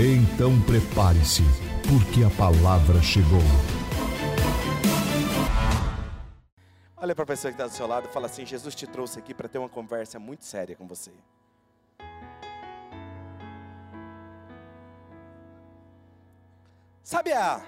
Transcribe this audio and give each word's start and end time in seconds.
Então 0.00 0.52
prepare-se, 0.62 1.42
porque 1.82 2.22
a 2.22 2.30
palavra 2.38 3.02
chegou. 3.02 3.42
Olha 6.96 7.16
para 7.16 7.24
a 7.24 7.26
pessoa 7.26 7.50
que 7.50 7.56
está 7.56 7.66
do 7.66 7.72
seu 7.72 7.84
lado 7.84 8.06
e 8.08 8.12
fala 8.12 8.26
assim: 8.26 8.46
Jesus 8.46 8.76
te 8.76 8.86
trouxe 8.86 9.18
aqui 9.18 9.34
para 9.34 9.48
ter 9.48 9.58
uma 9.58 9.68
conversa 9.68 10.20
muito 10.20 10.44
séria 10.44 10.76
com 10.76 10.86
você. 10.86 11.10
Sabe 17.02 17.32
a. 17.32 17.60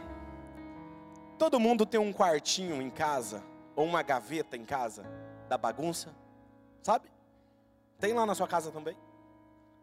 Todo 1.37 1.59
mundo 1.59 1.85
tem 1.85 1.99
um 1.99 2.13
quartinho 2.13 2.81
em 2.81 2.91
casa, 2.91 3.43
ou 3.75 3.85
uma 3.85 4.03
gaveta 4.05 4.57
em 4.57 4.65
casa, 4.65 5.03
da 5.49 5.59
bagunça, 5.59 6.15
sabe? 6.81 7.11
Tem 7.99 8.13
lá 8.13 8.25
na 8.25 8.37
sua 8.37 8.47
casa 8.47 8.71
também? 8.71 8.97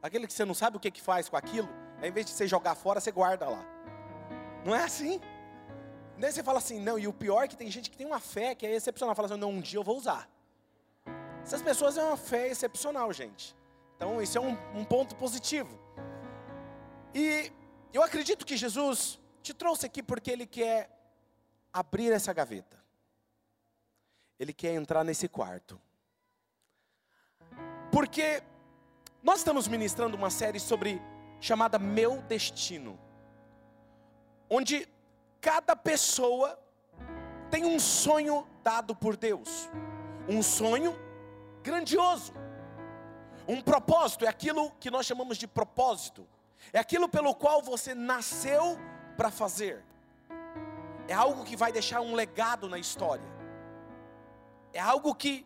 Aquele 0.02 0.28
que 0.28 0.34
você 0.34 0.46
não 0.46 0.54
sabe 0.54 0.78
o 0.78 0.80
que, 0.80 0.90
que 0.90 1.02
faz 1.02 1.28
com 1.28 1.36
aquilo, 1.36 1.68
ao 2.02 2.08
invés 2.08 2.26
de 2.26 2.32
você 2.32 2.48
jogar 2.48 2.76
fora, 2.76 3.00
você 3.00 3.12
guarda 3.12 3.48
lá. 3.50 3.64
Não 4.66 4.76
é 4.76 4.84
assim? 4.84 5.20
Daí 6.18 6.32
você 6.32 6.44
fala 6.44 6.58
assim, 6.58 6.80
não, 6.80 6.98
e 6.98 7.08
o 7.08 7.14
pior 7.14 7.44
é 7.44 7.48
que 7.48 7.56
tem 7.56 7.70
gente 7.70 7.90
que 7.90 7.98
tem 7.98 8.08
uma 8.08 8.20
fé 8.20 8.56
que 8.56 8.66
é 8.66 8.72
excepcional. 8.74 9.16
Fala 9.16 9.28
assim, 9.28 9.38
não, 9.40 9.52
um 9.52 9.62
dia 9.62 9.80
eu 9.80 9.84
vou 9.84 9.98
usar. 9.98 10.30
Essas 11.44 11.62
pessoas 11.62 11.96
têm 11.96 12.04
uma 12.04 12.18
fé 12.18 12.48
excepcional, 12.48 13.14
gente. 13.14 13.56
Então, 13.96 14.22
isso 14.22 14.38
é 14.38 14.42
um, 14.42 14.58
um 14.76 14.84
ponto 14.84 15.16
positivo. 15.16 15.80
E 17.14 17.52
eu 17.94 18.04
acredito 18.04 18.46
que 18.46 18.58
Jesus 18.58 19.20
te 19.42 19.54
trouxe 19.54 19.86
aqui 19.86 20.04
porque 20.04 20.30
Ele 20.30 20.46
quer 20.46 20.90
abrir 21.72 22.12
essa 22.12 22.34
gaveta. 22.34 22.78
Ele 24.40 24.54
quer 24.54 24.74
entrar 24.74 25.04
nesse 25.04 25.28
quarto. 25.28 25.80
Porque 27.92 28.44
nós 29.24 29.40
estamos 29.40 29.68
ministrando 29.68 30.18
uma 30.18 30.30
série 30.30 30.60
sobre 30.60 31.02
chamada 31.40 31.78
Meu 31.78 32.22
Destino, 32.24 33.00
onde 34.50 34.88
cada 35.40 35.76
pessoa 35.76 36.60
tem 37.50 37.66
um 37.66 37.80
sonho 37.80 38.48
dado 38.64 38.96
por 38.96 39.16
Deus, 39.16 39.70
um 40.28 40.42
sonho 40.42 40.98
grandioso, 41.62 42.34
um 43.48 43.62
propósito, 43.62 44.26
é 44.26 44.28
aquilo 44.28 44.72
que 44.80 44.92
nós 44.92 45.06
chamamos 45.06 45.38
de 45.38 45.48
propósito, 45.48 46.28
é 46.74 46.80
aquilo 46.80 47.08
pelo 47.08 47.34
qual 47.34 47.62
você 47.62 47.94
nasceu 47.94 48.78
para 49.16 49.32
fazer, 49.32 49.84
é 51.08 51.14
algo 51.14 51.46
que 51.46 51.56
vai 51.56 51.72
deixar 51.72 52.02
um 52.02 52.14
legado 52.14 52.68
na 52.68 52.78
história, 52.78 53.26
é 54.74 54.80
algo 54.80 55.16
que 55.16 55.46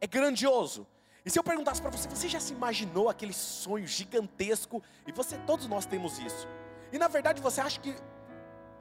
é 0.00 0.06
grandioso, 0.06 0.86
e 1.26 1.30
se 1.30 1.36
eu 1.36 1.42
perguntasse 1.42 1.82
para 1.82 1.90
você, 1.90 2.08
você 2.08 2.28
já 2.28 2.38
se 2.38 2.52
imaginou 2.52 3.08
aquele 3.08 3.32
sonho 3.32 3.84
gigantesco? 3.84 4.80
E 5.04 5.10
você, 5.10 5.36
todos 5.38 5.66
nós 5.66 5.84
temos 5.84 6.20
isso. 6.20 6.46
E 6.92 6.98
na 6.98 7.08
verdade 7.08 7.42
você 7.42 7.60
acha 7.60 7.80
que 7.80 7.96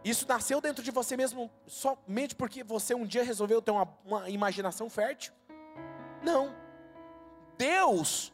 isso 0.03 0.27
nasceu 0.27 0.61
dentro 0.61 0.83
de 0.83 0.91
você 0.91 1.17
mesmo 1.17 1.49
somente 1.65 2.35
porque 2.35 2.63
você 2.63 2.93
um 2.93 3.03
dia 3.03 3.23
resolveu 3.23 3.63
ter 3.63 3.71
uma, 3.71 3.89
uma 4.05 4.29
imaginação 4.29 4.91
fértil? 4.91 5.33
Não. 6.21 6.55
Deus 7.57 8.31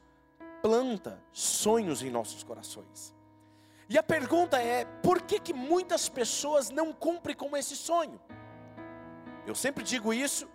planta 0.62 1.18
sonhos 1.32 2.04
em 2.04 2.10
nossos 2.10 2.44
corações. 2.44 3.16
E 3.88 3.98
a 3.98 4.04
pergunta 4.04 4.62
é: 4.62 4.84
por 5.02 5.22
que, 5.22 5.40
que 5.40 5.54
muitas 5.54 6.10
pessoas 6.10 6.70
não 6.70 6.92
cumprem 6.92 7.34
com 7.36 7.56
esse 7.56 7.78
sonho? 7.78 8.20
Eu 9.48 9.56
sempre 9.56 9.86
digo 9.86 10.14
isso, 10.14 10.50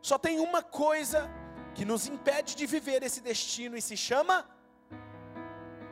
só 0.00 0.16
tem 0.16 0.38
uma 0.38 0.62
coisa 0.62 1.28
que 1.74 1.84
nos 1.84 2.06
impede 2.06 2.54
de 2.54 2.66
viver 2.66 3.02
esse 3.02 3.20
destino 3.20 3.76
e 3.76 3.82
se 3.82 3.96
chama 3.96 4.46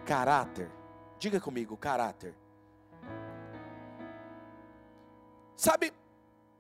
caráter. 0.05 0.71
Diga 1.19 1.41
comigo, 1.41 1.77
caráter. 1.77 2.35
Sabe, 5.57 5.93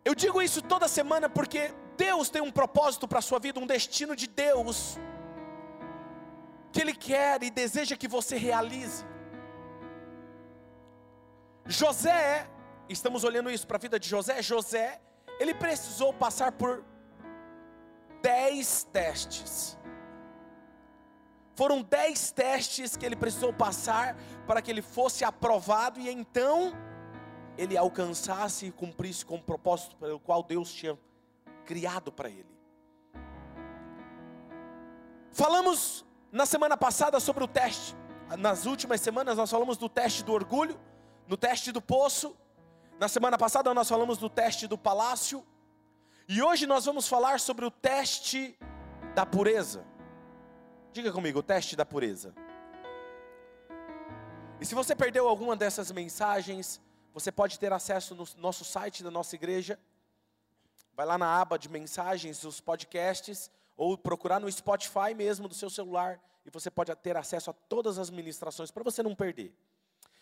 eu 0.04 0.14
digo 0.14 0.42
isso 0.42 0.60
toda 0.62 0.86
semana 0.86 1.28
porque 1.28 1.74
Deus 1.96 2.30
tem 2.30 2.42
um 2.42 2.50
propósito 2.50 3.08
para 3.08 3.18
a 3.18 3.22
sua 3.22 3.38
vida, 3.38 3.60
um 3.60 3.66
destino 3.66 4.14
de 4.14 4.26
Deus, 4.26 4.98
que 6.72 6.80
Ele 6.80 6.94
quer 6.94 7.42
e 7.42 7.50
deseja 7.50 7.96
que 7.96 8.08
você 8.08 8.36
realize. 8.36 9.04
José, 11.66 12.48
estamos 12.88 13.22
olhando 13.24 13.50
isso 13.50 13.66
para 13.66 13.76
a 13.76 13.80
vida 13.80 13.98
de 13.98 14.08
José, 14.08 14.42
José, 14.42 15.00
ele 15.38 15.54
precisou 15.54 16.12
passar 16.12 16.52
por 16.52 16.84
dez 18.22 18.84
testes. 18.84 19.78
Foram 21.54 21.82
dez 21.82 22.30
testes 22.30 22.96
que 22.96 23.04
ele 23.04 23.16
precisou 23.16 23.52
passar 23.52 24.16
para 24.46 24.62
que 24.62 24.70
ele 24.70 24.82
fosse 24.82 25.24
aprovado 25.24 26.00
e 26.00 26.08
então 26.08 26.72
ele 27.58 27.76
alcançasse 27.76 28.66
e 28.66 28.72
cumprisse 28.72 29.24
com 29.24 29.36
o 29.36 29.42
propósito 29.42 29.96
pelo 29.96 30.18
qual 30.18 30.42
Deus 30.42 30.72
tinha 30.72 30.98
criado 31.66 32.10
para 32.10 32.30
ele. 32.30 32.48
Falamos 35.30 36.04
na 36.32 36.46
semana 36.46 36.76
passada 36.76 37.20
sobre 37.20 37.44
o 37.44 37.48
teste. 37.48 37.94
Nas 38.38 38.64
últimas 38.66 39.00
semanas 39.00 39.36
nós 39.36 39.50
falamos 39.50 39.76
do 39.76 39.88
teste 39.88 40.24
do 40.24 40.32
orgulho, 40.32 40.80
no 41.28 41.36
teste 41.36 41.72
do 41.72 41.82
poço. 41.82 42.36
Na 42.98 43.08
semana 43.08 43.36
passada 43.36 43.72
nós 43.74 43.88
falamos 43.88 44.18
do 44.18 44.30
teste 44.30 44.66
do 44.66 44.78
palácio. 44.78 45.44
E 46.32 46.40
hoje 46.40 46.64
nós 46.64 46.84
vamos 46.84 47.08
falar 47.08 47.40
sobre 47.40 47.64
o 47.64 47.72
teste 47.72 48.56
da 49.16 49.26
pureza. 49.26 49.84
Diga 50.92 51.10
comigo, 51.10 51.40
o 51.40 51.42
teste 51.42 51.74
da 51.74 51.84
pureza. 51.84 52.32
E 54.60 54.64
se 54.64 54.72
você 54.72 54.94
perdeu 54.94 55.26
alguma 55.26 55.56
dessas 55.56 55.90
mensagens, 55.90 56.80
você 57.12 57.32
pode 57.32 57.58
ter 57.58 57.72
acesso 57.72 58.14
no 58.14 58.24
nosso 58.36 58.64
site 58.64 59.02
da 59.02 59.10
nossa 59.10 59.34
igreja. 59.34 59.76
Vai 60.94 61.04
lá 61.04 61.18
na 61.18 61.40
aba 61.40 61.58
de 61.58 61.68
mensagens, 61.68 62.44
os 62.44 62.60
podcasts, 62.60 63.50
ou 63.76 63.98
procurar 63.98 64.38
no 64.38 64.48
Spotify 64.52 65.12
mesmo 65.16 65.48
do 65.48 65.54
seu 65.54 65.68
celular, 65.68 66.20
e 66.46 66.50
você 66.50 66.70
pode 66.70 66.94
ter 66.94 67.16
acesso 67.16 67.50
a 67.50 67.52
todas 67.52 67.98
as 67.98 68.08
ministrações 68.08 68.70
para 68.70 68.84
você 68.84 69.02
não 69.02 69.16
perder. 69.16 69.52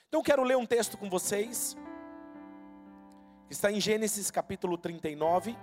Então 0.08 0.22
quero 0.22 0.42
ler 0.42 0.56
um 0.56 0.64
texto 0.64 0.96
com 0.96 1.10
vocês, 1.10 1.76
que 3.46 3.52
está 3.52 3.70
em 3.70 3.78
Gênesis 3.78 4.30
capítulo 4.30 4.78
39 4.78 5.54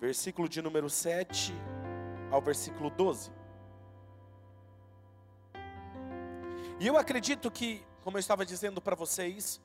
versículo 0.00 0.48
de 0.48 0.60
número 0.60 0.88
7 0.88 1.52
ao 2.30 2.40
versículo 2.40 2.90
12. 2.90 3.30
E 6.78 6.86
eu 6.86 6.96
acredito 6.96 7.50
que, 7.50 7.82
como 8.04 8.16
eu 8.16 8.20
estava 8.20 8.44
dizendo 8.44 8.80
para 8.80 8.94
vocês, 8.94 9.60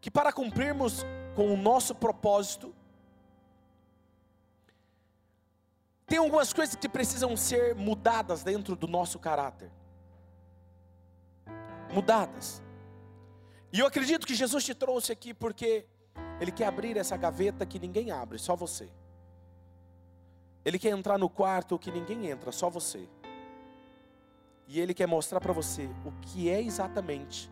que 0.00 0.10
para 0.10 0.32
cumprirmos 0.32 1.04
com 1.34 1.52
o 1.52 1.56
nosso 1.56 1.94
propósito, 1.94 2.74
tem 6.06 6.18
algumas 6.18 6.52
coisas 6.52 6.76
que 6.76 6.88
precisam 6.88 7.36
ser 7.36 7.74
mudadas 7.74 8.44
dentro 8.44 8.76
do 8.76 8.86
nosso 8.86 9.18
caráter. 9.18 9.70
Mudadas. 11.92 12.62
E 13.72 13.80
eu 13.80 13.86
acredito 13.86 14.26
que 14.26 14.34
Jesus 14.34 14.64
te 14.64 14.74
trouxe 14.74 15.10
aqui 15.10 15.32
porque 15.32 15.86
Ele 16.40 16.52
quer 16.52 16.66
abrir 16.66 16.96
essa 16.96 17.16
gaveta 17.16 17.64
que 17.66 17.78
ninguém 17.78 18.10
abre, 18.10 18.38
só 18.38 18.54
você. 18.54 18.90
Ele 20.64 20.78
quer 20.78 20.90
entrar 20.90 21.18
no 21.18 21.28
quarto 21.28 21.78
que 21.78 21.90
ninguém 21.90 22.28
entra, 22.28 22.52
só 22.52 22.70
você. 22.70 23.08
E 24.68 24.80
ele 24.80 24.94
quer 24.94 25.06
mostrar 25.06 25.40
para 25.40 25.52
você 25.52 25.88
o 26.04 26.12
que 26.20 26.48
é 26.48 26.60
exatamente 26.62 27.50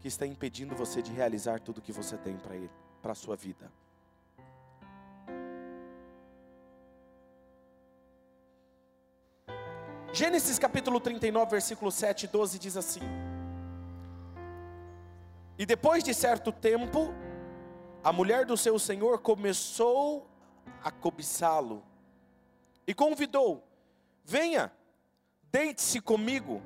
que 0.00 0.08
está 0.08 0.26
impedindo 0.26 0.74
você 0.74 1.02
de 1.02 1.12
realizar 1.12 1.60
tudo 1.60 1.82
que 1.82 1.92
você 1.92 2.16
tem 2.16 2.36
para 2.36 2.56
ele, 2.56 2.70
para 3.02 3.12
a 3.12 3.14
sua 3.14 3.36
vida. 3.36 3.70
Gênesis 10.12 10.58
capítulo 10.58 10.98
39, 10.98 11.50
versículo 11.50 11.92
7 11.92 12.24
e 12.24 12.28
12 12.28 12.58
diz 12.58 12.76
assim: 12.76 13.02
E 15.58 15.66
depois 15.66 16.02
de 16.02 16.14
certo 16.14 16.50
tempo, 16.50 17.12
a 18.02 18.12
mulher 18.12 18.46
do 18.46 18.56
seu 18.56 18.78
senhor 18.78 19.18
começou 19.18 20.26
a 20.82 20.90
cobiçá-lo 20.90 21.82
e 22.88 22.94
convidou: 22.94 23.62
Venha, 24.24 24.72
deite-se 25.52 26.00
comigo. 26.00 26.62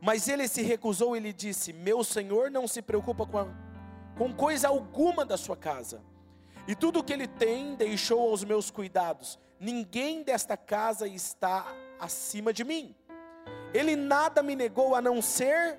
Mas 0.00 0.28
ele 0.28 0.48
se 0.48 0.60
recusou 0.60 1.16
e 1.16 1.20
lhe 1.20 1.32
disse: 1.32 1.72
Meu 1.72 2.02
senhor 2.02 2.50
não 2.50 2.66
se 2.66 2.82
preocupa 2.82 3.24
com, 3.24 3.38
a, 3.38 3.46
com 4.18 4.34
coisa 4.34 4.66
alguma 4.66 5.24
da 5.24 5.36
sua 5.36 5.56
casa, 5.56 6.02
e 6.66 6.74
tudo 6.74 6.98
o 6.98 7.04
que 7.04 7.12
ele 7.12 7.28
tem 7.28 7.76
deixou 7.76 8.28
aos 8.28 8.42
meus 8.42 8.72
cuidados. 8.72 9.38
Ninguém 9.60 10.24
desta 10.24 10.56
casa 10.56 11.06
está 11.06 11.64
acima 12.00 12.52
de 12.52 12.64
mim. 12.64 12.92
Ele 13.72 13.94
nada 13.94 14.42
me 14.42 14.56
negou 14.56 14.96
a 14.96 15.00
não 15.00 15.22
ser 15.22 15.78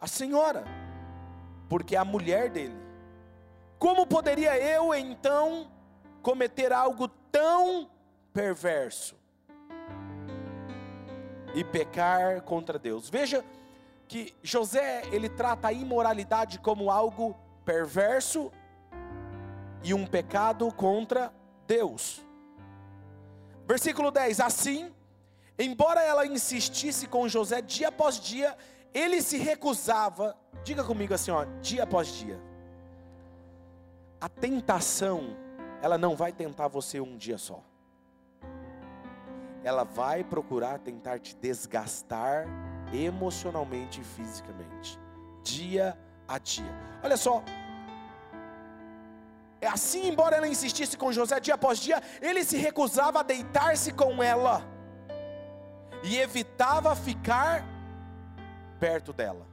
a 0.00 0.06
senhora, 0.06 0.64
porque 1.68 1.96
é 1.96 1.98
a 1.98 2.04
mulher 2.04 2.48
dele. 2.48 2.76
Como 3.76 4.06
poderia 4.06 4.56
eu 4.56 4.94
então 4.94 5.70
cometer 6.22 6.72
algo 6.72 7.08
tão 7.30 7.90
perverso 8.38 9.16
e 11.52 11.64
pecar 11.64 12.40
contra 12.42 12.78
Deus? 12.78 13.10
Veja 13.10 13.44
que 14.06 14.32
José, 14.44 15.02
ele 15.10 15.28
trata 15.28 15.66
a 15.66 15.72
imoralidade 15.72 16.60
como 16.60 16.88
algo 16.88 17.36
perverso 17.64 18.52
e 19.82 19.92
um 19.92 20.06
pecado 20.06 20.72
contra 20.72 21.32
Deus. 21.66 22.24
Versículo 23.66 24.12
10: 24.12 24.38
Assim, 24.38 24.94
embora 25.58 26.00
ela 26.00 26.24
insistisse 26.24 27.08
com 27.08 27.28
José 27.28 27.60
dia 27.60 27.88
após 27.88 28.20
dia, 28.20 28.56
ele 28.94 29.20
se 29.20 29.36
recusava, 29.36 30.38
diga 30.62 30.84
comigo 30.84 31.12
assim, 31.12 31.32
ó, 31.32 31.44
dia 31.60 31.82
após 31.82 32.06
dia. 32.06 32.40
A 34.20 34.28
tentação, 34.28 35.36
ela 35.82 35.98
não 35.98 36.14
vai 36.14 36.32
tentar 36.32 36.68
você 36.68 37.00
um 37.00 37.16
dia 37.16 37.36
só. 37.36 37.67
Ela 39.64 39.84
vai 39.84 40.22
procurar 40.24 40.78
tentar 40.78 41.18
te 41.18 41.36
desgastar 41.36 42.46
emocionalmente 42.92 44.00
e 44.00 44.04
fisicamente, 44.04 44.98
dia 45.42 45.98
a 46.26 46.38
dia. 46.38 46.72
Olha 47.02 47.16
só, 47.16 47.42
é 49.60 49.66
assim, 49.66 50.08
embora 50.08 50.36
ela 50.36 50.46
insistisse 50.46 50.96
com 50.96 51.12
José 51.12 51.40
dia 51.40 51.54
após 51.54 51.78
dia, 51.78 52.00
ele 52.20 52.44
se 52.44 52.56
recusava 52.56 53.20
a 53.20 53.22
deitar-se 53.22 53.92
com 53.92 54.22
ela 54.22 54.62
e 56.04 56.16
evitava 56.18 56.94
ficar 56.94 57.64
perto 58.78 59.12
dela. 59.12 59.46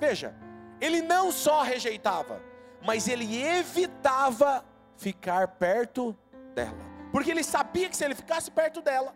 Veja, 0.00 0.34
ele 0.80 1.00
não 1.00 1.30
só 1.30 1.62
rejeitava, 1.62 2.42
mas 2.84 3.06
ele 3.08 3.42
evitava 3.42 4.64
ficar 4.96 5.48
perto 5.48 6.16
dela, 6.54 6.84
porque 7.16 7.30
ele 7.30 7.42
sabia 7.42 7.88
que 7.88 7.96
se 7.96 8.04
ele 8.04 8.14
ficasse 8.14 8.50
perto 8.50 8.82
dela, 8.82 9.14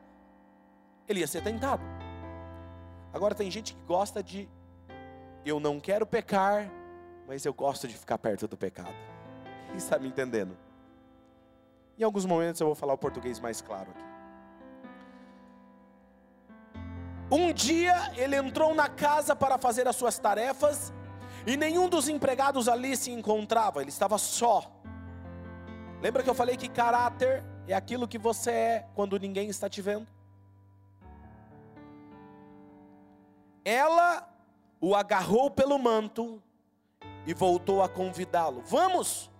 ele 1.07 1.21
ia 1.21 1.27
ser 1.27 1.43
tentado. 1.43 1.83
Agora 3.13 3.35
tem 3.35 3.51
gente 3.51 3.75
que 3.75 3.83
gosta 3.83 4.23
de 4.23 4.49
eu 5.45 5.61
não 5.61 5.79
quero 5.79 6.07
pecar, 6.07 6.71
mas 7.29 7.45
eu 7.45 7.53
gosto 7.53 7.87
de 7.87 7.93
ficar 7.93 8.17
perto 8.17 8.49
do 8.49 8.57
pecado. 8.57 8.95
Quem 9.69 9.77
está 9.77 9.99
me 9.99 10.09
entendendo? 10.09 10.57
Em 11.99 12.03
alguns 12.03 12.25
momentos 12.25 12.59
eu 12.63 12.69
vou 12.69 12.75
falar 12.75 12.95
o 12.95 12.97
português 12.97 13.39
mais 13.39 13.61
claro 13.61 13.91
aqui. 13.91 14.01
Um 17.31 17.53
dia 17.53 18.15
ele 18.17 18.35
entrou 18.35 18.75
na 18.75 18.89
casa 18.89 19.37
para 19.37 19.59
fazer 19.59 19.87
as 19.87 19.95
suas 19.95 20.19
tarefas 20.19 20.91
e 21.47 21.55
nenhum 21.55 21.87
dos 21.87 22.09
empregados 22.09 22.67
ali 22.67 22.97
se 22.97 23.11
encontrava, 23.11 23.83
ele 23.83 23.91
estava 23.91 24.17
só. 24.17 24.73
Lembra 26.01 26.23
que 26.23 26.31
eu 26.31 26.35
falei 26.35 26.57
que 26.57 26.67
caráter 26.67 27.50
é 27.67 27.75
aquilo 27.75 28.09
que 28.09 28.19
você 28.19 28.51
é 28.51 28.87
quando 28.95 29.19
ninguém 29.19 29.49
está 29.49 29.69
te 29.69 29.81
vendo? 29.81 30.07
Ela 33.65 34.29
o 34.81 34.95
agarrou 34.95 35.51
pelo 35.51 35.79
manto 35.79 36.43
e 37.27 37.35
voltou 37.35 37.83
a 37.83 37.89
convidá-lo: 37.89 38.63
Vamos, 38.63 39.31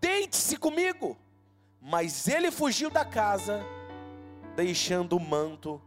deite-se 0.00 0.56
comigo. 0.56 1.16
Mas 1.80 2.26
ele 2.26 2.50
fugiu 2.50 2.90
da 2.90 3.04
casa, 3.04 3.64
deixando 4.56 5.16
o 5.16 5.20
manto 5.20 5.80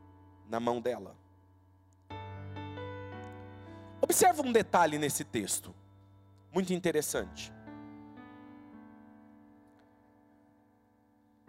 na 0.50 0.60
mão 0.60 0.80
dela. 0.80 1.16
Observa 4.02 4.42
um 4.42 4.52
detalhe 4.52 4.98
nesse 4.98 5.24
texto, 5.24 5.76
muito 6.52 6.74
interessante. 6.74 7.54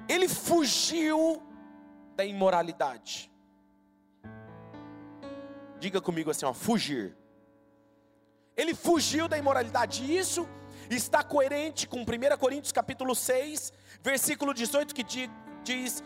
Ele 0.08 0.28
fugiu 0.28 1.42
da 2.16 2.24
imoralidade. 2.24 3.30
Diga 5.78 6.00
comigo 6.00 6.30
assim, 6.30 6.44
ó, 6.44 6.52
fugir. 6.52 7.16
Ele 8.56 8.74
fugiu 8.74 9.26
da 9.26 9.38
imoralidade. 9.38 10.04
E 10.04 10.16
isso 10.16 10.48
está 10.90 11.22
coerente 11.22 11.88
com 11.88 12.02
1 12.02 12.36
Coríntios 12.38 12.72
capítulo 12.72 13.14
6, 13.14 13.72
versículo 14.02 14.52
18 14.52 14.94
que 14.94 15.04
diz: 15.64 16.02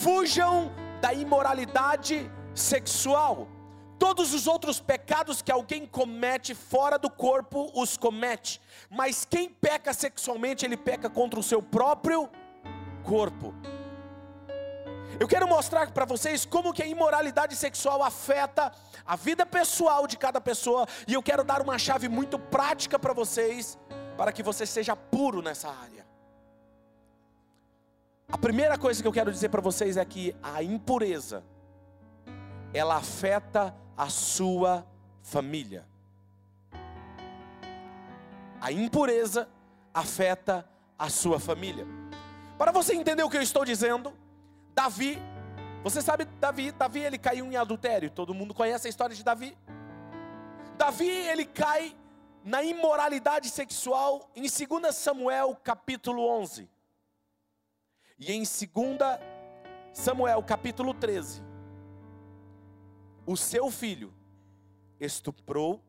"Fujam 0.00 0.72
da 1.00 1.12
imoralidade 1.12 2.30
sexual. 2.54 3.48
Todos 3.98 4.34
os 4.34 4.46
outros 4.46 4.80
pecados 4.80 5.40
que 5.40 5.52
alguém 5.52 5.86
comete 5.86 6.54
fora 6.54 6.98
do 6.98 7.08
corpo 7.08 7.70
os 7.74 7.96
comete, 7.96 8.60
mas 8.90 9.24
quem 9.24 9.48
peca 9.48 9.92
sexualmente, 9.94 10.66
ele 10.66 10.76
peca 10.76 11.08
contra 11.08 11.38
o 11.38 11.42
seu 11.42 11.62
próprio 11.62 12.26
corpo." 12.26 12.43
Eu 15.20 15.28
quero 15.28 15.46
mostrar 15.46 15.90
para 15.92 16.04
vocês 16.04 16.44
como 16.44 16.72
que 16.72 16.82
a 16.82 16.86
imoralidade 16.86 17.54
sexual 17.54 18.02
afeta 18.02 18.72
a 19.06 19.14
vida 19.14 19.46
pessoal 19.46 20.06
de 20.06 20.16
cada 20.16 20.40
pessoa, 20.40 20.86
e 21.06 21.14
eu 21.14 21.22
quero 21.22 21.44
dar 21.44 21.62
uma 21.62 21.78
chave 21.78 22.08
muito 22.08 22.38
prática 22.38 22.98
para 22.98 23.12
vocês, 23.12 23.78
para 24.16 24.32
que 24.32 24.42
você 24.42 24.66
seja 24.66 24.96
puro 24.96 25.40
nessa 25.40 25.68
área. 25.68 26.04
A 28.28 28.38
primeira 28.38 28.76
coisa 28.76 29.00
que 29.00 29.06
eu 29.06 29.12
quero 29.12 29.30
dizer 29.30 29.50
para 29.50 29.60
vocês 29.60 29.96
é 29.96 30.04
que 30.04 30.34
a 30.42 30.62
impureza 30.62 31.44
ela 32.72 32.96
afeta 32.96 33.74
a 33.96 34.08
sua 34.08 34.84
família. 35.22 35.86
A 38.60 38.72
impureza 38.72 39.48
afeta 39.92 40.68
a 40.98 41.08
sua 41.08 41.38
família. 41.38 41.86
Para 42.58 42.70
você 42.70 42.94
entender 42.94 43.22
o 43.22 43.30
que 43.30 43.36
eu 43.36 43.42
estou 43.42 43.64
dizendo, 43.64 44.12
Davi, 44.74 45.18
você 45.82 46.00
sabe 46.00 46.24
Davi, 46.24 46.70
Davi 46.72 47.00
ele 47.00 47.18
caiu 47.18 47.46
em 47.46 47.56
adultério. 47.56 48.10
Todo 48.10 48.32
mundo 48.32 48.54
conhece 48.54 48.86
a 48.86 48.90
história 48.90 49.14
de 49.14 49.24
Davi. 49.24 49.56
Davi 50.78 51.08
ele 51.08 51.44
cai 51.44 51.96
na 52.44 52.62
imoralidade 52.62 53.48
sexual 53.48 54.30
em 54.36 54.42
2 54.42 54.94
Samuel 54.94 55.56
capítulo 55.62 56.28
11. 56.28 56.68
E 58.18 58.32
em 58.32 58.42
2 58.42 58.48
Samuel 59.92 60.42
capítulo 60.42 60.94
13, 60.94 61.42
o 63.26 63.36
seu 63.36 63.70
filho 63.70 64.12
estuprou 65.00 65.82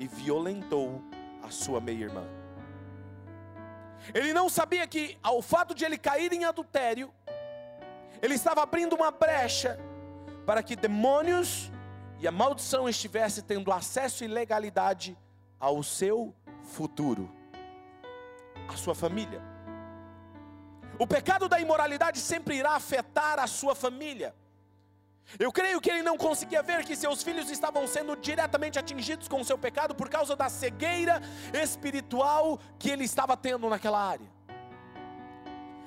e 0.00 0.06
violentou 0.06 1.00
a 1.42 1.50
sua 1.50 1.80
meia-irmã. 1.80 2.43
Ele 4.12 4.32
não 4.32 4.48
sabia 4.48 4.86
que, 4.86 5.16
ao 5.22 5.40
fato 5.40 5.74
de 5.74 5.84
ele 5.84 5.96
cair 5.96 6.32
em 6.32 6.44
adultério, 6.44 7.12
ele 8.20 8.34
estava 8.34 8.62
abrindo 8.62 8.94
uma 8.94 9.10
brecha 9.10 9.78
para 10.44 10.62
que 10.62 10.76
demônios 10.76 11.70
e 12.20 12.28
a 12.28 12.32
maldição 12.32 12.88
estivesse 12.88 13.42
tendo 13.42 13.72
acesso 13.72 14.24
e 14.24 14.26
legalidade 14.26 15.16
ao 15.58 15.82
seu 15.82 16.34
futuro, 16.62 17.30
à 18.68 18.76
sua 18.76 18.94
família. 18.94 19.42
O 20.98 21.06
pecado 21.06 21.48
da 21.48 21.58
imoralidade 21.58 22.18
sempre 22.20 22.56
irá 22.56 22.72
afetar 22.72 23.38
a 23.38 23.46
sua 23.46 23.74
família. 23.74 24.34
Eu 25.38 25.50
creio 25.50 25.80
que 25.80 25.90
ele 25.90 26.02
não 26.02 26.16
conseguia 26.16 26.62
ver 26.62 26.84
que 26.84 26.94
seus 26.94 27.22
filhos 27.22 27.50
estavam 27.50 27.86
sendo 27.86 28.14
diretamente 28.16 28.78
atingidos 28.78 29.26
com 29.26 29.40
o 29.40 29.44
seu 29.44 29.58
pecado 29.58 29.94
por 29.94 30.08
causa 30.08 30.36
da 30.36 30.48
cegueira 30.48 31.20
espiritual 31.52 32.60
que 32.78 32.90
ele 32.90 33.04
estava 33.04 33.36
tendo 33.36 33.68
naquela 33.68 34.00
área. 34.00 34.26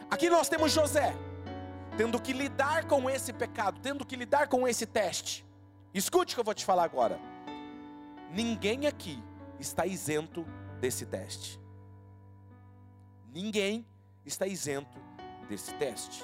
Aqui 0.10 0.30
nós 0.30 0.50
temos 0.50 0.72
José, 0.72 1.14
tendo 1.98 2.22
que 2.22 2.34
lidar 2.34 2.86
com 2.86 3.10
esse 3.10 3.32
pecado, 3.32 3.80
tendo 3.82 4.06
que 4.06 4.16
lidar 4.16 4.48
com 4.48 4.68
esse 4.68 4.86
teste. 4.86 5.46
Escute 5.94 6.34
o 6.34 6.36
que 6.36 6.40
eu 6.40 6.46
vou 6.46 6.54
te 6.54 6.66
falar 6.66 6.84
agora. 6.84 7.20
Ninguém 8.32 8.88
aqui 8.88 9.22
está 9.60 9.86
isento 9.86 10.46
desse 10.80 11.06
teste. 11.06 11.60
Ninguém 13.34 13.86
está 14.26 14.48
isento 14.48 15.00
desse 15.50 15.74
teste. 15.76 16.24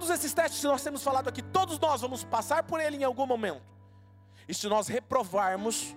Todos 0.00 0.14
esses 0.14 0.32
testes 0.32 0.62
que 0.62 0.66
nós 0.66 0.82
temos 0.82 1.02
falado 1.02 1.28
aqui, 1.28 1.42
todos 1.42 1.78
nós 1.78 2.00
vamos 2.00 2.24
passar 2.24 2.62
por 2.62 2.80
ele 2.80 2.96
em 2.96 3.04
algum 3.04 3.26
momento. 3.26 3.60
E 4.48 4.54
se 4.54 4.66
nós 4.66 4.88
reprovarmos, 4.88 5.94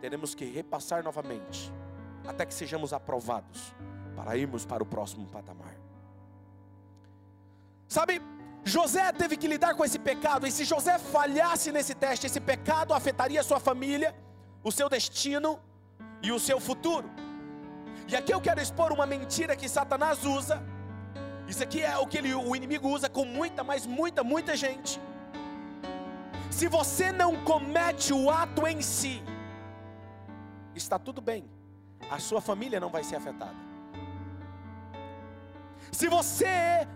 teremos 0.00 0.32
que 0.32 0.44
repassar 0.44 1.02
novamente, 1.02 1.72
até 2.24 2.46
que 2.46 2.54
sejamos 2.54 2.92
aprovados, 2.92 3.74
para 4.14 4.36
irmos 4.36 4.64
para 4.64 4.80
o 4.80 4.86
próximo 4.86 5.26
patamar. 5.26 5.74
Sabe, 7.88 8.22
José 8.62 9.10
teve 9.10 9.36
que 9.36 9.48
lidar 9.48 9.74
com 9.74 9.84
esse 9.84 9.98
pecado, 9.98 10.46
e 10.46 10.52
se 10.52 10.64
José 10.64 10.96
falhasse 11.00 11.72
nesse 11.72 11.96
teste, 11.96 12.28
esse 12.28 12.38
pecado 12.38 12.94
afetaria 12.94 13.40
a 13.40 13.44
sua 13.44 13.58
família, 13.58 14.14
o 14.62 14.70
seu 14.70 14.88
destino 14.88 15.58
e 16.22 16.30
o 16.30 16.38
seu 16.38 16.60
futuro. 16.60 17.10
E 18.06 18.14
aqui 18.14 18.32
eu 18.32 18.40
quero 18.40 18.60
expor 18.60 18.92
uma 18.92 19.04
mentira 19.04 19.56
que 19.56 19.68
Satanás 19.68 20.24
usa. 20.24 20.62
Isso 21.48 21.62
aqui 21.62 21.82
é 21.82 21.96
o 21.98 22.06
que 22.06 22.18
ele, 22.18 22.34
o 22.34 22.54
inimigo 22.54 22.88
usa 22.88 23.08
com 23.08 23.24
muita, 23.24 23.62
mas 23.64 23.86
muita, 23.86 24.22
muita 24.22 24.56
gente. 24.56 25.00
Se 26.50 26.68
você 26.68 27.10
não 27.10 27.42
comete 27.44 28.12
o 28.12 28.30
ato 28.30 28.66
em 28.66 28.80
si, 28.80 29.22
está 30.74 30.98
tudo 30.98 31.20
bem, 31.20 31.44
a 32.10 32.18
sua 32.18 32.40
família 32.40 32.78
não 32.78 32.90
vai 32.90 33.02
ser 33.02 33.16
afetada. 33.16 33.56
Se 35.90 36.08
você 36.08 36.86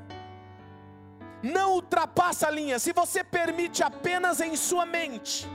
não 1.42 1.74
ultrapassa 1.74 2.48
a 2.48 2.50
linha, 2.50 2.78
se 2.78 2.92
você 2.92 3.22
permite 3.22 3.82
apenas 3.82 4.40
em 4.40 4.56
sua 4.56 4.86
mente, 4.86 5.46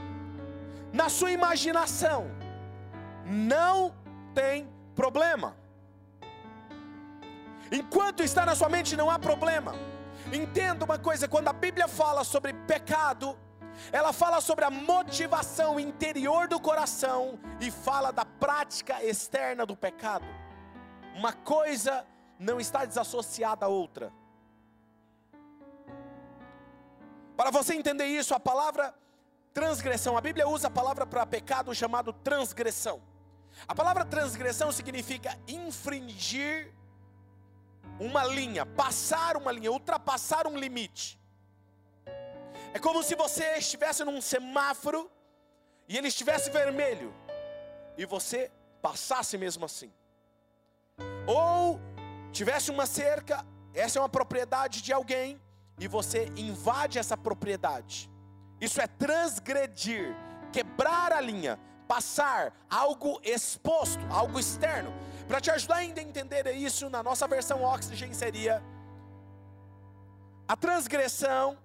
na 0.92 1.08
sua 1.08 1.32
imaginação, 1.32 2.30
não 3.24 3.94
tem 4.34 4.68
problema. 4.94 5.56
Enquanto 7.72 8.22
está 8.22 8.44
na 8.44 8.54
sua 8.54 8.68
mente, 8.68 8.94
não 8.94 9.10
há 9.10 9.18
problema. 9.18 9.74
Entenda 10.30 10.84
uma 10.84 10.98
coisa: 10.98 11.26
quando 11.26 11.48
a 11.48 11.52
Bíblia 11.54 11.88
fala 11.88 12.22
sobre 12.22 12.52
pecado, 12.52 13.36
ela 13.90 14.12
fala 14.12 14.42
sobre 14.42 14.66
a 14.66 14.70
motivação 14.70 15.80
interior 15.80 16.46
do 16.46 16.60
coração 16.60 17.38
e 17.58 17.70
fala 17.70 18.12
da 18.12 18.26
prática 18.26 19.02
externa 19.02 19.64
do 19.64 19.74
pecado. 19.74 20.26
Uma 21.16 21.32
coisa 21.32 22.06
não 22.38 22.60
está 22.60 22.84
desassociada 22.84 23.64
à 23.64 23.68
outra. 23.68 24.12
Para 27.34 27.50
você 27.50 27.74
entender 27.74 28.04
isso, 28.04 28.34
a 28.34 28.40
palavra 28.40 28.94
transgressão, 29.54 30.16
a 30.16 30.20
Bíblia 30.20 30.46
usa 30.46 30.68
a 30.68 30.70
palavra 30.70 31.06
para 31.06 31.24
pecado 31.24 31.74
chamado 31.74 32.12
transgressão. 32.12 33.00
A 33.66 33.74
palavra 33.74 34.04
transgressão 34.04 34.70
significa 34.70 35.38
infringir 35.48 36.72
uma 38.02 38.24
linha, 38.24 38.66
passar 38.66 39.36
uma 39.36 39.52
linha, 39.52 39.70
ultrapassar 39.70 40.46
um 40.46 40.56
limite. 40.58 41.20
É 42.74 42.78
como 42.78 43.02
se 43.02 43.14
você 43.14 43.58
estivesse 43.58 44.02
num 44.04 44.20
semáforo 44.20 45.10
e 45.88 45.96
ele 45.96 46.08
estivesse 46.08 46.50
vermelho 46.50 47.14
e 47.96 48.04
você 48.04 48.50
passasse 48.80 49.38
mesmo 49.38 49.64
assim. 49.64 49.92
Ou 51.26 51.80
tivesse 52.32 52.70
uma 52.70 52.86
cerca, 52.86 53.46
essa 53.72 53.98
é 53.98 54.02
uma 54.02 54.08
propriedade 54.08 54.82
de 54.82 54.92
alguém 54.92 55.40
e 55.78 55.86
você 55.86 56.26
invade 56.36 56.98
essa 56.98 57.16
propriedade. 57.16 58.10
Isso 58.60 58.80
é 58.80 58.86
transgredir, 58.86 60.14
quebrar 60.52 61.12
a 61.12 61.20
linha, 61.20 61.58
passar 61.86 62.52
algo 62.68 63.20
exposto, 63.22 64.00
algo 64.10 64.40
externo. 64.40 64.92
Para 65.32 65.40
te 65.40 65.50
ajudar 65.50 65.76
a 65.76 65.84
entender 65.86 66.46
isso, 66.52 66.90
na 66.90 67.02
nossa 67.02 67.26
versão 67.26 67.62
Oxygen 67.62 68.12
seria 68.12 68.62
a 70.46 70.54
transgressão 70.54 71.56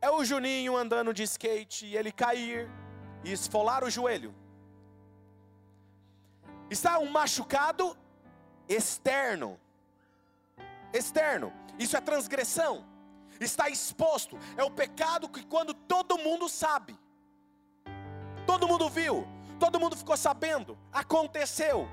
é 0.00 0.10
o 0.10 0.24
Juninho 0.24 0.76
andando 0.76 1.14
de 1.14 1.22
skate 1.22 1.86
e 1.86 1.96
ele 1.96 2.10
cair 2.10 2.68
e 3.22 3.30
esfolar 3.30 3.84
o 3.84 3.88
joelho. 3.88 4.34
Está 6.68 6.98
um 6.98 7.08
machucado 7.08 7.96
externo. 8.68 9.56
Externo. 10.92 11.52
Isso 11.78 11.96
é 11.96 12.00
transgressão. 12.00 12.84
Está 13.38 13.68
exposto. 13.68 14.36
É 14.56 14.64
o 14.64 14.72
pecado 14.72 15.28
que 15.28 15.46
quando 15.46 15.72
todo 15.72 16.18
mundo 16.18 16.48
sabe. 16.48 16.98
Todo 18.44 18.66
mundo 18.66 18.88
viu, 18.88 19.24
todo 19.64 19.78
mundo 19.78 19.96
ficou 20.02 20.16
sabendo, 20.16 20.76
aconteceu. 21.02 21.88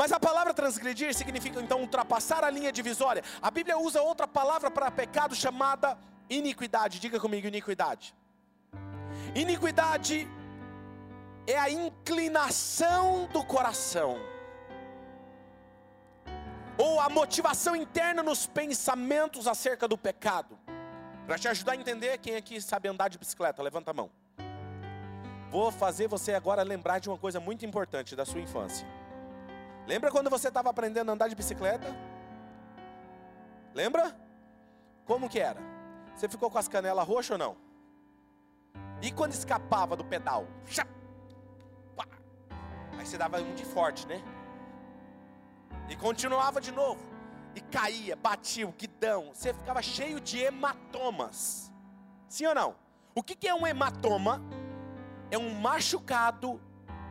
Mas 0.00 0.12
a 0.12 0.20
palavra 0.20 0.54
transgredir 0.54 1.12
significa 1.12 1.60
então 1.60 1.80
ultrapassar 1.80 2.44
a 2.44 2.50
linha 2.56 2.70
divisória. 2.70 3.22
A 3.42 3.50
Bíblia 3.50 3.76
usa 3.76 4.00
outra 4.00 4.28
palavra 4.28 4.70
para 4.70 4.90
pecado 4.90 5.34
chamada 5.34 5.98
iniquidade. 6.30 7.00
Diga 7.00 7.18
comigo, 7.18 7.48
iniquidade. 7.48 8.14
Iniquidade 9.34 10.28
é 11.46 11.58
a 11.58 11.68
inclinação 11.68 13.26
do 13.32 13.42
coração, 13.44 14.20
ou 16.76 17.00
a 17.00 17.08
motivação 17.08 17.74
interna 17.74 18.22
nos 18.22 18.46
pensamentos 18.46 19.48
acerca 19.48 19.88
do 19.88 19.98
pecado. 19.98 20.56
Para 21.26 21.38
te 21.38 21.48
ajudar 21.48 21.72
a 21.72 21.76
entender, 21.76 22.18
quem 22.18 22.36
aqui 22.36 22.60
sabe 22.60 22.88
andar 22.88 23.08
de 23.08 23.18
bicicleta? 23.18 23.62
Levanta 23.62 23.90
a 23.90 23.94
mão. 23.94 24.10
Vou 25.50 25.72
fazer 25.72 26.08
você 26.08 26.34
agora 26.34 26.62
lembrar 26.62 26.98
de 26.98 27.08
uma 27.08 27.16
coisa 27.16 27.40
muito 27.40 27.64
importante 27.64 28.14
da 28.14 28.24
sua 28.24 28.40
infância. 28.40 28.86
Lembra 29.86 30.10
quando 30.10 30.28
você 30.28 30.48
estava 30.48 30.68
aprendendo 30.68 31.08
a 31.08 31.14
andar 31.14 31.28
de 31.28 31.34
bicicleta? 31.34 31.86
Lembra? 33.74 34.14
Como 35.06 35.28
que 35.28 35.40
era? 35.40 35.60
Você 36.14 36.28
ficou 36.28 36.50
com 36.50 36.58
as 36.58 36.68
canelas 36.68 37.06
roxas 37.06 37.30
ou 37.30 37.38
não? 37.38 37.56
E 39.00 39.10
quando 39.10 39.32
escapava 39.32 39.96
do 39.96 40.04
pedal? 40.04 40.46
Aí 42.98 43.06
você 43.06 43.16
dava 43.16 43.40
um 43.40 43.54
de 43.54 43.64
forte, 43.64 44.06
né? 44.06 44.20
E 45.88 45.96
continuava 45.96 46.60
de 46.60 46.72
novo. 46.72 47.00
E 47.54 47.60
caía, 47.60 48.16
batia 48.16 48.68
o 48.68 48.72
guidão. 48.72 49.30
Você 49.32 49.54
ficava 49.54 49.80
cheio 49.80 50.20
de 50.20 50.38
hematomas. 50.38 51.72
Sim 52.28 52.46
ou 52.46 52.54
não? 52.54 52.76
O 53.14 53.22
que, 53.22 53.34
que 53.34 53.48
é 53.48 53.54
um 53.54 53.66
hematoma? 53.66 54.42
É 55.30 55.38
um 55.38 55.54
machucado 55.54 56.60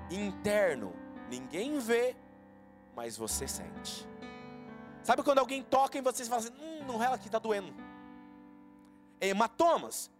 interno. 0.09 0.93
Ninguém 1.29 1.79
vê, 1.79 2.15
mas 2.95 3.17
você 3.17 3.47
sente. 3.47 4.07
Sabe 5.03 5.23
quando 5.23 5.39
alguém 5.39 5.63
toca 5.63 5.97
em 5.97 6.01
você 6.01 6.23
e 6.23 6.25
fala 6.25 6.41
assim: 6.41 6.53
hum, 6.59 6.83
não 6.85 6.97
rela 6.97 7.15
aqui, 7.15 7.27
está 7.27 7.39
doendo. 7.39 7.73
É 9.19 9.27
hematomas. 9.27 10.11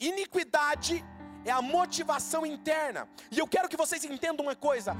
Iniquidade 0.00 1.04
é 1.44 1.50
a 1.50 1.62
motivação 1.62 2.44
interna. 2.44 3.08
E 3.30 3.38
eu 3.38 3.46
quero 3.46 3.68
que 3.68 3.76
vocês 3.76 4.04
entendam 4.04 4.46
uma 4.46 4.56
coisa: 4.56 4.96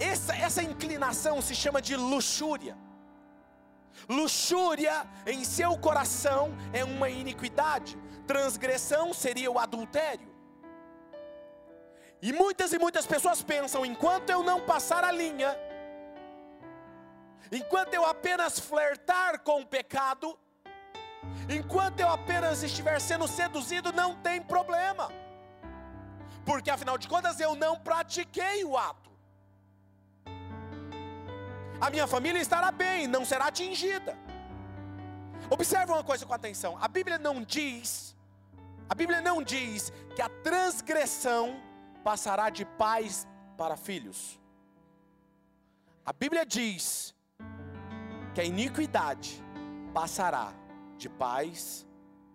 essa, 0.00 0.34
essa 0.34 0.62
inclinação 0.62 1.42
se 1.42 1.54
chama 1.54 1.82
de 1.82 1.96
luxúria. 1.96 2.76
Luxúria 4.08 5.06
em 5.26 5.44
seu 5.44 5.76
coração 5.76 6.54
é 6.72 6.82
uma 6.82 7.10
iniquidade, 7.10 7.98
transgressão 8.26 9.12
seria 9.12 9.50
o 9.50 9.58
adultério. 9.58 10.31
E 12.22 12.32
muitas 12.32 12.72
e 12.72 12.78
muitas 12.78 13.04
pessoas 13.04 13.42
pensam: 13.42 13.84
enquanto 13.84 14.30
eu 14.30 14.44
não 14.44 14.60
passar 14.60 15.02
a 15.02 15.10
linha, 15.10 15.58
enquanto 17.50 17.94
eu 17.94 18.06
apenas 18.06 18.60
flertar 18.60 19.40
com 19.40 19.60
o 19.60 19.66
pecado, 19.66 20.38
enquanto 21.50 21.98
eu 21.98 22.08
apenas 22.08 22.62
estiver 22.62 23.00
sendo 23.00 23.26
seduzido, 23.26 23.92
não 23.92 24.14
tem 24.14 24.40
problema, 24.40 25.10
porque 26.46 26.70
afinal 26.70 26.96
de 26.96 27.08
contas 27.08 27.40
eu 27.40 27.56
não 27.56 27.74
pratiquei 27.76 28.64
o 28.64 28.78
ato. 28.78 29.10
A 31.80 31.90
minha 31.90 32.06
família 32.06 32.40
estará 32.40 32.70
bem, 32.70 33.08
não 33.08 33.24
será 33.24 33.46
atingida. 33.46 34.16
Observe 35.50 35.90
uma 35.90 36.04
coisa 36.04 36.24
com 36.24 36.32
atenção: 36.32 36.78
a 36.80 36.86
Bíblia 36.86 37.18
não 37.18 37.42
diz, 37.42 38.14
a 38.88 38.94
Bíblia 38.94 39.20
não 39.20 39.42
diz 39.42 39.92
que 40.14 40.22
a 40.22 40.28
transgressão 40.28 41.71
passará 42.02 42.50
de 42.50 42.64
pais 42.64 43.26
para 43.56 43.76
filhos. 43.76 44.40
A 46.04 46.12
Bíblia 46.12 46.44
diz 46.44 47.14
que 48.34 48.40
a 48.40 48.44
iniquidade 48.44 49.42
passará 49.94 50.52
de 50.96 51.08
pais 51.08 51.86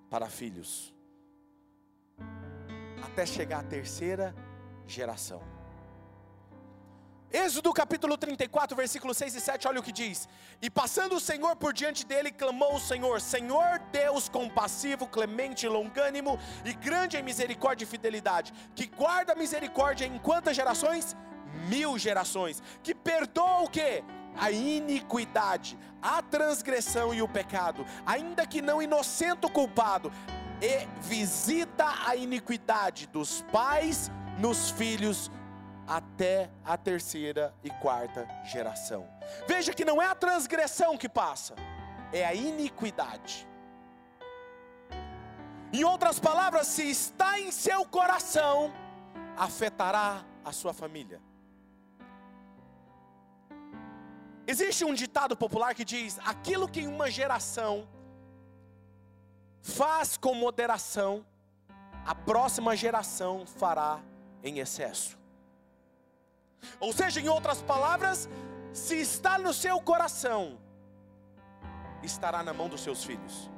para 0.10 0.28
filhos, 0.28 0.94
até 3.04 3.26
chegar 3.26 3.60
à 3.60 3.64
terceira 3.64 4.34
geração. 4.86 5.57
Êxodo 7.32 7.74
capítulo 7.74 8.18
34, 8.18 8.76
versículo 8.76 9.14
6 9.14 9.36
e 9.36 9.42
7, 9.42 9.68
olha 9.68 9.82
o 9.82 9.84
que 9.84 9.92
diz: 9.92 10.30
E 10.62 10.70
passando 10.70 11.16
o 11.16 11.20
Senhor 11.20 11.58
por 11.58 11.74
diante 11.74 12.06
dele, 12.06 12.32
clamou 12.32 12.76
o 12.76 12.80
Senhor: 12.80 13.20
Senhor 13.20 13.80
Deus 13.92 14.30
compassivo, 14.30 15.06
clemente, 15.06 15.68
longânimo 15.68 16.40
e 16.64 16.74
grande 16.74 17.18
em 17.18 17.24
misericórdia 17.24 17.84
e 17.84 17.88
fidelidade, 17.88 18.54
que 18.74 18.88
guarda 18.88 19.34
a 19.34 19.36
misericórdia 19.36 20.06
em 20.06 20.18
quantas 20.18 20.56
gerações? 20.56 21.18
Mil 21.68 21.98
gerações, 21.98 22.64
que 22.82 22.96
perdoa 22.96 23.64
o 23.64 23.70
que? 23.70 24.04
a 24.40 24.52
iniquidade, 24.52 25.78
a 26.00 26.22
transgressão 26.22 27.12
e 27.12 27.24
o 27.24 27.28
pecado, 27.28 27.84
ainda 28.06 28.46
que 28.46 28.62
não 28.62 28.80
inocente 28.80 29.48
o 29.48 29.50
culpado, 29.50 30.12
e 30.62 30.88
visita 31.02 31.86
a 32.06 32.16
iniquidade 32.16 33.08
dos 33.08 33.42
pais 33.52 34.12
nos 34.38 34.70
filhos 34.70 35.32
até 35.88 36.50
a 36.66 36.78
terceira 36.78 37.54
e 37.64 37.70
quarta 37.70 38.28
geração. 38.44 39.08
Veja 39.48 39.74
que 39.74 39.86
não 39.86 40.02
é 40.02 40.06
a 40.06 40.16
transgressão 40.16 40.98
que 40.98 41.08
passa, 41.08 41.56
é 42.12 42.26
a 42.26 42.34
iniquidade. 42.34 43.48
Em 45.72 45.84
outras 45.84 46.20
palavras, 46.20 46.68
se 46.68 46.90
está 46.90 47.40
em 47.40 47.52
seu 47.52 47.86
coração, 47.86 48.74
afetará 49.38 50.24
a 50.44 50.52
sua 50.52 50.74
família. 50.74 51.22
Existe 54.46 54.86
um 54.86 54.94
ditado 54.94 55.36
popular 55.36 55.76
que 55.76 55.84
diz: 55.84 56.20
aquilo 56.20 56.70
que 56.70 56.88
uma 56.88 57.12
geração 57.12 57.88
faz 59.62 60.16
com 60.16 60.34
moderação, 60.34 61.26
a 62.06 62.16
próxima 62.16 62.76
geração 62.76 63.46
fará 63.46 64.00
em 64.42 64.60
excesso. 64.60 65.18
Ou 66.80 66.92
seja, 66.94 67.20
em 67.20 67.30
outras 67.30 67.62
palavras, 67.62 68.30
se 68.74 68.96
está 69.00 69.38
no 69.38 69.54
seu 69.54 69.80
coração, 69.82 70.60
estará 72.04 72.44
na 72.44 72.54
mão 72.54 72.70
dos 72.70 72.82
seus 72.82 73.04
filhos. 73.04 73.50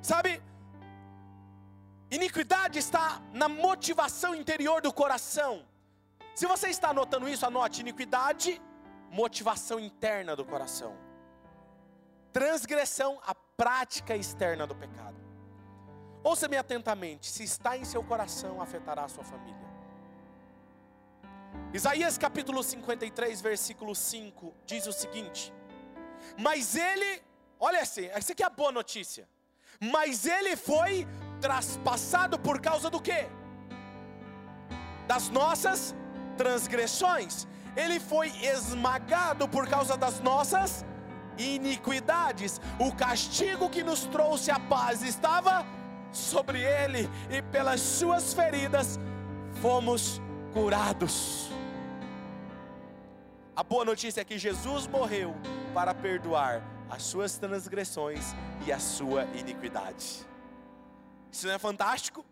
Sabe, 0.00 0.42
iniquidade 2.10 2.78
está 2.78 3.20
na 3.32 3.48
motivação 3.48 4.34
interior 4.34 4.80
do 4.82 4.92
coração. 4.92 5.64
Se 6.34 6.46
você 6.46 6.68
está 6.68 6.90
anotando 6.90 7.28
isso, 7.28 7.46
anote: 7.46 7.80
iniquidade, 7.80 8.60
motivação 9.10 9.78
interna 9.78 10.34
do 10.34 10.44
coração, 10.44 10.96
transgressão, 12.32 13.20
a 13.24 13.34
prática 13.34 14.16
externa 14.16 14.66
do 14.66 14.74
pecado. 14.74 15.20
Ouça-me 16.24 16.56
atentamente: 16.56 17.28
se 17.30 17.44
está 17.44 17.76
em 17.76 17.84
seu 17.84 18.02
coração, 18.02 18.60
afetará 18.60 19.04
a 19.04 19.08
sua 19.08 19.24
família. 19.24 19.61
Isaías 21.74 22.18
capítulo 22.18 22.62
53, 22.62 23.40
versículo 23.40 23.94
5 23.94 24.54
diz 24.66 24.86
o 24.86 24.92
seguinte: 24.92 25.50
Mas 26.38 26.76
ele, 26.76 27.22
olha 27.58 27.80
assim, 27.80 28.06
essa 28.12 28.32
aqui 28.32 28.42
é 28.42 28.46
a 28.46 28.50
boa 28.50 28.70
notícia. 28.70 29.26
Mas 29.80 30.26
ele 30.26 30.54
foi 30.54 31.08
traspassado 31.40 32.38
por 32.38 32.60
causa 32.60 32.90
do 32.90 33.00
quê? 33.00 33.26
Das 35.08 35.30
nossas 35.30 35.94
transgressões. 36.36 37.48
Ele 37.74 37.98
foi 37.98 38.28
esmagado 38.44 39.48
por 39.48 39.66
causa 39.66 39.96
das 39.96 40.20
nossas 40.20 40.84
iniquidades. 41.38 42.60
O 42.78 42.94
castigo 42.94 43.70
que 43.70 43.82
nos 43.82 44.04
trouxe 44.04 44.50
a 44.50 44.60
paz 44.60 45.02
estava 45.02 45.66
sobre 46.12 46.60
ele, 46.60 47.08
e 47.30 47.40
pelas 47.40 47.80
suas 47.80 48.34
feridas 48.34 49.00
fomos 49.62 50.20
curados. 50.52 51.50
A 53.54 53.62
boa 53.62 53.84
notícia 53.84 54.22
é 54.22 54.24
que 54.24 54.38
Jesus 54.38 54.86
morreu 54.86 55.34
para 55.74 55.92
perdoar 55.92 56.62
as 56.88 57.02
suas 57.02 57.36
transgressões 57.36 58.34
e 58.66 58.72
a 58.72 58.78
sua 58.78 59.24
iniquidade. 59.34 60.26
Isso 61.30 61.46
não 61.46 61.52
é 61.52 61.58
fantástico? 61.58 62.24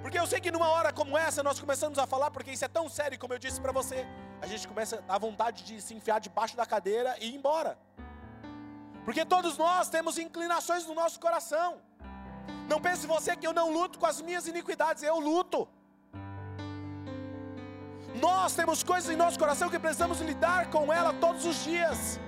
Porque 0.00 0.18
eu 0.18 0.26
sei 0.26 0.40
que 0.40 0.50
numa 0.50 0.68
hora 0.68 0.94
como 0.94 1.18
essa 1.18 1.42
nós 1.42 1.60
começamos 1.60 1.98
a 1.98 2.06
falar, 2.06 2.30
porque 2.30 2.52
isso 2.52 2.64
é 2.64 2.68
tão 2.68 2.88
sério, 2.88 3.18
como 3.18 3.34
eu 3.34 3.38
disse 3.38 3.60
para 3.60 3.70
você, 3.70 4.06
a 4.40 4.46
gente 4.46 4.66
começa 4.66 5.04
a 5.06 5.18
vontade 5.18 5.62
de 5.62 5.82
se 5.82 5.92
enfiar 5.92 6.20
debaixo 6.20 6.56
da 6.56 6.64
cadeira 6.64 7.14
e 7.20 7.28
ir 7.28 7.34
embora. 7.34 7.78
Porque 9.04 9.26
todos 9.26 9.58
nós 9.58 9.90
temos 9.90 10.16
inclinações 10.16 10.86
no 10.86 10.94
nosso 10.94 11.20
coração. 11.20 11.82
Não 12.66 12.80
pense 12.80 13.06
você 13.06 13.36
que 13.36 13.46
eu 13.46 13.52
não 13.52 13.70
luto 13.70 13.98
com 13.98 14.06
as 14.06 14.22
minhas 14.22 14.46
iniquidades, 14.46 15.02
eu 15.02 15.18
luto. 15.18 15.68
Nós 18.26 18.54
temos 18.54 18.82
coisas 18.82 19.10
em 19.10 19.16
nosso 19.16 19.38
coração 19.38 19.68
que 19.68 19.78
precisamos 19.78 20.18
lidar 20.28 20.70
com 20.70 20.90
ela 20.90 21.12
todos 21.24 21.44
os 21.44 21.56
dias. 21.62 22.18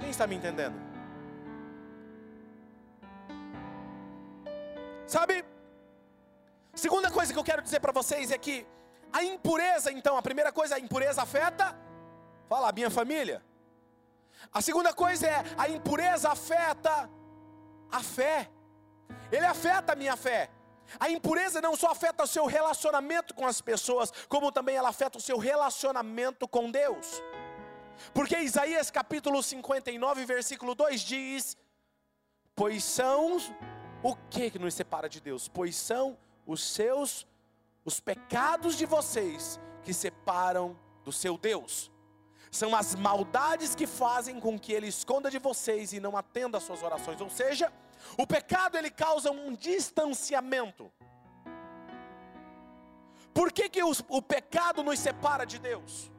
Quem 0.00 0.10
está 0.10 0.26
me 0.26 0.34
entendendo? 0.34 0.74
Sabe? 5.06 5.44
Segunda 6.74 7.08
coisa 7.08 7.32
que 7.32 7.38
eu 7.38 7.44
quero 7.44 7.62
dizer 7.62 7.78
para 7.78 7.92
vocês 7.92 8.32
é 8.32 8.38
que 8.46 8.66
a 9.12 9.22
impureza, 9.22 9.92
então, 9.92 10.16
a 10.16 10.22
primeira 10.22 10.50
coisa, 10.50 10.74
a 10.74 10.80
impureza 10.80 11.22
afeta, 11.22 11.66
fala, 12.48 12.70
a 12.70 12.72
minha 12.72 12.90
família. 12.90 13.40
A 14.52 14.60
segunda 14.60 14.92
coisa 14.92 15.24
é, 15.28 15.44
a 15.56 15.68
impureza 15.68 16.32
afeta 16.32 17.08
a 17.92 18.02
fé. 18.02 18.50
Ele 19.30 19.46
afeta 19.46 19.92
a 19.92 19.96
minha 19.96 20.16
fé. 20.16 20.50
A 20.98 21.08
impureza 21.10 21.60
não 21.60 21.76
só 21.76 21.90
afeta 21.90 22.24
o 22.24 22.26
seu 22.26 22.46
relacionamento 22.46 23.34
com 23.34 23.46
as 23.46 23.60
pessoas, 23.60 24.12
como 24.28 24.52
também 24.52 24.76
ela 24.76 24.90
afeta 24.90 25.18
o 25.18 25.20
seu 25.20 25.38
relacionamento 25.38 26.46
com 26.46 26.70
Deus. 26.70 27.22
Porque 28.12 28.36
Isaías 28.38 28.90
capítulo 28.90 29.42
59, 29.42 30.24
versículo 30.24 30.74
2 30.74 31.00
diz: 31.00 31.56
Pois 32.54 32.84
são 32.84 33.38
o 34.02 34.14
que 34.30 34.50
que 34.50 34.58
nos 34.58 34.74
separa 34.74 35.08
de 35.08 35.20
Deus? 35.20 35.48
Pois 35.48 35.76
são 35.76 36.18
os 36.46 36.62
seus 36.62 37.26
os 37.84 38.00
pecados 38.00 38.76
de 38.76 38.86
vocês 38.86 39.60
que 39.82 39.92
separam 39.92 40.78
do 41.04 41.12
seu 41.12 41.36
Deus. 41.36 41.92
São 42.54 42.72
as 42.72 42.94
maldades 42.94 43.74
que 43.74 43.84
fazem 43.84 44.38
com 44.38 44.56
que 44.56 44.72
ele 44.72 44.86
esconda 44.86 45.28
de 45.28 45.40
vocês 45.40 45.92
e 45.92 45.98
não 45.98 46.16
atenda 46.16 46.58
às 46.58 46.62
suas 46.62 46.84
orações. 46.84 47.20
Ou 47.20 47.28
seja, 47.28 47.72
o 48.16 48.24
pecado 48.24 48.78
ele 48.78 48.92
causa 48.92 49.32
um 49.32 49.52
distanciamento. 49.52 50.88
Por 53.34 53.50
que, 53.50 53.68
que 53.68 53.82
os, 53.82 54.04
o 54.08 54.22
pecado 54.22 54.84
nos 54.84 55.00
separa 55.00 55.44
de 55.44 55.58
Deus? 55.58 56.12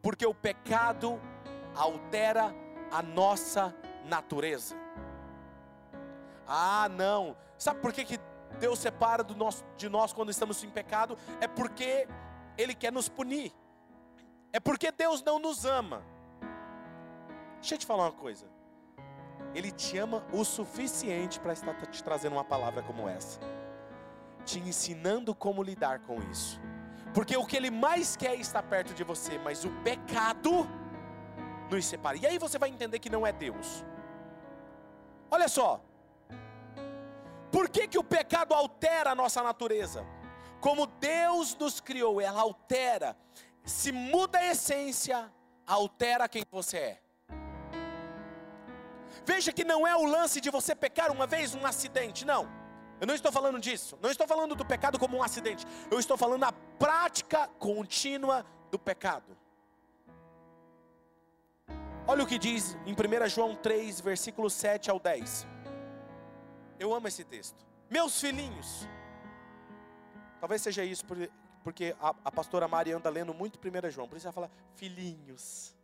Porque 0.00 0.24
o 0.24 0.32
pecado 0.32 1.20
altera 1.74 2.54
a 2.92 3.02
nossa 3.02 3.74
natureza. 4.04 4.76
Ah, 6.46 6.88
não. 6.90 7.36
Sabe 7.58 7.80
por 7.80 7.92
que, 7.92 8.04
que 8.04 8.20
Deus 8.60 8.78
separa 8.78 9.24
nosso, 9.36 9.64
de 9.76 9.88
nós 9.88 10.12
quando 10.12 10.30
estamos 10.30 10.62
em 10.62 10.70
pecado? 10.70 11.18
É 11.40 11.48
porque 11.48 12.06
Ele 12.56 12.72
quer 12.72 12.92
nos 12.92 13.08
punir. 13.08 13.52
É 14.54 14.60
porque 14.60 14.92
Deus 14.92 15.20
não 15.20 15.40
nos 15.40 15.64
ama. 15.64 16.00
Deixa 17.56 17.74
eu 17.74 17.78
te 17.78 17.84
falar 17.84 18.04
uma 18.04 18.12
coisa. 18.12 18.46
Ele 19.52 19.72
te 19.72 19.98
ama 19.98 20.24
o 20.32 20.44
suficiente 20.44 21.40
para 21.40 21.52
estar 21.52 21.74
te 21.86 22.04
trazendo 22.04 22.34
uma 22.34 22.44
palavra 22.44 22.80
como 22.80 23.08
essa, 23.08 23.40
te 24.44 24.60
ensinando 24.60 25.34
como 25.34 25.60
lidar 25.60 25.98
com 26.02 26.22
isso. 26.30 26.60
Porque 27.12 27.36
o 27.36 27.44
que 27.44 27.56
ele 27.56 27.68
mais 27.68 28.14
quer 28.14 28.36
é 28.36 28.36
estar 28.36 28.62
perto 28.62 28.94
de 28.94 29.02
você, 29.02 29.38
mas 29.38 29.64
o 29.64 29.70
pecado 29.82 30.68
nos 31.68 31.84
separa. 31.84 32.16
E 32.16 32.24
aí 32.24 32.38
você 32.38 32.56
vai 32.56 32.68
entender 32.68 33.00
que 33.00 33.10
não 33.10 33.26
é 33.26 33.32
Deus. 33.32 33.84
Olha 35.32 35.48
só. 35.48 35.80
Por 37.50 37.68
que, 37.68 37.88
que 37.88 37.98
o 37.98 38.04
pecado 38.04 38.54
altera 38.54 39.10
a 39.10 39.14
nossa 39.16 39.42
natureza? 39.42 40.06
Como 40.60 40.86
Deus 40.86 41.56
nos 41.56 41.80
criou, 41.80 42.20
ela 42.20 42.40
altera. 42.40 43.16
Se 43.64 43.90
muda 43.90 44.38
a 44.38 44.46
essência, 44.46 45.32
altera 45.66 46.28
quem 46.28 46.44
você 46.50 46.76
é. 46.76 47.00
Veja 49.24 49.52
que 49.52 49.64
não 49.64 49.86
é 49.86 49.96
o 49.96 50.04
lance 50.04 50.40
de 50.40 50.50
você 50.50 50.74
pecar 50.74 51.10
uma 51.10 51.26
vez 51.26 51.54
um 51.54 51.64
acidente, 51.64 52.26
não. 52.26 52.46
Eu 53.00 53.06
não 53.06 53.14
estou 53.14 53.32
falando 53.32 53.58
disso. 53.58 53.98
Não 54.02 54.10
estou 54.10 54.26
falando 54.26 54.54
do 54.54 54.64
pecado 54.64 54.98
como 54.98 55.16
um 55.16 55.22
acidente. 55.22 55.66
Eu 55.90 55.98
estou 55.98 56.16
falando 56.16 56.40
da 56.40 56.52
prática 56.52 57.48
contínua 57.58 58.44
do 58.70 58.78
pecado. 58.78 59.36
Olha 62.06 62.22
o 62.22 62.26
que 62.26 62.38
diz 62.38 62.76
em 62.84 62.92
1 62.92 63.28
João 63.28 63.56
3, 63.56 64.00
versículo 64.00 64.50
7 64.50 64.90
ao 64.90 65.00
10. 65.00 65.46
Eu 66.78 66.92
amo 66.92 67.08
esse 67.08 67.24
texto. 67.24 67.64
Meus 67.90 68.20
filhinhos. 68.20 68.86
Talvez 70.38 70.60
seja 70.60 70.84
isso, 70.84 71.04
porque 71.64 71.96
a, 71.98 72.14
a 72.22 72.30
pastora 72.30 72.68
Mari 72.68 72.92
anda 72.92 73.08
lendo 73.08 73.32
muito 73.32 73.58
1 73.58 73.90
João. 73.90 74.06
Por 74.06 74.18
isso 74.18 74.26
ela 74.26 74.32
fala, 74.32 74.50
filhinhos. 74.76 75.74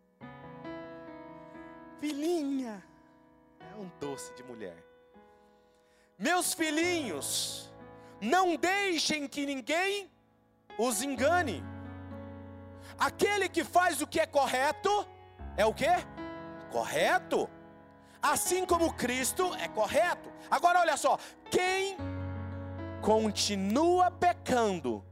Filhinha. 1.99 2.85
É 3.59 3.75
um 3.77 3.91
doce 3.99 4.35
de 4.35 4.43
mulher. 4.43 4.77
Meus 6.19 6.53
filhinhos, 6.53 7.73
não 8.21 8.57
deixem 8.57 9.27
que 9.27 9.47
ninguém 9.47 10.11
os 10.79 11.03
engane. 11.03 11.65
Aquele 12.99 13.49
que 13.49 13.65
faz 13.65 14.03
o 14.03 14.07
que 14.07 14.21
é 14.21 14.27
correto, 14.27 15.09
é 15.57 15.65
o 15.65 15.73
que? 15.73 15.89
Correto. 16.71 17.49
Assim 18.21 18.67
como 18.67 18.93
Cristo 18.93 19.55
é 19.55 19.67
correto. 19.67 20.31
Agora 20.51 20.81
olha 20.81 20.97
só, 20.99 21.19
quem 21.51 21.97
continua 23.01 24.11
pecando 24.11 25.03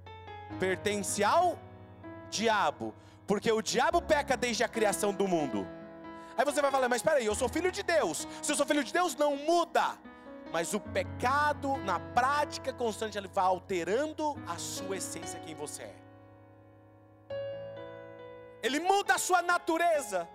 pertence 0.59 1.23
ao 1.23 1.59
diabo, 2.31 2.95
porque 3.27 3.51
o 3.51 3.63
diabo 3.63 4.01
peca 4.03 4.37
desde 4.37 4.65
a 4.65 4.69
criação 4.69 5.13
do 5.13 5.27
mundo. 5.29 5.67
Aí 6.37 6.45
você 6.45 6.63
vai 6.63 6.71
falar, 6.71 6.89
mas 6.89 6.99
espera 6.99 7.19
aí, 7.19 7.27
eu 7.27 7.35
sou 7.35 7.49
filho 7.49 7.73
de 7.73 7.83
Deus. 7.83 8.27
Se 8.43 8.53
eu 8.53 8.57
sou 8.57 8.65
filho 8.65 8.85
de 8.85 8.93
Deus, 8.93 9.17
não 9.17 9.37
muda. 9.37 9.99
Mas 10.53 10.73
o 10.73 10.81
pecado, 10.81 11.77
na 11.79 11.99
prática 11.99 12.73
constante, 12.73 13.19
ele 13.19 13.29
vai 13.29 13.45
alterando 13.45 14.37
a 14.47 14.57
sua 14.57 14.97
essência, 14.97 15.41
quem 15.41 15.55
você 15.55 15.83
é. 15.83 15.95
ele 18.63 18.81
muda 18.81 19.15
a 19.15 19.19
sua 19.19 19.43
natureza. 19.43 20.29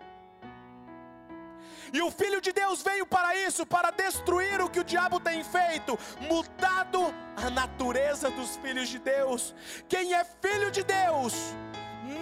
E 1.92 2.02
o 2.02 2.12
Filho 2.12 2.40
de 2.40 2.52
Deus 2.52 2.82
veio 2.82 3.06
para 3.06 3.36
isso, 3.36 3.66
para 3.66 3.92
destruir 3.92 4.62
o 4.62 4.70
que 4.70 4.80
o 4.80 4.84
diabo 4.84 5.20
tem 5.20 5.44
feito, 5.44 5.98
mudado 6.22 7.14
a 7.36 7.50
natureza 7.50 8.30
dos 8.30 8.56
filhos 8.58 8.90
de 8.90 9.00
Deus. 9.00 9.54
Quem 9.90 10.14
é 10.14 10.24
filho 10.24 10.72
de 10.72 10.84
Deus 10.84 11.34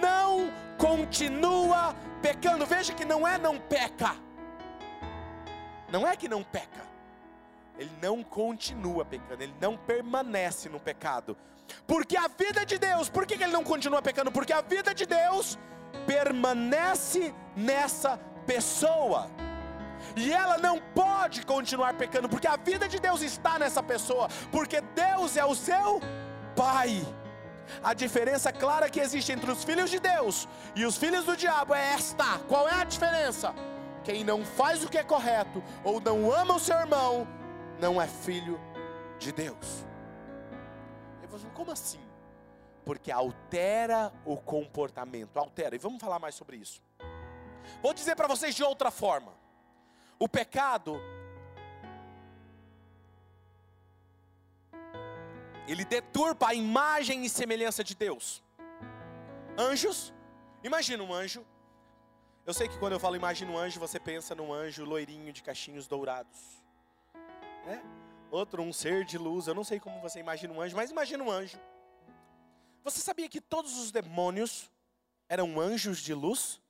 não 0.00 0.50
continua 0.78 1.94
pecando. 2.20 2.66
Veja 2.66 2.92
que 2.92 3.04
não 3.04 3.26
é 3.26 3.38
não 3.38 3.58
peca. 3.58 4.16
Não 5.90 6.06
é 6.06 6.16
que 6.16 6.28
não 6.28 6.42
peca. 6.42 6.82
Ele 7.78 7.92
não 8.00 8.22
continua 8.22 9.04
pecando, 9.04 9.42
ele 9.42 9.54
não 9.60 9.76
permanece 9.76 10.68
no 10.68 10.78
pecado. 10.78 11.36
Porque 11.86 12.16
a 12.16 12.28
vida 12.28 12.66
de 12.66 12.78
Deus, 12.78 13.08
por 13.08 13.26
que 13.26 13.34
ele 13.34 13.46
não 13.46 13.64
continua 13.64 14.02
pecando? 14.02 14.30
Porque 14.30 14.52
a 14.52 14.60
vida 14.60 14.94
de 14.94 15.06
Deus 15.06 15.58
permanece 16.06 17.34
nessa 17.56 18.18
pessoa. 18.46 19.30
E 20.16 20.32
ela 20.32 20.58
não 20.58 20.78
pode 20.78 21.44
continuar 21.44 21.94
pecando, 21.94 22.28
porque 22.28 22.46
a 22.46 22.56
vida 22.56 22.88
de 22.88 22.98
Deus 22.98 23.22
está 23.22 23.58
nessa 23.58 23.82
pessoa, 23.82 24.28
porque 24.50 24.80
Deus 24.80 25.36
é 25.36 25.44
o 25.44 25.54
seu 25.54 26.00
Pai. 26.54 27.00
A 27.82 27.94
diferença 27.94 28.52
clara 28.52 28.90
que 28.90 29.00
existe 29.00 29.32
entre 29.32 29.50
os 29.50 29.64
filhos 29.64 29.90
de 29.90 29.98
Deus 29.98 30.48
e 30.74 30.84
os 30.84 30.96
filhos 30.96 31.24
do 31.24 31.36
diabo 31.36 31.74
é 31.74 31.94
esta: 31.94 32.38
qual 32.48 32.68
é 32.68 32.74
a 32.74 32.84
diferença? 32.84 33.54
Quem 34.04 34.24
não 34.24 34.44
faz 34.44 34.84
o 34.84 34.88
que 34.88 34.98
é 34.98 35.04
correto 35.04 35.62
ou 35.84 36.00
não 36.00 36.30
ama 36.32 36.56
o 36.56 36.58
seu 36.58 36.76
irmão, 36.76 37.26
não 37.80 38.02
é 38.02 38.06
filho 38.06 38.60
de 39.18 39.32
Deus. 39.32 39.86
Como 41.54 41.70
assim? 41.70 42.00
Porque 42.84 43.10
altera 43.10 44.12
o 44.24 44.36
comportamento, 44.36 45.36
altera. 45.38 45.74
E 45.74 45.78
vamos 45.78 46.00
falar 46.00 46.18
mais 46.18 46.34
sobre 46.34 46.56
isso. 46.56 46.82
Vou 47.80 47.94
dizer 47.94 48.16
para 48.16 48.26
vocês 48.26 48.54
de 48.54 48.62
outra 48.62 48.90
forma. 48.90 49.32
O 50.24 50.28
pecado 50.28 51.00
ele 55.66 55.84
deturpa 55.84 56.50
a 56.50 56.54
imagem 56.54 57.24
e 57.24 57.28
semelhança 57.28 57.82
de 57.82 57.96
Deus. 57.96 58.40
Anjos, 59.58 60.14
imagina 60.62 61.02
um 61.02 61.12
anjo. 61.12 61.44
Eu 62.46 62.54
sei 62.54 62.68
que 62.68 62.78
quando 62.78 62.92
eu 62.92 63.00
falo 63.00 63.16
imagina 63.16 63.50
um 63.50 63.58
anjo, 63.58 63.80
você 63.80 63.98
pensa 63.98 64.32
num 64.32 64.52
anjo 64.52 64.84
loirinho 64.84 65.32
de 65.32 65.42
cachinhos 65.42 65.88
dourados. 65.88 66.38
Né? 67.66 67.82
Outro, 68.30 68.62
um 68.62 68.72
ser 68.72 69.04
de 69.04 69.18
luz. 69.18 69.48
Eu 69.48 69.54
não 69.54 69.64
sei 69.64 69.80
como 69.80 70.00
você 70.00 70.20
imagina 70.20 70.54
um 70.54 70.60
anjo, 70.60 70.76
mas 70.76 70.92
imagina 70.92 71.24
um 71.24 71.32
anjo. 71.32 71.58
Você 72.84 73.00
sabia 73.00 73.28
que 73.28 73.40
todos 73.40 73.76
os 73.76 73.90
demônios 73.90 74.70
eram 75.28 75.58
anjos 75.58 75.98
de 75.98 76.14
luz? 76.14 76.62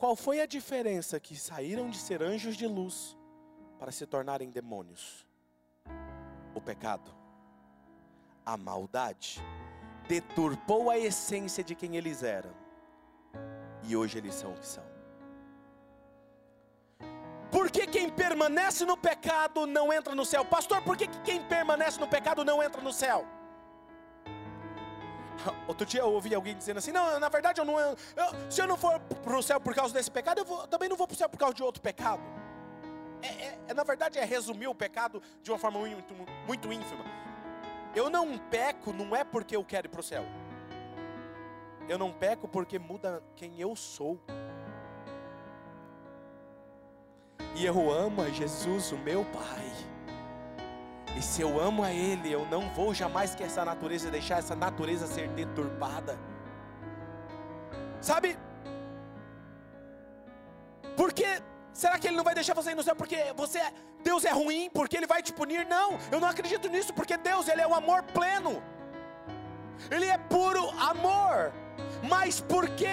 Qual 0.00 0.16
foi 0.16 0.40
a 0.40 0.46
diferença 0.46 1.20
que 1.20 1.36
saíram 1.36 1.90
de 1.90 1.98
ser 1.98 2.22
anjos 2.22 2.56
de 2.56 2.66
luz 2.66 3.18
para 3.78 3.92
se 3.92 4.06
tornarem 4.06 4.48
demônios? 4.48 5.26
O 6.54 6.60
pecado, 6.60 7.14
a 8.46 8.56
maldade, 8.56 9.42
deturpou 10.08 10.88
a 10.88 10.96
essência 10.96 11.62
de 11.62 11.74
quem 11.74 11.96
eles 11.96 12.22
eram, 12.22 12.50
e 13.82 13.94
hoje 13.94 14.16
eles 14.16 14.34
são 14.34 14.54
o 14.54 14.56
que 14.56 14.66
são. 14.66 14.84
Por 17.52 17.70
que 17.70 17.86
quem 17.86 18.08
permanece 18.08 18.86
no 18.86 18.96
pecado 18.96 19.66
não 19.66 19.92
entra 19.92 20.14
no 20.14 20.24
céu? 20.24 20.46
Pastor, 20.46 20.80
por 20.80 20.96
que 20.96 21.08
quem 21.22 21.42
permanece 21.42 22.00
no 22.00 22.08
pecado 22.08 22.42
não 22.42 22.62
entra 22.62 22.80
no 22.80 22.90
céu? 22.90 23.26
Outro 25.66 25.86
dia 25.86 26.00
eu 26.00 26.12
ouvi 26.12 26.34
alguém 26.34 26.56
dizendo 26.56 26.78
assim: 26.78 26.92
Não, 26.92 27.18
na 27.18 27.28
verdade 27.28 27.60
eu 27.60 27.64
não. 27.64 27.78
Eu, 27.78 27.96
se 28.48 28.60
eu 28.60 28.66
não 28.66 28.76
for 28.76 28.98
para 29.00 29.36
o 29.36 29.42
céu 29.42 29.60
por 29.60 29.74
causa 29.74 29.92
desse 29.94 30.10
pecado, 30.10 30.38
eu 30.38 30.44
vou, 30.44 30.66
também 30.66 30.88
não 30.88 30.96
vou 30.96 31.06
para 31.06 31.14
o 31.14 31.16
céu 31.16 31.28
por 31.28 31.38
causa 31.38 31.54
de 31.54 31.62
outro 31.62 31.82
pecado. 31.82 32.22
É, 33.22 33.26
é, 33.26 33.58
é, 33.68 33.74
na 33.74 33.84
verdade, 33.84 34.18
é 34.18 34.24
resumir 34.24 34.66
o 34.66 34.74
pecado 34.74 35.22
de 35.42 35.50
uma 35.50 35.58
forma 35.58 35.78
muito, 35.78 36.14
muito 36.46 36.72
ínfima. 36.72 37.04
Eu 37.94 38.08
não 38.08 38.38
peco, 38.38 38.92
não 38.92 39.14
é 39.14 39.24
porque 39.24 39.56
eu 39.56 39.64
quero 39.64 39.86
ir 39.86 39.90
para 39.90 40.00
o 40.00 40.04
céu. 40.04 40.24
Eu 41.88 41.98
não 41.98 42.12
peco 42.12 42.46
porque 42.46 42.78
muda 42.78 43.22
quem 43.34 43.60
eu 43.60 43.74
sou. 43.74 44.20
E 47.56 47.66
eu 47.66 47.90
amo 47.90 48.22
a 48.22 48.30
Jesus, 48.30 48.92
o 48.92 48.98
meu 48.98 49.24
Pai. 49.24 49.72
E 51.16 51.22
se 51.22 51.42
eu 51.42 51.60
amo 51.60 51.82
a 51.82 51.92
Ele, 51.92 52.32
eu 52.32 52.46
não 52.46 52.68
vou 52.70 52.94
jamais 52.94 53.34
que 53.34 53.42
essa 53.42 53.64
natureza 53.64 54.10
deixar 54.10 54.38
essa 54.38 54.54
natureza 54.54 55.06
ser 55.06 55.28
deturpada. 55.28 56.18
Sabe? 58.00 58.38
Porque 60.96 61.26
será 61.72 61.98
que 61.98 62.06
Ele 62.06 62.16
não 62.16 62.24
vai 62.24 62.34
deixar 62.34 62.54
você 62.54 62.70
ir 62.70 62.74
no 62.74 62.82
céu 62.82 62.96
porque 62.96 63.32
você 63.36 63.58
é, 63.58 63.72
Deus 64.02 64.24
é 64.24 64.30
ruim, 64.30 64.70
porque 64.72 64.96
Ele 64.96 65.06
vai 65.06 65.22
te 65.22 65.32
punir? 65.32 65.66
Não, 65.66 65.98
eu 66.10 66.20
não 66.20 66.28
acredito 66.28 66.68
nisso, 66.68 66.94
porque 66.94 67.16
Deus 67.16 67.48
Ele 67.48 67.60
é 67.60 67.66
o 67.66 67.74
amor 67.74 68.02
pleno. 68.02 68.62
Ele 69.90 70.06
é 70.06 70.18
puro 70.18 70.70
amor. 70.78 71.52
Mas 72.02 72.40
por 72.40 72.68
que 72.70 72.86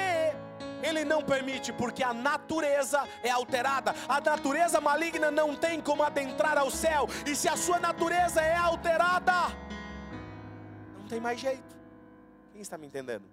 ele 0.83 1.03
não 1.03 1.21
permite, 1.21 1.73
porque 1.73 2.03
a 2.03 2.13
natureza 2.13 3.07
é 3.23 3.29
alterada. 3.29 3.93
A 4.07 4.21
natureza 4.21 4.79
maligna 4.79 5.31
não 5.31 5.55
tem 5.55 5.81
como 5.81 6.03
adentrar 6.03 6.57
ao 6.57 6.69
céu. 6.69 7.07
E 7.25 7.35
se 7.35 7.47
a 7.47 7.55
sua 7.55 7.79
natureza 7.79 8.41
é 8.41 8.55
alterada, 8.55 9.47
não 10.97 11.07
tem 11.07 11.19
mais 11.19 11.39
jeito. 11.39 11.75
Quem 12.51 12.61
está 12.61 12.77
me 12.77 12.87
entendendo? 12.87 13.25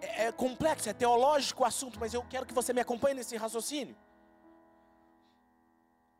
É, 0.00 0.26
é 0.26 0.32
complexo, 0.32 0.88
é 0.88 0.92
teológico 0.92 1.62
o 1.62 1.66
assunto, 1.66 1.98
mas 1.98 2.12
eu 2.12 2.22
quero 2.22 2.46
que 2.46 2.54
você 2.54 2.72
me 2.72 2.80
acompanhe 2.80 3.14
nesse 3.14 3.36
raciocínio. 3.36 3.96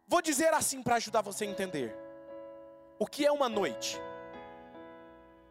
Vou 0.09 0.23
dizer 0.23 0.55
assim 0.55 0.83
para 0.83 0.97
ajudar 0.97 1.21
você 1.21 1.45
a 1.45 1.49
entender. 1.49 1.97
O 2.99 3.07
que 3.07 3.27
é 3.27 3.33
uma 3.33 3.49
noite? 3.49 4.01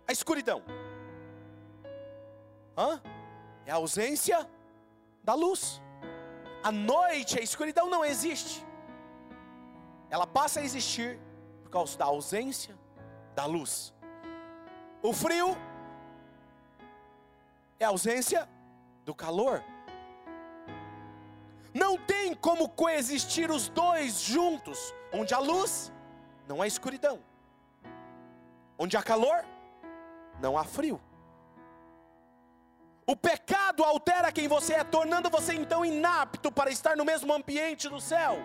A 0.07 0.11
escuridão. 0.11 0.63
Hã? 2.77 3.01
É 3.65 3.71
a 3.71 3.75
ausência 3.75 4.47
da 5.23 5.33
luz. 5.33 5.81
A 6.63 6.71
noite, 6.71 7.39
a 7.39 7.41
escuridão 7.41 7.89
não 7.89 8.03
existe. 8.03 8.65
Ela 10.09 10.27
passa 10.27 10.59
a 10.59 10.63
existir 10.63 11.19
por 11.63 11.69
causa 11.69 11.97
da 11.97 12.05
ausência 12.05 12.75
da 13.33 13.45
luz. 13.45 13.93
O 15.01 15.13
frio 15.13 15.55
é 17.79 17.85
a 17.85 17.89
ausência 17.89 18.47
do 19.03 19.13
calor. 19.13 19.63
Não 21.73 21.97
tem 21.97 22.33
como 22.33 22.69
coexistir 22.69 23.51
os 23.51 23.67
dois 23.67 24.21
juntos, 24.21 24.93
onde 25.11 25.33
há 25.33 25.39
luz, 25.39 25.91
não 26.47 26.61
há 26.61 26.67
escuridão. 26.67 27.19
Onde 28.77 28.95
há 28.95 29.03
calor, 29.03 29.45
não 30.39 30.57
há 30.57 30.63
frio. 30.63 31.01
O 33.07 33.15
pecado 33.15 33.83
altera 33.83 34.31
quem 34.31 34.47
você 34.47 34.73
é, 34.73 34.83
tornando 34.83 35.29
você 35.29 35.53
então 35.53 35.85
inapto 35.85 36.51
para 36.51 36.71
estar 36.71 36.97
no 36.97 37.05
mesmo 37.05 37.31
ambiente 37.31 37.87
do 37.87 38.01
céu. 38.01 38.37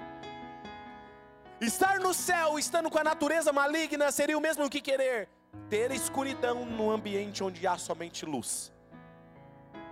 Estar 1.61 1.99
no 1.99 2.13
céu, 2.13 2.59
estando 2.59 2.91
com 2.91 2.99
a 2.99 3.05
natureza 3.05 3.53
maligna, 3.53 4.13
seria 4.13 4.37
o 4.37 4.41
mesmo 4.41 4.69
que 4.69 4.81
querer 4.81 5.29
ter 5.69 5.91
escuridão 5.93 6.65
no 6.67 6.91
ambiente 6.91 7.43
onde 7.43 7.67
há 7.67 7.79
somente 7.79 8.27
luz. 8.27 8.71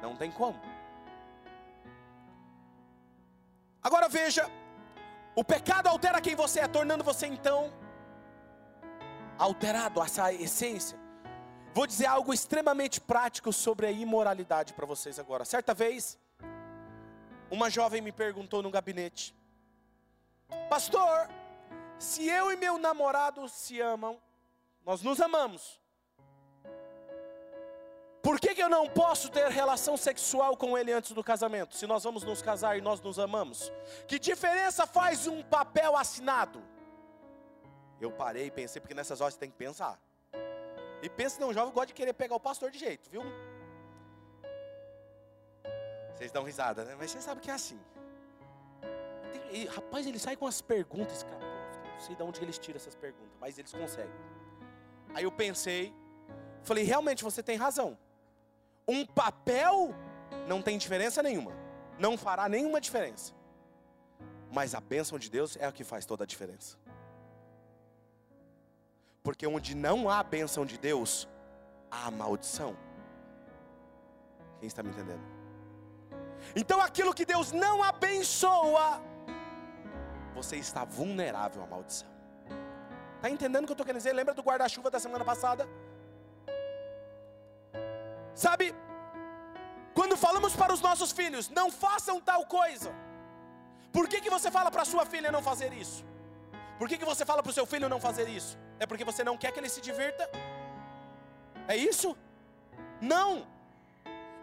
Não 0.02 0.14
tem 0.16 0.31
como. 0.31 0.61
Agora 3.83 4.09
veja, 4.09 4.50
o 5.35 5.42
pecado 5.42 5.87
altera 5.88 6.20
quem 6.20 6.35
você 6.35 6.61
é, 6.61 6.68
tornando 6.68 7.02
você 7.02 7.26
então 7.26 7.72
alterado, 9.38 10.02
essa 10.02 10.33
essência. 10.33 10.98
Vou 11.74 11.87
dizer 11.87 12.07
algo 12.07 12.33
extremamente 12.33 13.00
prático 13.00 13.52
sobre 13.52 13.87
a 13.87 13.90
imoralidade 13.90 14.72
para 14.72 14.87
vocês 14.87 15.18
agora. 15.18 15.44
Certa 15.44 15.74
vez, 15.74 16.18
uma 17.50 17.70
jovem 17.70 18.00
me 18.00 18.12
perguntou 18.12 18.62
no 18.62 18.70
gabinete: 18.70 19.35
Pastor, 20.68 21.28
se 21.98 22.26
eu 22.28 22.50
e 22.52 22.57
meu 22.57 22.78
namorado 22.78 23.48
se 23.48 23.81
amam, 23.81 24.20
nós 24.85 25.02
nos 25.02 25.20
amamos. 25.20 25.81
Por 28.22 28.40
que, 28.40 28.54
que 28.54 28.62
eu 28.62 28.68
não 28.68 28.88
posso 28.88 29.31
ter 29.31 29.48
relação 29.48 29.96
sexual 29.96 30.57
com 30.57 30.76
ele 30.76 30.92
antes 30.92 31.12
do 31.12 31.22
casamento? 31.22 31.76
Se 31.76 31.87
nós 31.87 32.04
vamos 32.04 32.24
nos 32.24 32.42
casar 32.42 32.76
e 32.76 32.81
nós 32.81 33.00
nos 33.00 33.18
amamos, 33.18 33.72
que 34.07 34.18
diferença 34.18 34.87
faz 34.87 35.26
um 35.26 35.42
papel 35.42 35.96
assinado? 35.96 36.62
Eu 38.00 38.12
parei 38.12 38.46
e 38.46 38.50
pensei, 38.50 38.81
porque 38.81 38.94
nessas 38.94 39.20
horas 39.20 39.35
você 39.35 39.40
tem 39.40 39.50
que 39.50 39.57
pensar. 39.57 39.98
E 41.02 41.08
pensa 41.08 41.44
um 41.44 41.52
jovem 41.52 41.72
gosta 41.72 41.87
de 41.87 41.94
querer 41.94 42.12
pegar 42.12 42.34
o 42.34 42.40
pastor 42.40 42.70
de 42.70 42.78
jeito, 42.78 43.08
viu? 43.11 43.22
Vocês 46.14 46.32
dão 46.32 46.42
risada, 46.42 46.84
né? 46.84 46.96
Mas 46.98 47.11
você 47.11 47.20
sabe 47.20 47.40
que 47.40 47.50
é 47.50 47.54
assim. 47.54 47.78
E, 49.52 49.66
rapaz, 49.66 50.06
ele 50.06 50.18
sai 50.18 50.37
com 50.37 50.46
as 50.46 50.61
perguntas, 50.61 51.22
cara. 51.22 51.46
Não 51.92 52.00
sei 52.00 52.16
de 52.16 52.22
onde 52.22 52.42
eles 52.42 52.58
tiram 52.58 52.76
essas 52.76 52.94
perguntas, 52.94 53.37
mas 53.40 53.58
eles 53.58 53.72
conseguem. 53.72 54.12
Aí 55.14 55.24
eu 55.24 55.32
pensei, 55.32 55.94
falei, 56.62 56.84
realmente 56.84 57.22
você 57.22 57.42
tem 57.42 57.56
razão. 57.56 57.96
um 58.87 59.04
papel 59.06 59.94
não 60.46 60.62
tem 60.62 60.78
diferença 60.78 61.22
nenhuma, 61.22 61.52
não 61.98 62.16
fará 62.16 62.48
nenhuma 62.48 62.80
diferença. 62.80 63.34
Mas 64.50 64.74
a 64.74 64.80
bênção 64.80 65.18
de 65.18 65.30
Deus 65.30 65.56
é 65.56 65.66
a 65.66 65.72
que 65.72 65.84
faz 65.84 66.06
toda 66.06 66.24
a 66.24 66.26
diferença. 66.26 66.76
Porque 69.22 69.46
onde 69.46 69.74
não 69.74 70.09
há 70.09 70.20
a 70.20 70.22
bênção 70.22 70.64
de 70.64 70.78
Deus, 70.78 71.28
há 71.90 72.11
maldição. 72.11 72.76
Quem 74.59 74.66
está 74.66 74.83
me 74.83 74.90
entendendo? 74.90 75.22
Então 76.54 76.81
aquilo 76.81 77.14
que 77.14 77.24
Deus 77.24 77.52
não 77.52 77.83
abençoa, 77.83 79.00
você 80.35 80.57
está 80.57 80.85
vulnerável 80.85 81.62
à 81.62 81.66
maldição. 81.66 82.09
Está 83.16 83.28
entendendo 83.28 83.64
o 83.64 83.66
que 83.66 83.72
eu 83.72 83.74
estou 83.74 83.87
querendo 83.87 84.00
dizer? 84.00 84.12
Lembra 84.12 84.35
do 84.35 84.42
guarda-chuva 84.42 84.90
da 84.90 85.00
semana 85.00 85.24
passada? 85.24 85.68
Sabe, 88.35 88.72
quando 89.92 90.16
falamos 90.16 90.54
para 90.54 90.72
os 90.72 90.81
nossos 90.81 91.11
filhos, 91.11 91.48
não 91.48 91.72
façam 91.72 92.20
tal 92.20 92.46
coisa. 92.46 92.94
Por 93.92 94.09
que, 94.09 94.20
que 94.20 94.31
você 94.31 94.48
fala 94.48 94.70
para 94.70 94.85
sua 94.85 95.04
filha 95.04 95.33
não 95.33 95.42
fazer 95.42 95.72
isso? 95.72 96.04
Por 96.78 96.88
que, 96.88 96.96
que 96.96 97.04
você 97.04 97.24
fala 97.24 97.42
para 97.42 97.50
o 97.50 97.52
seu 97.52 97.66
filho 97.66 97.88
não 97.88 98.00
fazer 98.00 98.28
isso? 98.28 98.57
É 98.78 98.86
porque 98.86 99.04
você 99.04 99.22
não 99.24 99.36
quer 99.36 99.52
que 99.52 99.60
ele 99.60 99.68
se 99.68 99.80
divirta? 99.80 100.28
É 101.66 101.76
isso? 101.76 102.16
Não. 103.00 103.46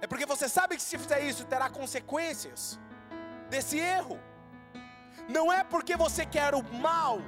É 0.01 0.07
porque 0.07 0.25
você 0.25 0.47
sabe 0.47 0.75
que 0.75 0.81
se 0.81 0.97
fizer 0.97 1.21
isso 1.21 1.45
terá 1.45 1.69
consequências 1.69 2.79
desse 3.49 3.77
erro. 3.79 4.19
Não 5.27 5.51
é 5.51 5.63
porque 5.63 5.95
você 5.95 6.25
quer 6.25 6.53
o 6.53 6.63
mal. 6.63 7.19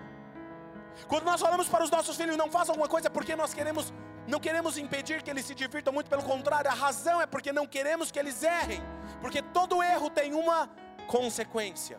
Quando 1.08 1.26
nós 1.26 1.42
falamos 1.42 1.68
para 1.68 1.84
os 1.84 1.92
nossos 1.92 2.16
filhos 2.18 2.38
não 2.38 2.50
façam 2.52 2.74
alguma 2.74 2.90
coisa 2.90 3.08
é 3.08 3.10
porque 3.10 3.36
nós 3.36 3.54
queremos 3.54 3.94
não 4.28 4.42
queremos 4.42 4.78
impedir 4.78 5.24
que 5.24 5.32
eles 5.32 5.46
se 5.46 5.56
divirtam, 5.56 5.94
muito 5.94 6.10
pelo 6.10 6.22
contrário, 6.22 6.70
a 6.70 6.74
razão 6.74 7.22
é 7.22 7.26
porque 7.26 7.54
não 7.54 7.66
queremos 7.66 8.12
que 8.12 8.20
eles 8.20 8.44
errem, 8.44 8.84
porque 9.22 9.42
todo 9.42 9.82
erro 9.82 10.10
tem 10.10 10.34
uma 10.34 10.70
consequência. 11.08 11.98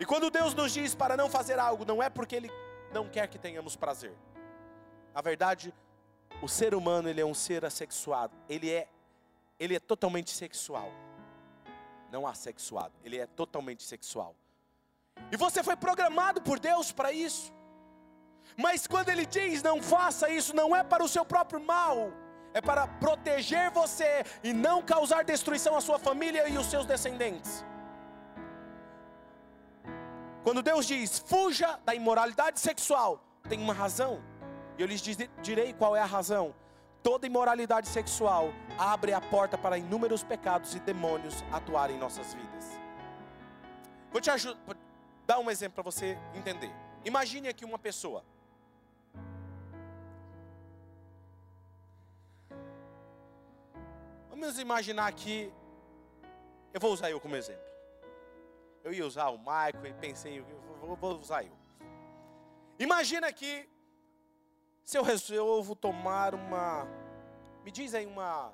E 0.00 0.06
quando 0.06 0.30
Deus 0.30 0.54
nos 0.54 0.72
diz 0.72 0.94
para 0.94 1.14
não 1.14 1.28
fazer 1.28 1.58
algo, 1.58 1.84
não 1.84 2.02
é 2.02 2.08
porque 2.08 2.34
Ele 2.34 2.50
não 2.92 3.08
quer 3.08 3.26
que 3.28 3.38
tenhamos 3.38 3.76
prazer. 3.76 4.14
Na 5.14 5.20
verdade, 5.20 5.74
o 6.42 6.48
ser 6.48 6.74
humano 6.74 7.08
ele 7.08 7.20
é 7.20 7.24
um 7.24 7.34
ser 7.34 7.64
assexuado. 7.64 8.34
Ele 8.48 8.70
é, 8.70 8.88
ele 9.58 9.74
é 9.74 9.80
totalmente 9.80 10.30
sexual. 10.30 10.90
Não 12.10 12.26
assexuado. 12.26 12.94
Ele 13.04 13.18
é 13.18 13.26
totalmente 13.26 13.82
sexual. 13.82 14.34
E 15.30 15.36
você 15.36 15.62
foi 15.62 15.76
programado 15.76 16.40
por 16.42 16.58
Deus 16.58 16.92
para 16.92 17.12
isso. 17.12 17.52
Mas 18.56 18.86
quando 18.86 19.08
ele 19.08 19.24
diz 19.24 19.62
não 19.62 19.82
faça 19.82 20.28
isso, 20.28 20.54
não 20.54 20.74
é 20.74 20.82
para 20.82 21.02
o 21.02 21.08
seu 21.08 21.24
próprio 21.24 21.60
mal, 21.60 22.12
é 22.52 22.60
para 22.60 22.86
proteger 22.86 23.70
você 23.70 24.24
e 24.42 24.52
não 24.52 24.82
causar 24.82 25.24
destruição 25.24 25.76
à 25.76 25.80
sua 25.80 25.98
família 25.98 26.48
e 26.48 26.58
os 26.58 26.66
seus 26.66 26.84
descendentes. 26.84 27.64
Quando 30.42 30.62
Deus 30.62 30.86
diz 30.86 31.18
fuja 31.18 31.78
da 31.84 31.94
imoralidade 31.94 32.58
sexual, 32.58 33.22
tem 33.48 33.60
uma 33.60 33.72
razão, 33.72 34.22
e 34.76 34.82
eu 34.82 34.86
lhes 34.86 35.02
direi 35.42 35.72
qual 35.72 35.94
é 35.94 36.00
a 36.00 36.06
razão. 36.06 36.54
Toda 37.02 37.26
imoralidade 37.26 37.88
sexual 37.88 38.52
abre 38.78 39.12
a 39.12 39.20
porta 39.20 39.58
para 39.58 39.76
inúmeros 39.78 40.22
pecados 40.22 40.74
e 40.74 40.80
demônios 40.80 41.44
atuarem 41.50 41.96
em 41.96 41.98
nossas 41.98 42.32
vidas. 42.34 42.64
Vou 44.10 44.20
te 44.20 44.30
ajudar, 44.30 44.58
dar 45.26 45.38
um 45.38 45.50
exemplo 45.50 45.74
para 45.74 45.82
você 45.82 46.16
entender. 46.34 46.72
Imagine 47.04 47.48
aqui 47.48 47.64
uma 47.64 47.78
pessoa 47.78 48.24
Vamos 54.42 54.58
imaginar 54.58 55.06
aqui, 55.06 55.52
eu 56.74 56.80
vou 56.80 56.92
usar 56.92 57.08
eu 57.08 57.20
como 57.20 57.36
exemplo. 57.36 57.71
Eu 58.84 58.92
ia 58.92 59.06
usar 59.06 59.28
o 59.28 59.38
Michael 59.38 59.86
e 59.86 59.94
pensei, 59.94 60.40
vou, 60.40 61.18
usar 61.18 61.44
eu. 61.44 61.56
Imagina 62.78 63.32
que 63.32 63.68
se 64.84 64.98
eu 64.98 65.02
resolvo 65.02 65.76
tomar 65.76 66.34
uma, 66.34 66.86
me 67.64 67.70
diz 67.70 67.94
aí 67.94 68.06
uma, 68.06 68.52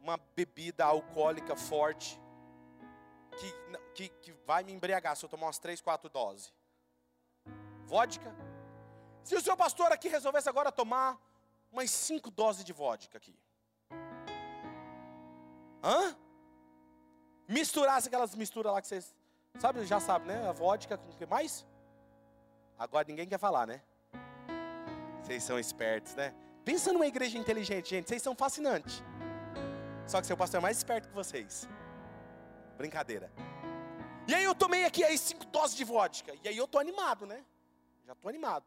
uma 0.00 0.16
bebida 0.36 0.84
alcoólica 0.84 1.56
forte, 1.56 2.20
que, 3.36 3.78
que, 3.94 4.08
que 4.20 4.32
vai 4.46 4.62
me 4.62 4.72
embriagar 4.72 5.16
se 5.16 5.24
eu 5.24 5.28
tomar 5.28 5.46
umas 5.46 5.58
3, 5.58 5.80
4 5.80 6.08
doses. 6.08 6.52
Vodka. 7.84 8.34
Se 9.24 9.34
o 9.34 9.40
seu 9.40 9.56
pastor 9.56 9.92
aqui 9.92 10.08
resolvesse 10.08 10.48
agora 10.48 10.70
tomar 10.70 11.18
umas 11.72 11.90
5 11.90 12.30
doses 12.30 12.64
de 12.64 12.72
vodka 12.72 13.18
aqui. 13.18 13.36
Hã? 15.82 16.16
Misturasse 17.48 18.08
aquelas 18.08 18.34
misturas 18.34 18.70
lá 18.70 18.82
que 18.82 18.86
vocês. 18.86 19.14
Sabe, 19.58 19.82
já 19.86 19.98
sabe, 19.98 20.26
né? 20.26 20.46
A 20.46 20.52
vodka 20.52 20.98
com 20.98 21.10
o 21.10 21.16
que 21.16 21.24
mais? 21.24 21.66
Agora 22.78 23.06
ninguém 23.08 23.26
quer 23.26 23.38
falar, 23.38 23.66
né? 23.66 23.80
Vocês 25.22 25.42
são 25.42 25.58
espertos, 25.58 26.14
né? 26.14 26.34
Pensa 26.62 26.92
numa 26.92 27.06
igreja 27.06 27.38
inteligente, 27.38 27.88
gente. 27.88 28.06
Vocês 28.06 28.20
são 28.22 28.36
fascinantes. 28.36 29.02
Só 30.06 30.20
que 30.20 30.26
seu 30.26 30.36
pastor 30.36 30.58
é 30.58 30.62
mais 30.62 30.76
esperto 30.76 31.08
que 31.08 31.14
vocês. 31.14 31.66
Brincadeira. 32.76 33.32
E 34.26 34.34
aí 34.34 34.44
eu 34.44 34.54
tomei 34.54 34.84
aqui 34.84 35.02
aí 35.02 35.16
cinco 35.16 35.46
doses 35.46 35.74
de 35.74 35.84
vodka. 35.84 36.34
E 36.44 36.48
aí 36.48 36.56
eu 36.56 36.68
tô 36.68 36.78
animado, 36.78 37.24
né? 37.24 37.42
Já 38.06 38.14
tô 38.14 38.28
animado. 38.28 38.66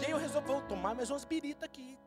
E 0.00 0.04
aí 0.04 0.12
eu 0.12 0.18
resolvi, 0.18 0.46
vou 0.46 0.62
tomar 0.62 0.94
mais 0.94 1.10
umas 1.10 1.24
biritas 1.24 1.64
aqui 1.64 1.98
e. 2.00 2.06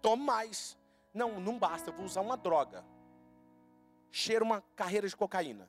Tomo 0.00 0.24
mais. 0.24 0.78
Não, 1.12 1.40
não 1.40 1.58
basta, 1.58 1.90
eu 1.90 1.94
vou 1.94 2.04
usar 2.06 2.20
uma 2.20 2.36
droga 2.36 2.84
cheira 4.12 4.44
uma 4.44 4.62
carreira 4.76 5.08
de 5.08 5.16
cocaína. 5.16 5.68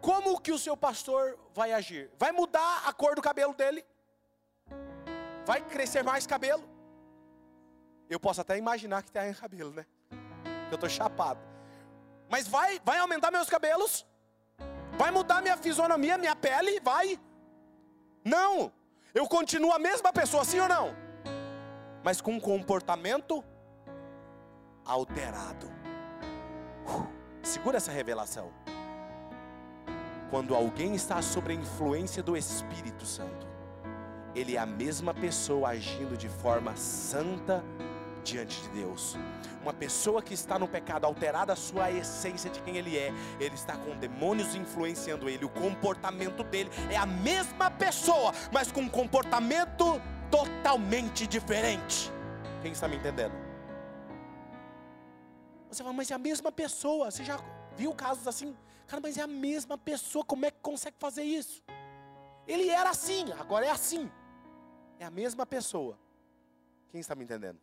Como 0.00 0.40
que 0.40 0.52
o 0.52 0.58
seu 0.58 0.76
pastor 0.76 1.38
vai 1.54 1.72
agir? 1.72 2.10
Vai 2.18 2.32
mudar 2.32 2.82
a 2.86 2.92
cor 2.92 3.14
do 3.14 3.22
cabelo 3.22 3.54
dele? 3.54 3.84
Vai 5.46 5.62
crescer 5.62 6.02
mais 6.02 6.26
cabelo? 6.26 6.68
Eu 8.10 8.20
posso 8.20 8.40
até 8.40 8.58
imaginar 8.58 9.02
que 9.02 9.10
tem 9.10 9.32
cabelo, 9.32 9.70
né? 9.70 9.86
Eu 10.70 10.74
estou 10.74 10.88
chapado. 10.88 11.40
Mas 12.28 12.46
vai, 12.48 12.80
vai 12.84 12.98
aumentar 12.98 13.30
meus 13.30 13.48
cabelos? 13.48 14.04
Vai 14.98 15.10
mudar 15.10 15.40
minha 15.40 15.56
fisionomia, 15.56 16.18
minha 16.18 16.34
pele? 16.34 16.80
Vai? 16.80 17.20
Não. 18.24 18.72
Eu 19.14 19.26
continuo 19.28 19.72
a 19.72 19.78
mesma 19.78 20.12
pessoa, 20.12 20.44
sim 20.44 20.58
ou 20.58 20.68
não? 20.68 20.94
Mas 22.02 22.20
com 22.20 22.32
um 22.32 22.40
comportamento 22.40 23.44
alterado. 24.84 25.85
Segura 27.42 27.76
essa 27.76 27.92
revelação. 27.92 28.50
Quando 30.30 30.54
alguém 30.54 30.94
está 30.94 31.22
sob 31.22 31.52
a 31.52 31.54
influência 31.54 32.22
do 32.22 32.36
Espírito 32.36 33.06
Santo, 33.06 33.46
ele 34.34 34.56
é 34.56 34.58
a 34.58 34.66
mesma 34.66 35.14
pessoa 35.14 35.70
agindo 35.70 36.16
de 36.16 36.28
forma 36.28 36.76
santa 36.76 37.64
diante 38.24 38.60
de 38.62 38.68
Deus. 38.70 39.16
Uma 39.62 39.72
pessoa 39.72 40.20
que 40.20 40.34
está 40.34 40.58
no 40.58 40.66
pecado, 40.66 41.04
alterada 41.04 41.52
a 41.52 41.56
sua 41.56 41.90
essência 41.90 42.50
de 42.50 42.60
quem 42.60 42.76
ele 42.76 42.98
é, 42.98 43.12
ele 43.40 43.54
está 43.54 43.76
com 43.76 43.96
demônios 43.96 44.54
influenciando 44.54 45.28
ele. 45.28 45.44
O 45.44 45.48
comportamento 45.48 46.42
dele 46.42 46.70
é 46.90 46.96
a 46.96 47.06
mesma 47.06 47.70
pessoa, 47.70 48.32
mas 48.52 48.70
com 48.70 48.82
um 48.82 48.88
comportamento 48.88 50.00
totalmente 50.30 51.26
diferente. 51.26 52.12
Quem 52.62 52.72
está 52.72 52.88
me 52.88 52.96
entendendo? 52.96 53.45
Você 55.68 55.82
fala, 55.82 55.94
mas 55.94 56.10
é 56.10 56.14
a 56.14 56.18
mesma 56.18 56.50
pessoa. 56.52 57.10
Você 57.10 57.24
já 57.24 57.38
viu 57.76 57.94
casos 57.94 58.26
assim? 58.26 58.56
Cara, 58.86 59.00
mas 59.00 59.18
é 59.18 59.22
a 59.22 59.26
mesma 59.26 59.76
pessoa. 59.76 60.24
Como 60.24 60.44
é 60.46 60.50
que 60.50 60.58
consegue 60.60 60.96
fazer 60.98 61.22
isso? 61.22 61.62
Ele 62.46 62.68
era 62.68 62.90
assim, 62.90 63.32
agora 63.32 63.66
é 63.66 63.70
assim. 63.70 64.10
É 64.98 65.04
a 65.04 65.10
mesma 65.10 65.44
pessoa. 65.44 65.98
Quem 66.90 67.00
está 67.00 67.14
me 67.14 67.24
entendendo? 67.24 67.60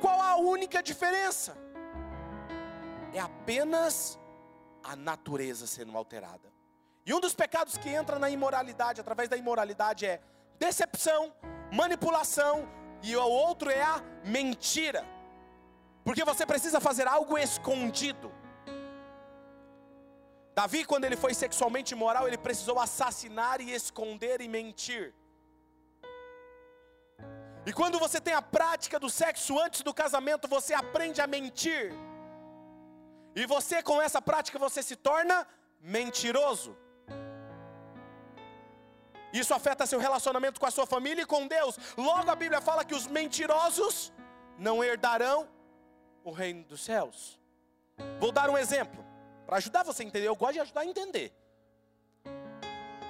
Qual 0.00 0.20
a 0.20 0.36
única 0.36 0.82
diferença? 0.82 1.56
É 3.12 3.20
apenas 3.20 4.18
a 4.82 4.96
natureza 4.96 5.66
sendo 5.66 5.96
alterada. 5.96 6.48
E 7.04 7.12
um 7.12 7.20
dos 7.20 7.34
pecados 7.34 7.76
que 7.76 7.88
entra 7.88 8.18
na 8.18 8.30
imoralidade, 8.30 9.00
através 9.00 9.28
da 9.28 9.36
imoralidade, 9.36 10.06
é 10.06 10.20
decepção, 10.58 11.32
manipulação, 11.72 12.68
e 13.02 13.16
o 13.16 13.22
outro 13.22 13.70
é 13.70 13.82
a 13.82 14.02
mentira. 14.24 15.04
Porque 16.08 16.24
você 16.28 16.44
precisa 16.50 16.78
fazer 16.80 17.06
algo 17.06 17.36
escondido. 17.36 18.28
Davi, 20.58 20.80
quando 20.90 21.04
ele 21.04 21.18
foi 21.24 21.32
sexualmente 21.34 21.92
imoral, 21.96 22.26
ele 22.26 22.38
precisou 22.46 22.76
assassinar 22.84 23.60
e 23.60 23.66
esconder 23.78 24.40
e 24.40 24.48
mentir. 24.48 25.04
E 27.66 27.74
quando 27.80 27.98
você 28.04 28.18
tem 28.26 28.32
a 28.32 28.40
prática 28.40 28.98
do 28.98 29.10
sexo 29.10 29.58
antes 29.64 29.82
do 29.88 29.92
casamento, 29.92 30.48
você 30.48 30.72
aprende 30.72 31.20
a 31.20 31.26
mentir. 31.26 31.92
E 33.36 33.44
você, 33.44 33.82
com 33.82 34.00
essa 34.00 34.22
prática, 34.30 34.58
você 34.58 34.82
se 34.82 34.96
torna 34.96 35.46
mentiroso. 35.78 36.74
Isso 39.42 39.52
afeta 39.52 39.90
seu 39.92 40.00
relacionamento 40.06 40.58
com 40.58 40.68
a 40.70 40.74
sua 40.78 40.86
família 40.86 41.24
e 41.24 41.32
com 41.34 41.46
Deus. 41.46 41.78
Logo 41.98 42.30
a 42.30 42.40
Bíblia 42.44 42.62
fala 42.62 42.82
que 42.82 42.94
os 42.94 43.06
mentirosos 43.06 44.10
não 44.56 44.82
herdarão 44.82 45.57
o 46.28 46.32
reino 46.32 46.64
dos 46.64 46.80
céus. 46.82 47.38
Vou 48.20 48.30
dar 48.32 48.48
um 48.50 48.56
exemplo 48.56 49.04
para 49.46 49.56
ajudar 49.56 49.82
você 49.82 50.02
a 50.02 50.06
entender. 50.06 50.28
Eu 50.28 50.36
gosto 50.36 50.54
de 50.54 50.60
ajudar 50.60 50.82
a 50.82 50.86
entender. 50.86 51.32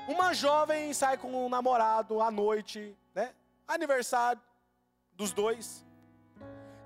Uma 0.09 0.33
jovem 0.33 0.93
sai 0.95 1.19
com 1.19 1.47
um 1.47 1.49
namorado 1.49 2.21
à 2.23 2.31
noite, 2.31 2.97
né? 3.15 3.35
Aniversário 3.67 4.41
dos 5.13 5.33
dois. 5.33 5.85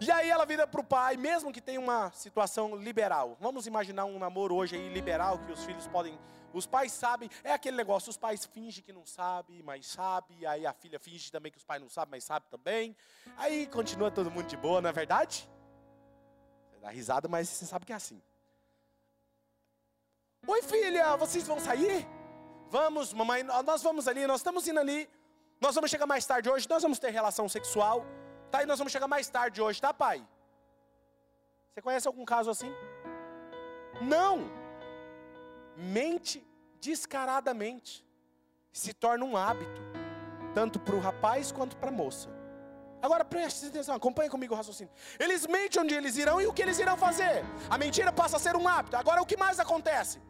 E 0.01 0.11
aí 0.11 0.29
ela 0.29 0.45
vira 0.45 0.67
para 0.67 0.81
o 0.81 0.85
pai, 0.85 1.17
mesmo 1.17 1.53
que 1.53 1.61
tenha 1.61 1.79
uma 1.79 2.11
situação 2.11 2.75
liberal. 2.75 3.37
Vamos 3.39 3.69
imaginar 3.69 4.05
um 4.07 4.19
namoro 4.19 4.57
hoje 4.57 4.75
aí 4.75 4.93
liberal 4.93 5.39
que 5.39 5.53
os 5.53 5.65
filhos 5.65 5.87
podem, 5.87 6.19
os 6.53 6.67
pais 6.67 6.91
sabem, 6.91 7.31
é 7.45 7.53
aquele 7.53 7.77
negócio, 7.77 8.11
os 8.11 8.17
pais 8.17 8.45
fingem 8.45 8.83
que 8.83 8.93
não 8.93 9.07
sabem, 9.07 9.63
mas 9.63 9.87
sabe, 9.87 10.45
aí 10.45 10.67
a 10.67 10.73
filha 10.73 10.99
finge 10.99 11.31
também 11.31 11.53
que 11.53 11.59
os 11.59 11.65
pais 11.65 11.81
não 11.81 11.89
sabem, 11.89 12.11
mas 12.11 12.25
sabe 12.25 12.47
também. 12.51 12.97
Aí 13.37 13.69
continua 13.69 14.11
todo 14.11 14.29
mundo 14.29 14.49
de 14.49 14.57
boa, 14.57 14.81
não 14.81 14.91
é 14.91 14.93
verdade? 14.93 15.49
Dá 16.83 16.91
risada, 16.91 17.29
mas 17.29 17.49
você 17.49 17.65
sabe 17.65 17.87
que 17.87 17.93
é 17.93 17.97
assim. 17.97 18.21
Oi 20.45 20.63
filha, 20.63 21.17
vocês 21.17 21.47
vão 21.47 21.61
sair? 21.61 22.05
Vamos, 22.71 23.13
mamãe, 23.13 23.45
nós 23.45 23.85
vamos 23.85 24.09
ali, 24.09 24.27
nós 24.27 24.41
estamos 24.41 24.67
indo 24.67 24.81
ali. 24.81 25.09
Nós 25.61 25.77
vamos 25.77 25.93
chegar 25.93 26.07
mais 26.07 26.27
tarde 26.27 26.51
hoje, 26.51 26.69
nós 26.69 26.83
vamos 26.83 26.99
ter 26.99 27.11
relação 27.11 27.49
sexual. 27.49 28.05
Tá, 28.51 28.65
e 28.65 28.67
nós 28.67 28.79
vamos 28.79 28.93
chegar 28.93 29.07
mais 29.07 29.29
tarde 29.29 29.63
hoje, 29.63 29.81
tá, 29.81 29.95
pai? 29.95 30.27
Você 31.73 31.81
conhece 31.81 32.09
algum 32.09 32.25
caso 32.25 32.51
assim? 32.51 32.73
Não. 34.01 34.51
Mente 35.77 36.45
descaradamente. 36.81 38.05
Se 38.73 38.93
torna 38.93 39.25
um 39.25 39.37
hábito, 39.37 39.81
tanto 40.53 40.81
para 40.81 40.97
o 40.97 41.01
rapaz 41.01 41.53
quanto 41.53 41.77
para 41.77 41.91
a 41.91 41.93
moça. 41.93 42.29
Agora 43.03 43.25
preste 43.25 43.67
atenção, 43.67 43.95
acompanhe 43.97 44.31
comigo 44.31 44.55
o 44.55 44.57
raciocínio. 44.57 44.93
Eles 45.19 45.47
mentem 45.47 45.83
onde 45.83 45.95
eles 45.95 46.17
irão 46.17 46.41
e 46.41 46.47
o 46.47 46.53
que 46.53 46.63
eles 46.63 46.79
irão 46.79 46.97
fazer. 46.97 47.45
A 47.69 47.77
mentira 47.77 48.13
passa 48.13 48.37
a 48.37 48.41
ser 48.41 48.55
um 48.57 48.69
hábito. 48.69 48.97
Agora 48.97 49.21
o 49.21 49.27
que 49.27 49.37
mais 49.37 49.59
acontece? 49.59 50.21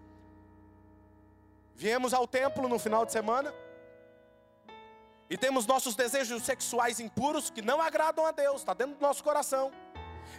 Viemos 1.75 2.15
ao 2.15 2.27
templo 2.27 2.69
no 2.69 2.79
final 2.79 3.05
de 3.05 3.13
semana, 3.13 3.53
e 5.33 5.37
temos 5.39 5.65
nossos 5.65 5.97
desejos 5.97 6.43
sexuais 6.43 7.01
impuros 7.01 7.49
que 7.49 7.63
não 7.63 7.81
agradam 7.81 8.27
a 8.27 8.33
Deus, 8.33 8.61
está 8.61 8.75
dentro 8.75 8.97
do 8.97 9.01
nosso 9.01 9.25
coração. 9.25 9.73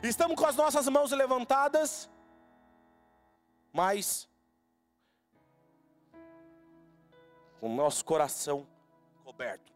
Estamos 0.04 0.36
com 0.36 0.46
as 0.46 0.56
nossas 0.56 0.88
mãos 0.88 1.12
levantadas, 1.12 2.08
mas 3.72 4.30
com 7.60 7.74
o 7.74 7.76
nosso 7.76 8.06
coração 8.06 8.68
coberto. 9.24 9.73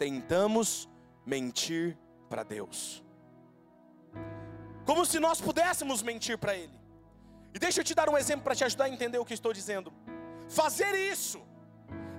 Tentamos 0.00 0.88
mentir 1.26 1.94
para 2.30 2.42
Deus, 2.42 3.04
como 4.86 5.04
se 5.04 5.20
nós 5.20 5.42
pudéssemos 5.42 6.00
mentir 6.02 6.38
para 6.38 6.56
Ele. 6.56 6.72
E 7.52 7.58
deixa 7.58 7.82
eu 7.82 7.84
te 7.84 7.94
dar 7.94 8.08
um 8.08 8.16
exemplo 8.16 8.42
para 8.42 8.54
te 8.54 8.64
ajudar 8.64 8.84
a 8.84 8.88
entender 8.88 9.18
o 9.18 9.26
que 9.26 9.34
estou 9.34 9.52
dizendo. 9.52 9.92
Fazer 10.48 10.94
isso 10.94 11.42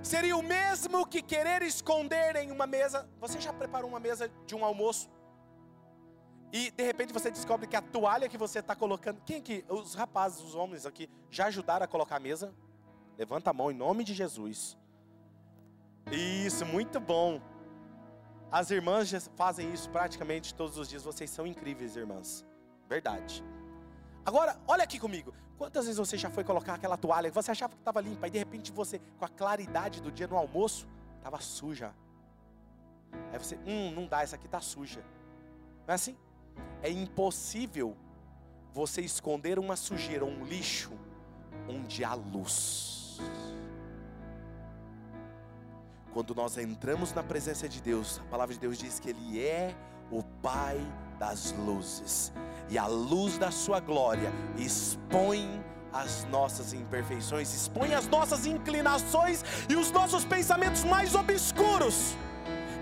seria 0.00 0.36
o 0.36 0.42
mesmo 0.44 1.04
que 1.04 1.20
querer 1.20 1.60
esconder 1.62 2.36
em 2.36 2.52
uma 2.52 2.68
mesa. 2.68 3.08
Você 3.18 3.40
já 3.40 3.52
preparou 3.52 3.90
uma 3.90 3.98
mesa 3.98 4.30
de 4.46 4.54
um 4.54 4.64
almoço? 4.64 5.10
E 6.52 6.70
de 6.70 6.84
repente 6.84 7.12
você 7.12 7.32
descobre 7.32 7.66
que 7.66 7.74
a 7.74 7.82
toalha 7.82 8.28
que 8.28 8.38
você 8.38 8.60
está 8.60 8.76
colocando. 8.76 9.20
Quem 9.26 9.42
que? 9.42 9.64
Os 9.68 9.94
rapazes, 9.94 10.40
os 10.40 10.54
homens 10.54 10.86
aqui, 10.86 11.10
já 11.28 11.46
ajudaram 11.46 11.82
a 11.82 11.88
colocar 11.88 12.14
a 12.14 12.20
mesa? 12.20 12.54
Levanta 13.18 13.50
a 13.50 13.52
mão 13.52 13.72
em 13.72 13.74
nome 13.74 14.04
de 14.04 14.14
Jesus. 14.14 14.78
Isso, 16.12 16.64
muito 16.64 17.00
bom. 17.00 17.50
As 18.52 18.70
irmãs 18.70 19.08
já 19.08 19.18
fazem 19.18 19.72
isso 19.72 19.88
praticamente 19.88 20.54
todos 20.54 20.76
os 20.76 20.86
dias. 20.86 21.02
Vocês 21.02 21.30
são 21.30 21.46
incríveis, 21.46 21.96
irmãs. 21.96 22.44
Verdade. 22.86 23.42
Agora, 24.26 24.60
olha 24.68 24.84
aqui 24.84 24.98
comigo. 24.98 25.32
Quantas 25.56 25.86
vezes 25.86 25.98
você 25.98 26.18
já 26.18 26.28
foi 26.28 26.44
colocar 26.44 26.74
aquela 26.74 26.98
toalha 26.98 27.30
que 27.30 27.34
você 27.34 27.50
achava 27.50 27.72
que 27.72 27.80
estava 27.80 27.98
limpa 28.02 28.28
e 28.28 28.30
de 28.30 28.38
repente 28.38 28.70
você, 28.70 29.00
com 29.18 29.24
a 29.24 29.28
claridade 29.28 30.02
do 30.02 30.12
dia 30.12 30.26
no 30.26 30.36
almoço, 30.36 30.86
estava 31.16 31.40
suja? 31.40 31.94
Aí 33.32 33.38
você, 33.38 33.58
hum, 33.66 33.90
não 33.92 34.06
dá, 34.06 34.22
essa 34.22 34.36
aqui 34.36 34.44
está 34.44 34.60
suja. 34.60 35.00
Não 35.86 35.92
é 35.92 35.94
assim? 35.94 36.14
É 36.82 36.90
impossível 36.90 37.96
você 38.70 39.00
esconder 39.00 39.58
uma 39.58 39.76
sujeira, 39.76 40.26
um 40.26 40.44
lixo, 40.44 40.92
onde 41.66 42.04
há 42.04 42.12
luz. 42.12 43.18
Quando 46.12 46.34
nós 46.34 46.58
entramos 46.58 47.14
na 47.14 47.22
presença 47.22 47.66
de 47.66 47.80
Deus, 47.80 48.20
a 48.20 48.30
palavra 48.30 48.54
de 48.54 48.60
Deus 48.60 48.76
diz 48.76 49.00
que 49.00 49.08
Ele 49.08 49.40
é 49.40 49.74
o 50.10 50.22
Pai 50.42 50.78
das 51.18 51.54
luzes, 51.66 52.30
e 52.68 52.76
a 52.76 52.86
luz 52.86 53.38
da 53.38 53.50
Sua 53.50 53.80
glória 53.80 54.30
expõe 54.58 55.48
as 55.90 56.24
nossas 56.26 56.74
imperfeições, 56.74 57.54
expõe 57.54 57.94
as 57.94 58.06
nossas 58.08 58.44
inclinações 58.44 59.42
e 59.68 59.76
os 59.76 59.90
nossos 59.90 60.24
pensamentos 60.24 60.84
mais 60.84 61.14
obscuros 61.14 62.14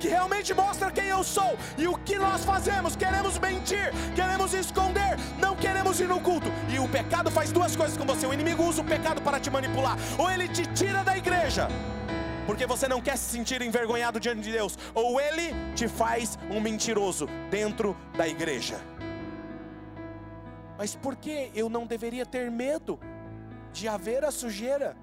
que 0.01 0.09
realmente 0.09 0.55
mostra 0.55 0.90
quem 0.90 1.05
eu 1.09 1.23
sou 1.23 1.59
e 1.77 1.87
o 1.87 1.95
que 1.99 2.19
nós 2.19 2.43
fazemos. 2.43 2.97
Queremos 2.97 3.38
mentir, 3.38 3.93
queremos 4.14 4.55
esconder, 4.55 5.19
não 5.38 5.55
queremos 5.55 6.01
ir 6.01 6.09
no 6.09 6.19
culto. 6.21 6.49
E 6.75 6.79
o 6.79 6.88
pecado 6.88 7.31
faz 7.31 7.53
duas 7.53 7.77
coisas 7.77 7.99
com 7.99 8.07
você: 8.07 8.27
o 8.27 8.33
inimigo 8.33 8.64
usa 8.64 8.81
o 8.81 8.85
pecado 8.85 9.21
para 9.21 9.38
te 9.38 9.51
manipular, 9.51 9.99
ou 10.19 10.31
ele 10.31 10.49
te 10.49 10.66
tira 10.73 11.05
da 11.05 11.19
igreja 11.19 11.69
porque 12.46 12.66
você 12.66 12.88
não 12.88 13.00
quer 13.00 13.16
se 13.16 13.31
sentir 13.31 13.62
envergonhado 13.62 14.18
diante 14.18 14.40
de 14.40 14.53
Deus, 14.53 14.79
ou 14.94 15.20
ele 15.20 15.53
te 15.74 15.88
faz 15.88 16.38
um 16.50 16.61
mentiroso 16.61 17.26
dentro 17.50 17.96
da 18.16 18.26
igreja. 18.26 18.81
Mas 20.76 20.94
por 20.94 21.16
que 21.16 21.50
eu 21.55 21.68
não 21.68 21.87
deveria 21.87 22.24
ter 22.24 22.50
medo 22.50 22.98
de 23.72 23.87
haver 23.87 24.24
a 24.24 24.31
sujeira? 24.31 24.96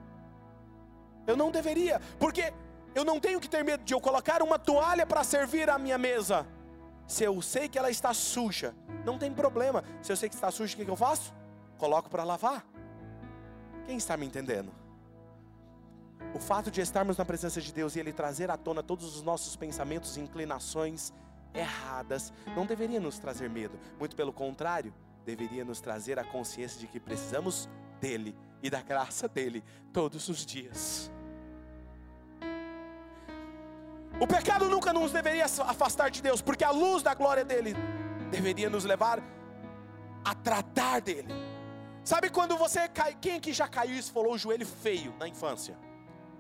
Eu 1.26 1.38
não 1.38 1.52
deveria, 1.52 2.02
porque 2.18 2.54
eu 2.96 3.06
não 3.06 3.20
tenho 3.20 3.40
que 3.40 3.48
ter 3.48 3.64
medo 3.64 3.84
de 3.84 3.94
eu 3.94 4.02
colocar 4.02 4.42
uma 4.42 4.58
toalha 4.58 5.06
para 5.06 5.24
servir 5.24 5.70
a 5.70 5.78
minha 5.78 5.98
mesa. 5.98 6.48
Se 7.06 7.24
eu 7.24 7.42
sei 7.42 7.70
que 7.70 7.78
ela 7.78 7.92
está 7.92 8.14
suja, 8.14 8.74
não 9.06 9.18
tem 9.18 9.32
problema. 9.32 9.84
Se 10.02 10.12
eu 10.12 10.18
sei 10.18 10.28
que 10.28 10.36
está 10.36 10.50
suja, 10.50 10.74
o 10.74 10.86
que 10.86 10.90
eu 10.90 10.96
faço? 10.96 11.34
Coloco 11.78 12.10
para 12.10 12.24
lavar. 12.24 12.66
Quem 13.86 13.98
está 13.98 14.18
me 14.18 14.26
entendendo? 14.26 14.72
O 16.34 16.40
fato 16.40 16.70
de 16.70 16.82
estarmos 16.82 17.18
na 17.18 17.26
presença 17.26 17.62
de 17.62 17.74
Deus 17.74 17.96
e 17.96 18.00
Ele 18.00 18.14
trazer 18.14 18.52
à 18.52 18.58
tona 18.58 18.84
todos 18.84 19.16
os 19.16 19.22
nossos 19.22 19.56
pensamentos 19.56 20.18
e 20.18 20.20
inclinações 20.20 21.14
erradas 21.54 22.34
não 22.56 22.66
deveria 22.66 23.00
nos 23.00 23.18
trazer 23.18 23.50
medo. 23.50 23.80
Muito 23.98 24.16
pelo 24.16 24.34
contrário, 24.34 24.94
deveria 25.26 25.66
nos 25.66 25.82
trazer 25.82 26.20
a 26.20 26.24
consciência 26.24 26.80
de 26.80 26.88
que 26.88 27.00
precisamos 27.00 27.70
dEle 28.00 28.36
e 28.62 28.70
da 28.70 28.82
graça 28.82 29.28
dEle 29.28 29.64
todos 29.92 30.30
os 30.30 30.46
dias. 30.46 31.12
O 34.20 34.26
pecado 34.26 34.68
nunca 34.68 34.92
nos 34.92 35.12
deveria 35.12 35.46
afastar 35.46 36.10
de 36.10 36.22
Deus, 36.22 36.42
porque 36.42 36.64
a 36.64 36.72
luz 36.72 37.04
da 37.04 37.14
glória 37.14 37.46
dele 37.46 37.76
deveria 38.32 38.70
nos 38.70 38.84
levar 38.84 39.22
a 40.26 40.34
tratar 40.34 41.02
dele. 41.02 41.32
Sabe 42.04 42.30
quando 42.30 42.58
você 42.58 42.88
cai, 42.88 43.16
quem 43.20 43.36
aqui 43.36 43.54
já 43.54 43.68
caiu 43.68 43.96
e 43.96 44.00
esfolou 44.00 44.34
o 44.34 44.38
joelho 44.38 44.66
feio 44.66 45.14
na 45.20 45.28
infância? 45.28 45.78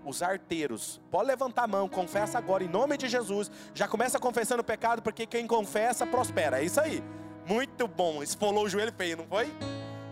Os 0.08 0.22
arteiros. 0.22 1.02
Pode 1.12 1.28
levantar 1.28 1.63
a 1.63 1.67
mão, 1.67 1.88
confessa 1.89 2.38
agora 2.38 2.63
em 2.63 2.67
nome 2.67 2.98
de 2.98 3.08
Jesus. 3.08 3.52
Já 3.74 3.88
começa 3.88 4.20
confessando 4.20 4.62
o 4.62 4.65
pecado, 4.65 5.02
porque 5.02 5.26
quem 5.26 5.46
confessa 5.46 6.06
prospera. 6.06 6.62
É 6.62 6.65
isso 6.65 6.80
aí. 6.80 7.04
Muito 7.46 7.88
bom. 7.88 8.24
Esfolou 8.24 8.65
o 8.65 8.70
joelho 8.70 8.93
feio, 8.93 9.17
não 9.17 9.28
foi? 9.28 9.52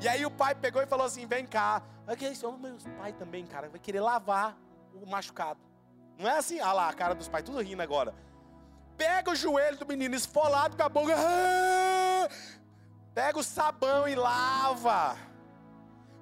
E 0.02 0.08
aí 0.08 0.26
o 0.26 0.32
pai 0.32 0.54
pegou 0.54 0.82
e 0.82 0.86
falou 0.86 1.06
assim: 1.06 1.26
vem 1.26 1.46
cá. 1.46 1.82
Aqui, 2.08 2.26
meus 2.60 2.84
pai 3.00 3.14
também, 3.14 3.46
cara, 3.46 3.68
vai 3.68 3.80
querer 3.80 4.00
lavar 4.00 4.58
o 4.94 5.10
machucado. 5.10 5.60
Não 6.18 6.30
é 6.30 6.38
assim, 6.38 6.60
ah 6.60 6.72
lá, 6.72 6.90
a 6.90 6.94
cara 6.94 7.16
dos 7.16 7.28
pais, 7.28 7.44
tudo 7.44 7.60
rindo 7.62 7.82
agora. 7.82 8.14
Pega 8.96 9.32
o 9.32 9.36
joelho 9.36 9.78
do 9.78 9.86
menino 9.86 10.16
esfolado 10.16 10.78
com 10.78 10.84
a 10.84 10.90
boca. 10.90 11.16
Pega 13.14 13.40
o 13.40 13.44
sabão 13.44 14.08
e 14.08 14.16
lava. 14.16 15.18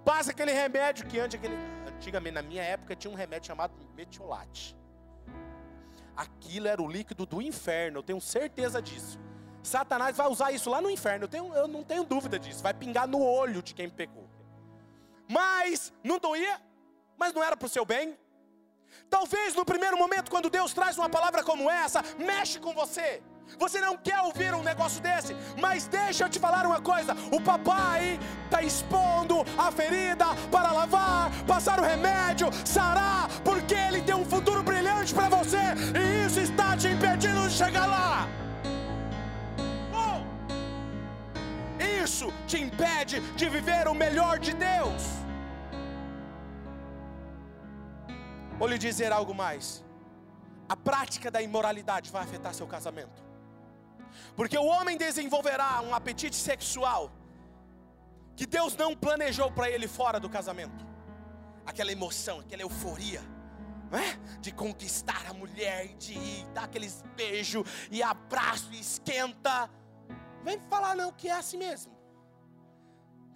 Passa 0.04 0.32
aquele 0.32 0.52
remédio 0.52 1.06
que 1.06 1.20
antes 1.20 1.40
aquele 1.40 1.58
Antigamente, 2.04 2.34
na 2.34 2.42
minha 2.42 2.62
época, 2.62 2.98
tinha 2.98 3.10
um 3.10 3.16
remédio 3.16 3.48
chamado 3.48 3.74
metiolate. 3.96 4.76
Aquilo 6.14 6.68
era 6.68 6.82
o 6.82 6.88
líquido 6.88 7.26
do 7.26 7.42
inferno, 7.42 8.00
eu 8.00 8.04
tenho 8.04 8.20
certeza 8.20 8.82
disso. 8.82 9.18
Satanás 9.64 10.18
vai 10.18 10.28
usar 10.28 10.52
isso 10.52 10.70
lá 10.70 10.82
no 10.82 10.90
inferno, 10.90 11.24
eu, 11.24 11.30
tenho, 11.30 11.54
eu 11.56 11.66
não 11.66 11.82
tenho 11.82 12.04
dúvida 12.04 12.38
disso. 12.38 12.62
Vai 12.62 12.74
pingar 12.74 13.08
no 13.08 13.24
olho 13.24 13.64
de 13.64 13.74
quem 13.74 13.90
pecou. 13.90 14.30
Mas 15.30 15.94
não 16.04 16.20
doía, 16.20 16.62
mas 17.18 17.34
não 17.34 17.42
era 17.42 17.56
para 17.56 17.68
o 17.68 17.70
seu 17.70 17.86
bem. 17.86 18.20
Talvez 19.10 19.56
no 19.56 19.64
primeiro 19.64 19.98
momento, 19.98 20.30
quando 20.30 20.50
Deus 20.50 20.74
traz 20.74 20.98
uma 20.98 21.10
palavra 21.10 21.42
como 21.42 21.72
essa, 21.72 22.04
mexe 22.20 22.60
com 22.60 22.74
você. 22.74 23.24
Você 23.58 23.80
não 23.80 23.96
quer 23.98 24.20
ouvir 24.22 24.54
um 24.54 24.64
negócio 24.64 25.02
desse, 25.02 25.36
mas 25.60 25.86
deixa 25.88 26.26
eu 26.26 26.30
te 26.30 26.40
falar 26.40 26.66
uma 26.66 26.82
coisa: 26.82 27.16
o 27.32 27.40
papai 27.40 28.20
está 28.46 28.62
expondo 28.62 29.46
a 29.58 29.72
ferida 29.72 30.26
para 30.52 30.72
lavar, 30.72 31.32
passar 31.46 31.80
o 31.80 31.84
remédio, 31.84 32.50
sarar, 32.66 33.30
porque 33.44 33.76
ele 33.76 34.02
tem 34.02 34.16
um 34.16 34.26
futuro 34.26 34.64
brilhante 34.64 35.14
para 35.14 35.30
você, 35.30 35.64
e 36.00 36.26
isso 36.26 36.40
está 36.40 36.76
te 36.76 36.88
impedindo 36.88 37.48
de 37.48 37.54
chegar 37.54 37.86
lá. 37.86 38.28
Oh! 39.94 40.24
Isso 42.04 42.34
te 42.48 42.62
impede 42.62 43.22
de 43.36 43.50
viver 43.50 43.88
o 43.88 43.94
melhor 43.94 44.40
de 44.40 44.54
Deus. 44.54 45.04
Vou 48.58 48.68
lhe 48.68 48.78
dizer 48.78 49.12
algo 49.12 49.34
mais. 49.34 49.84
A 50.68 50.76
prática 50.76 51.30
da 51.30 51.42
imoralidade 51.42 52.12
vai 52.12 52.24
afetar 52.24 52.54
seu 52.54 52.68
casamento. 52.68 53.23
Porque 54.36 54.58
o 54.58 54.66
homem 54.66 54.98
desenvolverá 54.98 55.82
um 55.82 55.94
apetite 55.94 56.36
sexual 56.36 57.12
que 58.36 58.46
Deus 58.46 58.76
não 58.76 58.96
planejou 58.96 59.52
para 59.52 59.70
ele 59.70 59.88
fora 59.88 60.20
do 60.20 60.30
casamento. 60.30 60.86
Aquela 61.66 61.92
emoção, 61.92 62.40
aquela 62.40 62.64
euforia, 62.64 63.22
é? 63.92 64.40
De 64.40 64.52
conquistar 64.52 65.24
a 65.30 65.34
mulher 65.34 65.86
e 65.86 65.94
de 65.94 66.14
ir, 66.14 66.46
dar 66.48 66.64
aqueles 66.64 67.04
beijos 67.16 67.64
e 67.92 68.02
abraço 68.02 68.70
e 68.74 68.80
esquenta. 68.80 69.70
Vem 70.44 70.60
falar 70.62 70.96
não 70.96 71.12
que 71.12 71.30
é 71.30 71.34
assim 71.34 71.58
mesmo. 71.58 71.94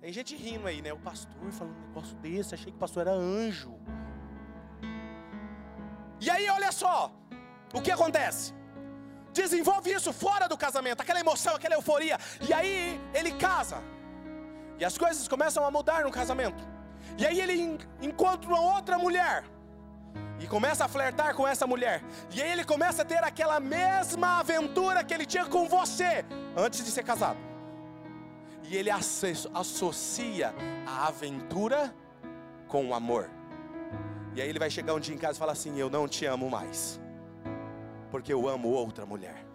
Tem 0.02 0.12
gente 0.12 0.36
rindo 0.36 0.68
aí, 0.68 0.82
né? 0.82 0.92
O 0.94 1.00
pastor 1.00 1.52
falando 1.52 1.76
um 1.76 1.88
negócio 1.88 2.16
desse, 2.18 2.56
achei 2.56 2.72
que 2.72 2.78
o 2.78 2.80
pastor 2.80 3.02
era 3.08 3.12
anjo. 3.16 3.80
E 6.20 6.30
aí, 6.30 6.50
olha 6.50 6.72
só, 6.72 7.12
o 7.74 7.82
que 7.82 7.92
acontece? 7.92 8.57
Desenvolve 9.42 9.92
isso 9.98 10.12
fora 10.12 10.48
do 10.48 10.58
casamento, 10.58 11.02
aquela 11.02 11.20
emoção, 11.20 11.56
aquela 11.56 11.76
euforia. 11.76 12.18
E 12.48 12.54
aí 12.54 13.00
ele 13.14 13.32
casa. 13.34 13.78
E 14.80 14.86
as 14.86 14.98
coisas 14.98 15.28
começam 15.28 15.66
a 15.66 15.72
mudar 15.72 16.04
no 16.04 16.12
casamento. 16.12 16.62
E 17.18 17.26
aí 17.26 17.40
ele 17.40 17.78
encontra 18.02 18.48
uma 18.50 18.62
outra 18.76 18.98
mulher. 18.98 19.44
E 20.40 20.48
começa 20.48 20.86
a 20.86 20.88
flertar 20.88 21.34
com 21.36 21.48
essa 21.48 21.66
mulher. 21.66 22.04
E 22.34 22.42
aí 22.42 22.52
ele 22.52 22.64
começa 22.64 23.02
a 23.02 23.06
ter 23.06 23.24
aquela 23.24 23.60
mesma 23.60 24.40
aventura 24.40 25.04
que 25.04 25.14
ele 25.14 25.26
tinha 25.26 25.46
com 25.46 25.68
você 25.68 26.26
antes 26.56 26.84
de 26.86 26.92
ser 26.92 27.04
casado. 27.04 27.40
E 28.64 28.76
ele 28.76 28.92
associa 28.92 30.54
a 30.86 31.08
aventura 31.08 31.94
com 32.68 32.90
o 32.90 32.94
amor. 32.94 33.30
E 34.36 34.42
aí 34.42 34.50
ele 34.50 34.60
vai 34.60 34.70
chegar 34.70 34.94
um 34.94 35.00
dia 35.00 35.16
em 35.16 35.18
casa 35.18 35.38
e 35.38 35.40
falar 35.40 35.54
assim: 35.54 35.80
Eu 35.80 35.90
não 35.90 36.08
te 36.08 36.26
amo 36.26 36.50
mais 36.50 37.00
porque 38.12 38.32
eu 38.32 38.48
amo 38.48 38.70
outra 38.70 39.06
mulher. 39.06 39.46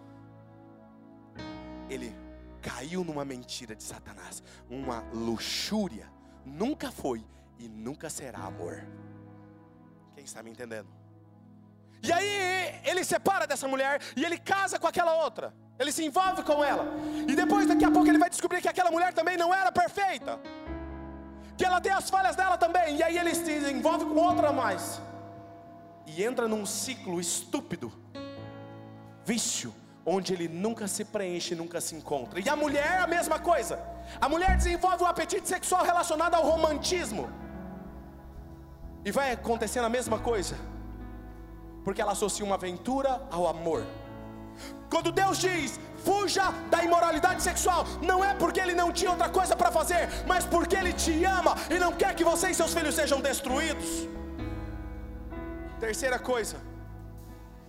Ele 1.89 2.15
caiu 2.61 3.03
numa 3.03 3.25
mentira 3.25 3.75
de 3.75 3.83
Satanás, 3.83 4.41
uma 4.69 5.03
luxúria. 5.13 6.11
Nunca 6.45 6.91
foi 6.91 7.25
e 7.59 7.67
nunca 7.67 8.09
será 8.09 8.39
amor. 8.39 8.85
Quem 10.15 10.23
está 10.23 10.41
me 10.41 10.51
entendendo? 10.51 10.87
E 12.01 12.11
aí 12.11 12.81
ele 12.85 13.03
separa 13.03 13.47
dessa 13.47 13.67
mulher 13.67 14.01
e 14.15 14.23
ele 14.25 14.37
casa 14.37 14.77
com 14.77 14.87
aquela 14.87 15.23
outra. 15.23 15.53
Ele 15.79 15.91
se 15.91 16.05
envolve 16.05 16.43
com 16.43 16.63
ela. 16.63 16.85
E 17.27 17.35
depois, 17.35 17.65
daqui 17.65 17.83
a 17.83 17.89
pouco, 17.89 18.07
ele 18.07 18.17
vai 18.17 18.29
descobrir 18.29 18.61
que 18.61 18.67
aquela 18.67 18.91
mulher 18.91 19.13
também 19.13 19.37
não 19.37 19.53
era 19.53 19.71
perfeita. 19.71 20.39
Que 21.57 21.65
ela 21.65 21.81
tem 21.81 21.91
as 21.91 22.09
falhas 22.09 22.35
dela 22.35 22.57
também. 22.57 22.97
E 22.97 23.03
aí 23.03 23.17
ele 23.17 23.33
se 23.33 23.71
envolve 23.71 24.05
com 24.05 24.15
outra 24.15 24.51
mais. 24.51 25.01
E 26.05 26.23
entra 26.23 26.47
num 26.47 26.65
ciclo 26.65 27.19
estúpido 27.19 27.91
vício, 29.25 29.73
onde 30.05 30.33
ele 30.33 30.47
nunca 30.47 30.87
se 30.87 31.03
preenche, 31.05 31.55
nunca 31.55 31.79
se 31.79 31.95
encontra. 31.95 32.39
E 32.39 32.49
a 32.49 32.55
mulher 32.55 32.99
a 33.01 33.07
mesma 33.07 33.39
coisa. 33.39 33.79
A 34.19 34.27
mulher 34.27 34.57
desenvolve 34.57 35.03
um 35.03 35.07
apetite 35.07 35.47
sexual 35.47 35.83
relacionado 35.83 36.35
ao 36.35 36.43
romantismo. 36.43 37.29
E 39.05 39.11
vai 39.11 39.31
acontecendo 39.31 39.85
a 39.85 39.89
mesma 39.89 40.19
coisa. 40.19 40.55
Porque 41.83 42.01
ela 42.01 42.13
associa 42.13 42.45
uma 42.45 42.55
aventura 42.55 43.21
ao 43.31 43.47
amor. 43.47 43.85
Quando 44.89 45.11
Deus 45.11 45.39
diz, 45.39 45.79
fuja 46.05 46.51
da 46.69 46.83
imoralidade 46.83 47.41
sexual, 47.41 47.83
não 48.01 48.23
é 48.23 48.33
porque 48.35 48.59
Ele 48.59 48.73
não 48.73 48.91
tinha 48.91 49.09
outra 49.09 49.27
coisa 49.27 49.55
para 49.55 49.71
fazer, 49.71 50.07
mas 50.27 50.45
porque 50.45 50.75
Ele 50.75 50.93
te 50.93 51.23
ama 51.25 51.55
e 51.69 51.79
não 51.79 51.91
quer 51.91 52.13
que 52.13 52.23
você 52.23 52.49
e 52.51 52.55
seus 52.55 52.73
filhos 52.73 52.93
sejam 52.93 53.19
destruídos. 53.19 54.07
Terceira 55.79 56.19
coisa, 56.19 56.57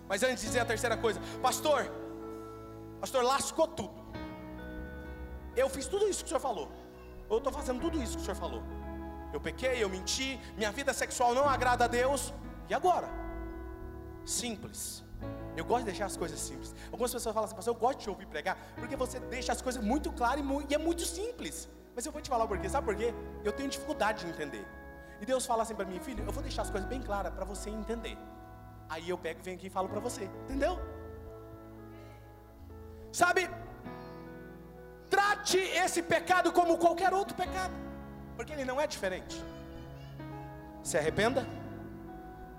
mas 0.08 0.22
antes 0.22 0.40
de 0.40 0.46
dizer 0.48 0.60
a 0.60 0.64
terceira 0.64 0.96
coisa, 0.96 1.20
pastor, 1.42 1.90
pastor, 3.00 3.22
lascou 3.22 3.66
tudo. 3.66 4.04
Eu 5.56 5.68
fiz 5.68 5.86
tudo 5.86 6.08
isso 6.08 6.20
que 6.20 6.26
o 6.26 6.28
senhor 6.28 6.40
falou. 6.40 6.70
Eu 7.30 7.38
estou 7.38 7.52
fazendo 7.52 7.80
tudo 7.80 8.02
isso 8.02 8.16
que 8.16 8.22
o 8.22 8.24
senhor 8.24 8.36
falou. 8.36 8.62
Eu 9.32 9.40
pequei, 9.40 9.82
eu 9.82 9.88
menti, 9.88 10.40
minha 10.56 10.70
vida 10.70 10.92
sexual 10.92 11.34
não 11.34 11.48
agrada 11.48 11.84
a 11.84 11.88
Deus. 11.88 12.32
E 12.68 12.74
agora? 12.74 13.08
Simples. 14.24 15.04
Eu 15.56 15.64
gosto 15.64 15.80
de 15.80 15.86
deixar 15.86 16.06
as 16.06 16.16
coisas 16.16 16.38
simples. 16.38 16.74
Algumas 16.90 17.12
pessoas 17.12 17.32
falam 17.32 17.46
assim, 17.46 17.54
pastor, 17.54 17.74
eu 17.74 17.80
gosto 17.80 18.00
de 18.00 18.10
ouvir 18.10 18.26
pregar, 18.26 18.56
porque 18.76 18.96
você 18.96 19.20
deixa 19.20 19.52
as 19.52 19.62
coisas 19.62 19.82
muito 19.82 20.12
claras 20.12 20.44
e, 20.44 20.72
e 20.72 20.74
é 20.74 20.78
muito 20.78 21.04
simples. 21.04 21.68
Mas 21.94 22.04
eu 22.04 22.12
vou 22.12 22.20
te 22.20 22.28
falar 22.28 22.46
por 22.46 22.58
quê, 22.58 22.68
sabe 22.68 22.84
por 22.84 22.96
quê? 22.96 23.14
Eu 23.44 23.52
tenho 23.52 23.68
dificuldade 23.68 24.24
de 24.24 24.30
entender. 24.30 24.66
E 25.20 25.26
Deus 25.26 25.46
fala 25.46 25.62
assim 25.62 25.74
para 25.74 25.84
mim, 25.84 26.00
filho, 26.00 26.24
eu 26.24 26.32
vou 26.32 26.42
deixar 26.42 26.62
as 26.62 26.70
coisas 26.70 26.88
bem 26.88 27.00
claras 27.00 27.32
para 27.32 27.44
você 27.44 27.70
entender. 27.70 28.18
Aí 28.88 29.08
eu 29.08 29.18
pego 29.18 29.40
e 29.40 29.42
venho 29.42 29.56
aqui 29.56 29.66
e 29.66 29.70
falo 29.70 29.88
para 29.88 30.00
você, 30.00 30.24
entendeu? 30.44 30.78
Sabe? 33.12 33.48
Trate 35.08 35.58
esse 35.58 36.02
pecado 36.02 36.52
como 36.52 36.78
qualquer 36.78 37.12
outro 37.12 37.34
pecado, 37.36 37.72
porque 38.36 38.52
ele 38.52 38.64
não 38.64 38.80
é 38.80 38.86
diferente. 38.86 39.42
Se 40.82 40.98
arrependa, 40.98 41.46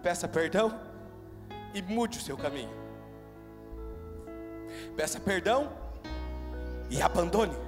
peça 0.02 0.28
perdão 0.28 0.80
e 1.74 1.82
mude 1.82 2.18
o 2.18 2.22
seu 2.22 2.38
caminho. 2.38 2.72
Peça 4.96 5.20
perdão 5.20 5.72
e 6.90 7.02
abandone. 7.02 7.65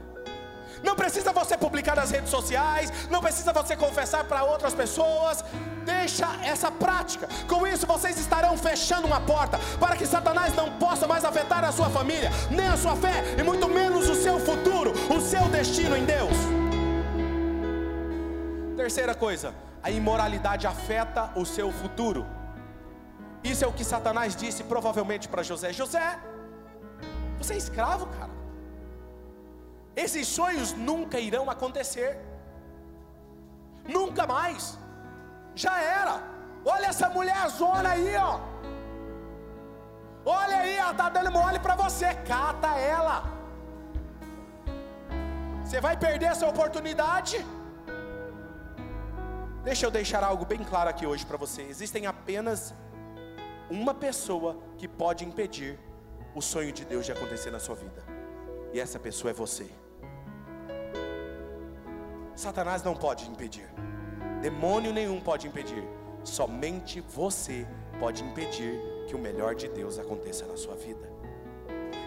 Não 0.84 0.96
precisa 0.96 1.32
você 1.34 1.58
publicar 1.58 1.96
nas 1.96 2.12
redes 2.12 2.30
sociais, 2.30 2.92
não 3.10 3.22
precisa 3.22 3.54
você 3.54 3.76
confessar 3.76 4.24
para 4.26 4.44
outras 4.44 4.74
pessoas. 4.74 5.44
Deixa 5.86 6.28
essa 6.44 6.70
prática. 6.72 7.28
Com 7.48 7.66
isso 7.66 7.88
vocês 7.88 8.20
estarão 8.20 8.58
fechando 8.58 9.08
uma 9.08 9.22
porta 9.22 9.60
para 9.80 9.96
que 9.96 10.06
Satanás 10.06 10.54
não 10.56 10.72
possa 10.78 11.08
mais 11.08 11.24
afetar 11.24 11.64
a 11.64 11.72
sua 11.72 11.90
família, 11.90 12.30
nem 12.50 12.68
a 12.68 12.78
sua 12.78 12.96
fé 12.96 13.36
e 13.38 13.44
muito 13.44 13.68
menos 13.68 14.10
o 14.10 14.16
seu 14.16 14.40
futuro, 14.40 14.94
o 15.10 15.22
seu 15.22 15.44
destino 15.50 15.96
em 15.96 16.06
Deus. 16.06 16.36
Terceira 18.76 19.16
coisa, 19.16 19.54
a 19.82 19.90
imoralidade 19.90 20.68
afeta 20.68 21.32
o 21.36 21.46
seu 21.46 21.72
futuro. 21.72 22.26
Isso 23.44 23.64
é 23.64 23.68
o 23.68 23.74
que 23.74 23.84
Satanás 23.84 24.36
disse 24.36 24.64
provavelmente 24.64 25.28
para 25.28 25.44
José: 25.44 25.72
José, 25.72 26.20
você 27.38 27.54
é 27.54 27.58
escravo, 27.58 28.08
cara. 28.08 28.27
Esses 30.06 30.26
sonhos 30.40 30.70
nunca 30.90 31.20
irão 31.28 31.46
acontecer. 31.54 32.10
Nunca 33.96 34.24
mais. 34.36 34.78
Já 35.64 35.76
era. 36.00 36.16
Olha 36.74 36.88
essa 36.94 37.08
mulher 37.10 37.42
zona 37.62 37.90
aí, 37.96 38.16
ó. 38.16 38.34
Olha 40.26 40.58
aí, 40.58 40.76
ela 40.82 40.92
está 40.92 41.08
dando 41.10 41.32
mole 41.32 41.60
para 41.66 41.76
você. 41.84 42.10
Cata 42.32 42.72
ela. 42.98 43.18
Você 45.64 45.82
vai 45.88 45.96
perder 46.06 46.28
essa 46.34 46.48
oportunidade. 46.54 47.38
Deixa 49.64 49.86
eu 49.86 49.92
deixar 50.00 50.24
algo 50.24 50.46
bem 50.46 50.64
claro 50.64 50.90
aqui 50.92 51.06
hoje 51.12 51.26
para 51.26 51.38
você. 51.38 51.64
Existem 51.64 52.06
apenas 52.06 52.74
uma 53.80 53.94
pessoa 53.94 54.52
que 54.78 54.88
pode 54.88 55.26
impedir 55.26 55.80
o 56.36 56.42
sonho 56.52 56.72
de 56.72 56.86
Deus 56.86 57.06
de 57.08 57.12
acontecer 57.12 57.52
na 57.52 57.60
sua 57.60 57.76
vida. 57.76 58.02
E 58.74 58.80
essa 58.80 59.00
pessoa 59.00 59.32
é 59.32 59.34
você. 59.34 59.68
Satanás 62.38 62.84
não 62.84 62.96
pode 62.96 63.28
impedir, 63.28 63.68
demônio 64.44 64.94
nenhum 64.94 65.20
pode 65.20 65.48
impedir, 65.48 65.84
somente 66.24 67.02
você 67.02 67.68
pode 68.00 68.24
impedir 68.24 68.80
que 69.08 69.16
o 69.16 69.20
melhor 69.20 69.56
de 69.56 69.68
Deus 69.68 69.98
aconteça 69.98 70.46
na 70.46 70.56
sua 70.56 70.76
vida. 70.76 71.12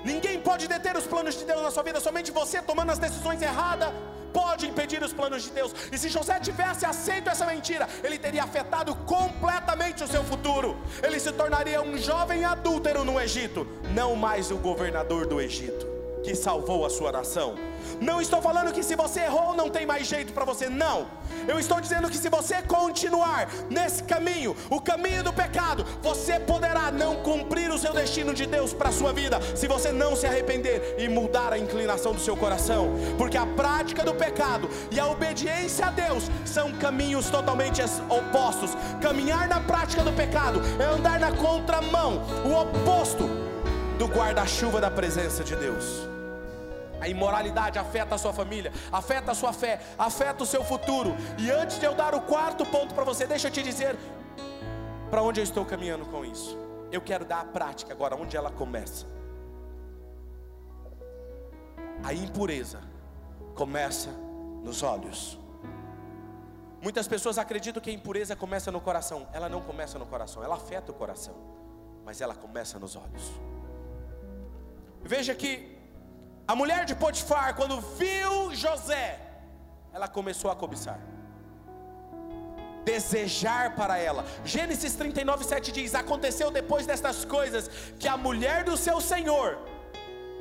Ninguém 0.05 0.41
pode 0.41 0.69
deter 0.69 0.97
os 0.97 1.05
planos 1.05 1.35
de 1.35 1.45
Deus 1.45 1.61
na 1.61 1.71
sua 1.73 1.83
vida, 1.83 1.99
somente 1.99 2.31
você 2.31 2.63
tomando 2.63 2.93
as 2.93 2.99
decisões 2.99 3.43
erradas 3.43 3.93
pode 4.33 4.69
impedir 4.69 5.03
os 5.03 5.13
planos 5.13 5.43
de 5.43 5.51
Deus. 5.51 5.75
E 5.91 5.99
se 5.99 6.09
José 6.09 6.39
tivesse 6.39 6.87
aceito 6.87 7.29
essa 7.29 7.45
mentira, 7.45 7.89
ele 8.05 8.17
teria 8.17 8.45
afetado 8.45 8.95
completamente 8.95 10.05
o 10.05 10.07
seu 10.07 10.23
futuro. 10.23 10.77
Ele 11.03 11.19
se 11.19 11.33
tornaria 11.33 11.83
um 11.83 11.99
jovem 11.99 12.45
adúltero 12.45 13.05
no 13.05 13.21
Egito, 13.21 13.67
não 13.93 14.15
mais 14.15 14.53
o 14.53 14.57
governador 14.59 15.27
do 15.27 15.41
Egito. 15.41 15.91
que 16.23 16.35
salvou 16.35 16.85
a 16.85 16.91
sua 16.91 17.11
nação. 17.11 17.55
Não 18.01 18.21
estou 18.21 18.41
falando 18.41 18.73
que 18.73 18.83
se 18.83 18.97
você 18.97 19.21
errou 19.21 19.55
não 19.55 19.69
tem 19.69 19.87
mais 19.87 20.07
jeito 20.07 20.33
para 20.33 20.45
você, 20.45 20.69
não. 20.69 21.07
Eu 21.47 21.59
estou 21.59 21.81
dizendo 21.81 22.09
que 22.09 22.19
se 22.19 22.29
você 22.29 22.63
continuar 22.63 23.49
nesse 23.69 24.03
caminho, 24.03 24.57
o 24.69 24.81
caminho 24.81 25.23
do 25.23 25.33
pecado, 25.33 25.85
você 26.03 26.39
poderá 26.39 26.91
não 26.91 27.17
cumprir 27.17 27.71
o 27.71 27.79
seu 27.79 27.93
destino 27.93 28.35
de 28.35 28.47
Deus 28.47 28.73
para 28.73 28.89
a 28.89 28.93
sua 28.93 29.13
vida, 29.13 29.41
se 29.55 29.67
você 29.67 29.93
não 29.93 30.15
se 30.17 30.27
arrepender 30.27 30.97
e 30.99 31.09
mudar 31.09 31.53
a 31.53 31.59
inclinação 31.59 32.13
do 32.13 32.21
seu 32.21 32.37
coração, 32.37 32.95
porque 33.17 33.37
a 33.37 33.47
prática 33.47 34.05
do 34.05 34.15
pecado 34.15 34.69
e 34.91 34.99
a 34.99 35.07
obediência 35.07 35.87
a 35.87 35.91
Deus 35.91 36.31
são 36.45 36.73
caminhos 36.73 37.31
totalmente 37.31 37.83
opostos. 38.09 38.77
Caminhar 39.01 39.49
na 39.49 39.61
prática 39.61 40.03
do 40.03 40.13
pecado 40.13 40.61
é 40.79 40.85
andar 40.85 41.19
na 41.19 41.33
contramão, 41.33 42.23
o 42.45 42.53
oposto 42.55 43.29
do 43.99 44.07
guarda-chuva 44.07 44.81
da 44.81 44.91
presença 44.91 45.45
de 45.45 45.55
Deus. 45.55 46.09
A 47.01 47.09
imoralidade 47.09 47.79
afeta 47.79 48.15
a 48.15 48.19
sua 48.19 48.33
família, 48.33 48.73
afeta 48.93 49.33
a 49.33 49.35
sua 49.35 49.53
fé, 49.53 49.81
afeta 49.99 50.43
o 50.43 50.47
seu 50.47 50.63
futuro. 50.63 51.15
E 51.39 51.51
antes 51.51 51.79
de 51.79 51.87
eu 51.87 51.95
dar 51.95 52.15
o 52.15 52.21
quarto 52.21 52.65
ponto 52.67 52.95
para 52.95 53.05
você, 53.05 53.27
deixa 53.27 53.49
eu 53.49 53.53
te 53.53 53.63
dizer 53.63 53.97
para 55.11 55.23
onde 55.23 55.41
eu 55.41 55.45
estou 55.45 55.65
caminhando 55.65 56.07
com 56.07 56.25
isso. 56.25 56.57
Eu 56.93 57.01
quero 57.01 57.25
dar 57.25 57.41
a 57.41 57.45
prática 57.45 57.93
agora, 57.93 58.15
onde 58.17 58.37
ela 58.37 58.51
começa. 58.51 59.07
A 62.05 62.15
impureza 62.15 62.81
começa 63.55 64.11
nos 64.63 64.83
olhos. 64.83 65.39
Muitas 66.83 67.07
pessoas 67.07 67.37
acreditam 67.39 67.83
que 67.83 67.91
a 67.91 67.93
impureza 67.93 68.35
começa 68.35 68.71
no 68.73 68.81
coração. 68.81 69.29
Ela 69.33 69.49
não 69.49 69.61
começa 69.61 69.99
no 69.99 70.07
coração, 70.07 70.43
ela 70.43 70.57
afeta 70.57 70.93
o 70.93 70.95
coração, 70.95 71.35
mas 72.05 72.21
ela 72.21 72.35
começa 72.35 72.79
nos 72.79 72.97
olhos. 72.97 73.33
Veja 75.03 75.35
que 75.35 75.80
a 76.51 76.55
mulher 76.61 76.85
de 76.85 76.95
Potifar, 76.97 77.55
quando 77.55 77.81
viu 77.81 78.53
José, 78.53 79.21
ela 79.93 80.09
começou 80.09 80.51
a 80.51 80.57
cobiçar. 80.63 80.99
Desejar 82.85 83.77
para 83.77 83.97
ela. 83.99 84.25
Gênesis 84.45 84.97
39, 84.97 85.45
7 85.45 85.71
diz: 85.71 85.95
Aconteceu 85.95 86.51
depois 86.51 86.89
destas 86.89 87.25
coisas 87.25 87.71
que 88.01 88.09
a 88.09 88.17
mulher 88.17 88.65
do 88.65 88.77
seu 88.77 89.01
senhor 89.01 89.59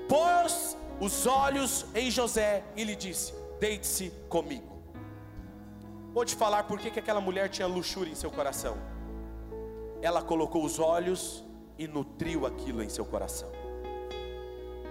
pôs 0.07 0.75
os 0.99 1.27
olhos 1.27 1.85
em 1.93 2.09
José 2.09 2.63
e 2.75 2.83
lhe 2.83 2.95
disse: 2.95 3.31
Deite-se 3.59 4.09
comigo. 4.27 4.81
Vou 6.11 6.25
te 6.25 6.35
falar 6.35 6.63
por 6.63 6.79
que 6.79 6.99
aquela 6.99 7.21
mulher 7.21 7.49
tinha 7.49 7.67
luxúria 7.67 8.11
em 8.11 8.15
seu 8.15 8.31
coração. 8.31 8.75
Ela 10.01 10.23
colocou 10.23 10.65
os 10.65 10.79
olhos 10.79 11.45
e 11.77 11.87
nutriu 11.87 12.47
aquilo 12.47 12.81
em 12.81 12.89
seu 12.89 13.05
coração. 13.05 13.58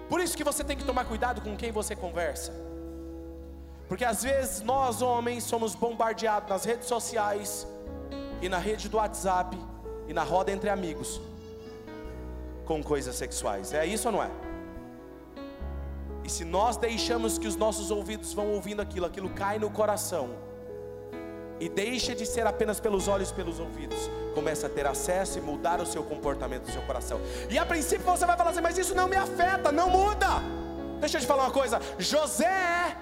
Por 0.08 0.20
isso 0.20 0.36
que 0.36 0.44
você 0.44 0.64
tem 0.64 0.76
que 0.76 0.84
tomar 0.84 1.04
cuidado 1.04 1.40
com 1.40 1.56
quem 1.56 1.70
você 1.70 1.94
conversa. 1.94 2.52
Porque 3.88 4.04
às 4.04 4.22
vezes 4.22 4.62
nós 4.62 5.02
homens 5.02 5.44
somos 5.44 5.74
bombardeados 5.74 6.48
nas 6.48 6.64
redes 6.64 6.88
sociais 6.88 7.66
e 8.40 8.48
na 8.48 8.58
rede 8.58 8.88
do 8.88 8.96
WhatsApp 8.96 9.56
e 10.06 10.12
na 10.12 10.22
roda 10.22 10.50
entre 10.50 10.70
amigos 10.70 11.20
com 12.66 12.82
coisas 12.82 13.16
sexuais. 13.16 13.72
É 13.72 13.86
isso 13.86 14.08
ou 14.08 14.12
não 14.12 14.22
é? 14.22 14.30
E 16.22 16.30
se 16.30 16.44
nós 16.44 16.76
deixamos 16.76 17.38
que 17.38 17.46
os 17.46 17.56
nossos 17.56 17.90
ouvidos 17.90 18.34
vão 18.34 18.48
ouvindo 18.52 18.80
aquilo, 18.80 19.06
aquilo 19.06 19.30
cai 19.30 19.58
no 19.58 19.70
coração 19.70 20.47
e 21.60 21.68
deixa 21.68 22.14
de 22.14 22.24
ser 22.24 22.46
apenas 22.46 22.78
pelos 22.78 23.08
olhos, 23.08 23.32
pelos 23.32 23.58
ouvidos, 23.58 24.10
começa 24.34 24.66
a 24.66 24.70
ter 24.70 24.86
acesso 24.86 25.38
e 25.38 25.40
mudar 25.40 25.80
o 25.80 25.86
seu 25.86 26.02
comportamento, 26.02 26.68
o 26.68 26.72
seu 26.72 26.82
coração. 26.82 27.20
E 27.50 27.58
a 27.58 27.66
princípio 27.66 28.04
você 28.04 28.26
vai 28.26 28.36
falar 28.36 28.50
assim, 28.50 28.60
mas 28.60 28.78
isso 28.78 28.94
não 28.94 29.08
me 29.08 29.16
afeta, 29.16 29.72
não 29.72 29.90
muda. 29.90 30.42
Deixa 31.00 31.16
eu 31.16 31.20
te 31.20 31.26
falar 31.26 31.44
uma 31.44 31.52
coisa: 31.52 31.80
José 31.98 32.96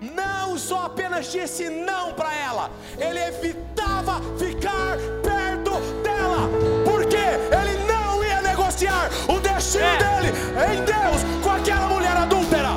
não 0.00 0.56
só 0.56 0.86
apenas 0.86 1.30
disse 1.30 1.68
não 1.68 2.12
para 2.14 2.34
ela, 2.34 2.70
ele 2.98 3.18
evitava 3.18 4.20
ficar 4.38 4.96
perto 5.22 5.72
dela, 6.02 6.48
porque 6.84 7.16
ele 7.16 7.84
não 7.84 8.24
ia 8.24 8.40
negociar 8.40 9.10
o 9.28 9.38
destino 9.40 9.84
é. 9.84 9.98
dele 9.98 10.38
em 10.72 10.84
Deus 10.84 11.42
com 11.42 11.50
aquela 11.50 11.86
mulher 11.88 12.16
adúltera. 12.16 12.70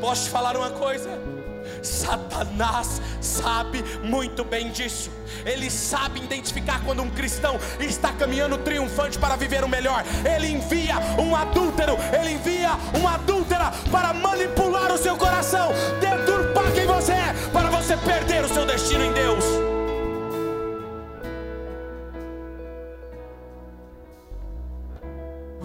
Posso 0.00 0.24
te 0.24 0.30
falar 0.30 0.56
uma 0.56 0.70
coisa? 0.70 1.37
Satanás 1.82 3.00
sabe 3.20 3.82
muito 4.02 4.44
bem 4.44 4.70
disso. 4.70 5.10
Ele 5.44 5.70
sabe 5.70 6.20
identificar 6.20 6.82
quando 6.84 7.02
um 7.02 7.10
cristão 7.10 7.58
está 7.80 8.12
caminhando 8.12 8.58
triunfante 8.58 9.18
para 9.18 9.36
viver 9.36 9.64
o 9.64 9.68
melhor. 9.68 10.04
Ele 10.24 10.48
envia 10.48 10.96
um 11.18 11.34
adúltero, 11.34 11.96
ele 12.12 12.32
envia 12.32 12.70
uma 12.98 13.14
adúltera 13.14 13.72
para 13.90 14.12
manipular 14.12 14.92
o 14.92 14.98
seu 14.98 15.16
coração, 15.16 15.70
deturpar 16.00 16.72
quem 16.72 16.86
você 16.86 17.12
é, 17.12 17.34
para 17.52 17.70
você 17.70 17.96
perder 17.96 18.44
o 18.44 18.48
seu 18.48 18.66
destino 18.66 19.04
em 19.04 19.12
Deus. 19.12 19.44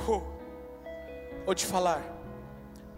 Uh, 0.07 0.21
vou 1.45 1.55
te 1.55 1.65
falar, 1.65 2.01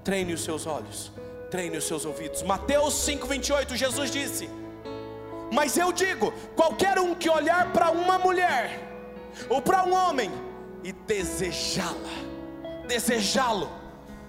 treine 0.04 0.34
os 0.34 0.44
seus 0.44 0.66
olhos 0.66 1.12
treine 1.56 1.78
os 1.78 1.86
seus 1.86 2.04
ouvidos. 2.04 2.44
Mateus 2.44 2.94
5:28, 3.08 3.76
Jesus 3.78 4.12
disse: 4.12 4.50
Mas 5.50 5.78
eu 5.78 5.94
digo, 5.94 6.34
qualquer 6.54 7.00
um 7.00 7.16
que 7.16 7.30
olhar 7.30 7.72
para 7.72 7.92
uma 7.92 8.20
mulher 8.20 8.78
ou 9.50 9.62
para 9.62 9.86
um 9.86 9.94
homem 9.94 10.30
e 10.84 10.92
desejá-la, 10.92 12.16
desejá-lo, 12.86 13.70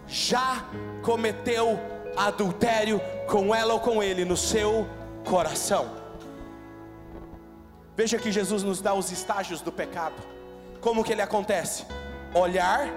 já 0.06 0.64
cometeu 1.02 1.80
adultério 2.16 3.00
com 3.26 3.52
ela 3.52 3.74
ou 3.74 3.80
com 3.80 4.00
ele 4.00 4.24
no 4.24 4.36
seu 4.36 4.86
coração. 5.24 5.84
Veja 7.96 8.18
que 8.18 8.30
Jesus 8.30 8.62
nos 8.62 8.80
dá 8.80 8.94
os 8.94 9.10
estágios 9.10 9.60
do 9.60 9.72
pecado. 9.72 10.22
Como 10.80 11.02
que 11.02 11.12
ele 11.12 11.22
acontece? 11.22 11.84
Olhar, 12.32 12.88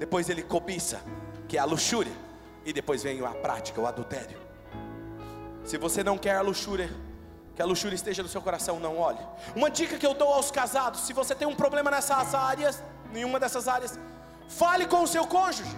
depois 0.00 0.28
ele 0.28 0.42
cobiça, 0.42 1.00
que 1.46 1.56
é 1.56 1.60
a 1.60 1.64
luxúria 1.64 2.23
e 2.64 2.72
depois 2.72 3.02
vem 3.02 3.24
a 3.24 3.30
prática, 3.30 3.80
o 3.80 3.86
adultério. 3.86 4.38
Se 5.64 5.76
você 5.78 6.02
não 6.02 6.18
quer 6.18 6.36
a 6.36 6.40
luxúria, 6.40 6.90
que 7.54 7.62
a 7.62 7.64
luxúria 7.64 7.94
esteja 7.94 8.22
no 8.22 8.28
seu 8.28 8.42
coração, 8.42 8.80
não 8.80 8.98
olhe. 8.98 9.20
Uma 9.54 9.70
dica 9.70 9.96
que 9.96 10.06
eu 10.06 10.14
dou 10.14 10.32
aos 10.32 10.50
casados: 10.50 11.00
se 11.02 11.12
você 11.12 11.34
tem 11.34 11.46
um 11.46 11.54
problema 11.54 11.90
nessas 11.90 12.34
áreas, 12.34 12.82
nenhuma 13.12 13.38
dessas 13.38 13.68
áreas, 13.68 13.98
fale 14.48 14.86
com 14.86 15.02
o 15.02 15.06
seu 15.06 15.26
cônjuge 15.26 15.76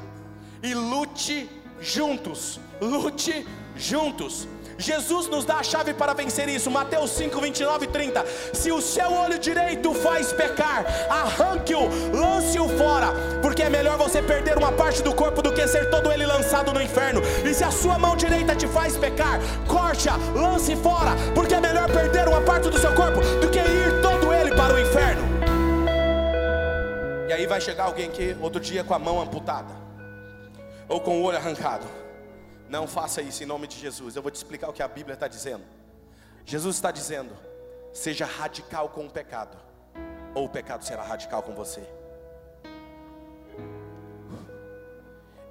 e 0.63 0.75
lute 0.75 1.49
juntos. 1.81 2.59
Lute 2.81 3.47
juntos. 3.77 4.49
Jesus 4.79 5.29
nos 5.29 5.45
dá 5.45 5.57
a 5.57 5.63
chave 5.63 5.95
para 5.95 6.13
vencer 6.13 6.49
isso. 6.49 6.71
Mateus 6.71 7.11
5, 7.13 7.41
29 7.41 7.85
e 7.85 7.89
30. 7.89 8.25
Se 8.53 8.71
o 8.71 8.81
seu 8.81 9.13
olho 9.13 9.39
direito 9.39 9.95
faz 9.95 10.33
pecar, 10.33 10.85
arranque-o, 11.09 11.89
lance-o 12.15 12.69
fora, 12.77 13.09
porque 13.41 13.63
é 13.63 13.71
melhor 13.71 13.97
você 13.97 14.23
perder 14.23 14.57
uma 14.57 14.73
parte 14.73 15.03
do 15.03 15.15
corpo 15.15 15.41
do 15.41 15.53
que 15.53 15.67
ser 15.67 15.91
todo 15.91 16.13
ele 16.13 16.27
lançado 16.27 16.73
no 16.73 16.83
inferno. 16.83 17.21
E 17.45 17.55
se 17.55 17.65
a 17.65 17.71
sua 17.71 17.99
mão 17.99 18.17
direita 18.17 18.55
te 18.55 18.67
faz 18.67 18.97
pecar, 18.97 19.41
corte-a, 19.67 20.17
lance 20.35 20.77
fora, 20.77 21.13
porque 21.35 21.55
é 21.55 21.61
melhor 21.61 21.91
perder 21.91 22.29
uma 22.29 22.43
parte 22.43 22.69
do 22.69 22.79
seu 22.79 22.95
corpo 22.95 23.21
do 23.41 23.51
que 23.51 23.59
ir 23.59 24.03
todo 24.03 24.33
ele 24.33 24.55
para 24.55 24.75
o 24.75 24.79
inferno. 24.79 25.23
E 27.29 27.33
aí 27.33 27.47
vai 27.47 27.61
chegar 27.61 27.85
alguém 27.85 28.11
que 28.11 28.37
outro 28.41 28.61
dia 28.61 28.85
com 28.85 28.95
a 28.95 28.99
mão 28.99 29.21
amputada, 29.21 29.75
ou 30.89 31.01
com 31.01 31.21
o 31.21 31.23
olho 31.23 31.39
arrancado. 31.39 32.06
Não 32.69 32.87
faça 32.87 33.23
isso 33.23 33.43
em 33.43 33.47
nome 33.47 33.67
de 33.67 33.79
Jesus. 33.79 34.17
Eu 34.17 34.23
vou 34.23 34.31
te 34.31 34.37
explicar 34.37 34.69
o 34.69 34.73
que 34.73 34.83
a 34.83 34.89
Bíblia 34.89 35.15
está 35.15 35.29
dizendo. 35.29 35.65
Jesus 36.45 36.77
está 36.77 36.91
dizendo: 36.91 37.37
seja 37.93 38.27
radical 38.27 38.89
com 38.89 39.07
o 39.07 39.11
pecado, 39.11 39.57
ou 40.35 40.47
o 40.47 40.49
pecado 40.49 40.85
será 40.85 41.03
radical 41.03 41.43
com 41.43 41.55
você. 41.55 41.87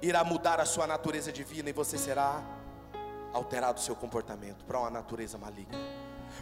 Irá 0.02 0.22
mudar 0.22 0.60
a 0.60 0.66
sua 0.66 0.86
natureza 0.86 1.32
divina 1.32 1.70
e 1.70 1.72
você 1.72 1.96
será 1.96 2.42
alterado 3.32 3.80
o 3.80 3.82
seu 3.82 3.96
comportamento 3.96 4.64
para 4.64 4.78
uma 4.78 4.90
natureza 4.90 5.36
maligna. 5.38 5.78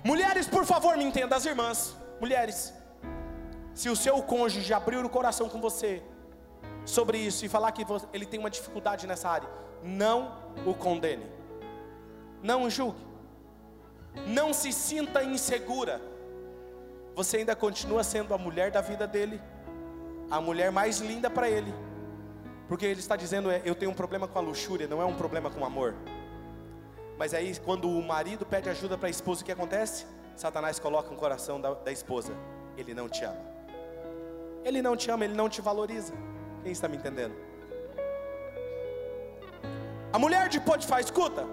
Mulheres, 0.02 0.46
por 0.46 0.64
favor, 0.64 0.96
me 0.96 1.04
entenda, 1.04 1.36
as 1.36 1.44
irmãs, 1.44 1.96
mulheres. 2.20 2.74
Se 3.74 3.88
o 3.88 3.96
seu 3.96 4.20
cônjuge 4.22 4.72
abrir 4.72 5.04
o 5.04 5.08
coração 5.08 5.48
com 5.48 5.60
você 5.60 6.02
sobre 6.84 7.18
isso 7.18 7.44
e 7.44 7.48
falar 7.48 7.72
que 7.72 7.84
ele 8.12 8.26
tem 8.26 8.38
uma 8.38 8.50
dificuldade 8.50 9.06
nessa 9.06 9.28
área, 9.28 9.48
não 9.84 10.32
o 10.64 10.72
condene, 10.72 11.26
não 12.42 12.62
o 12.62 12.70
julgue, 12.70 13.04
não 14.26 14.54
se 14.54 14.72
sinta 14.72 15.22
insegura. 15.22 16.00
Você 17.14 17.36
ainda 17.36 17.54
continua 17.54 18.02
sendo 18.02 18.32
a 18.32 18.38
mulher 18.38 18.70
da 18.70 18.80
vida 18.80 19.06
dele, 19.06 19.40
a 20.30 20.40
mulher 20.40 20.72
mais 20.72 20.98
linda 20.98 21.28
para 21.28 21.48
ele, 21.48 21.72
porque 22.66 22.86
ele 22.86 23.00
está 23.00 23.14
dizendo: 23.14 23.50
é, 23.50 23.60
Eu 23.64 23.74
tenho 23.74 23.90
um 23.90 23.94
problema 23.94 24.26
com 24.26 24.38
a 24.38 24.42
luxúria, 24.42 24.88
não 24.88 25.02
é 25.02 25.04
um 25.04 25.14
problema 25.14 25.50
com 25.50 25.60
o 25.60 25.64
amor. 25.64 25.94
Mas 27.18 27.34
aí, 27.34 27.54
quando 27.60 27.88
o 27.88 28.02
marido 28.02 28.44
pede 28.44 28.68
ajuda 28.68 28.96
para 28.98 29.06
a 29.06 29.10
esposa, 29.10 29.42
o 29.42 29.44
que 29.44 29.52
acontece? 29.52 30.06
Satanás 30.34 30.80
coloca 30.80 31.10
no 31.10 31.16
coração 31.16 31.60
da, 31.60 31.74
da 31.74 31.92
esposa: 31.92 32.32
Ele 32.76 32.94
não 32.94 33.08
te 33.08 33.24
ama, 33.24 33.38
ele 34.64 34.80
não 34.80 34.96
te 34.96 35.10
ama, 35.10 35.24
ele 35.24 35.34
não 35.34 35.48
te 35.48 35.60
valoriza. 35.60 36.14
Quem 36.62 36.72
está 36.72 36.88
me 36.88 36.96
entendendo? 36.96 37.34
A 40.14 40.18
mulher 40.24 40.48
de 40.48 40.60
Potifar, 40.60 41.00
escuta. 41.00 41.44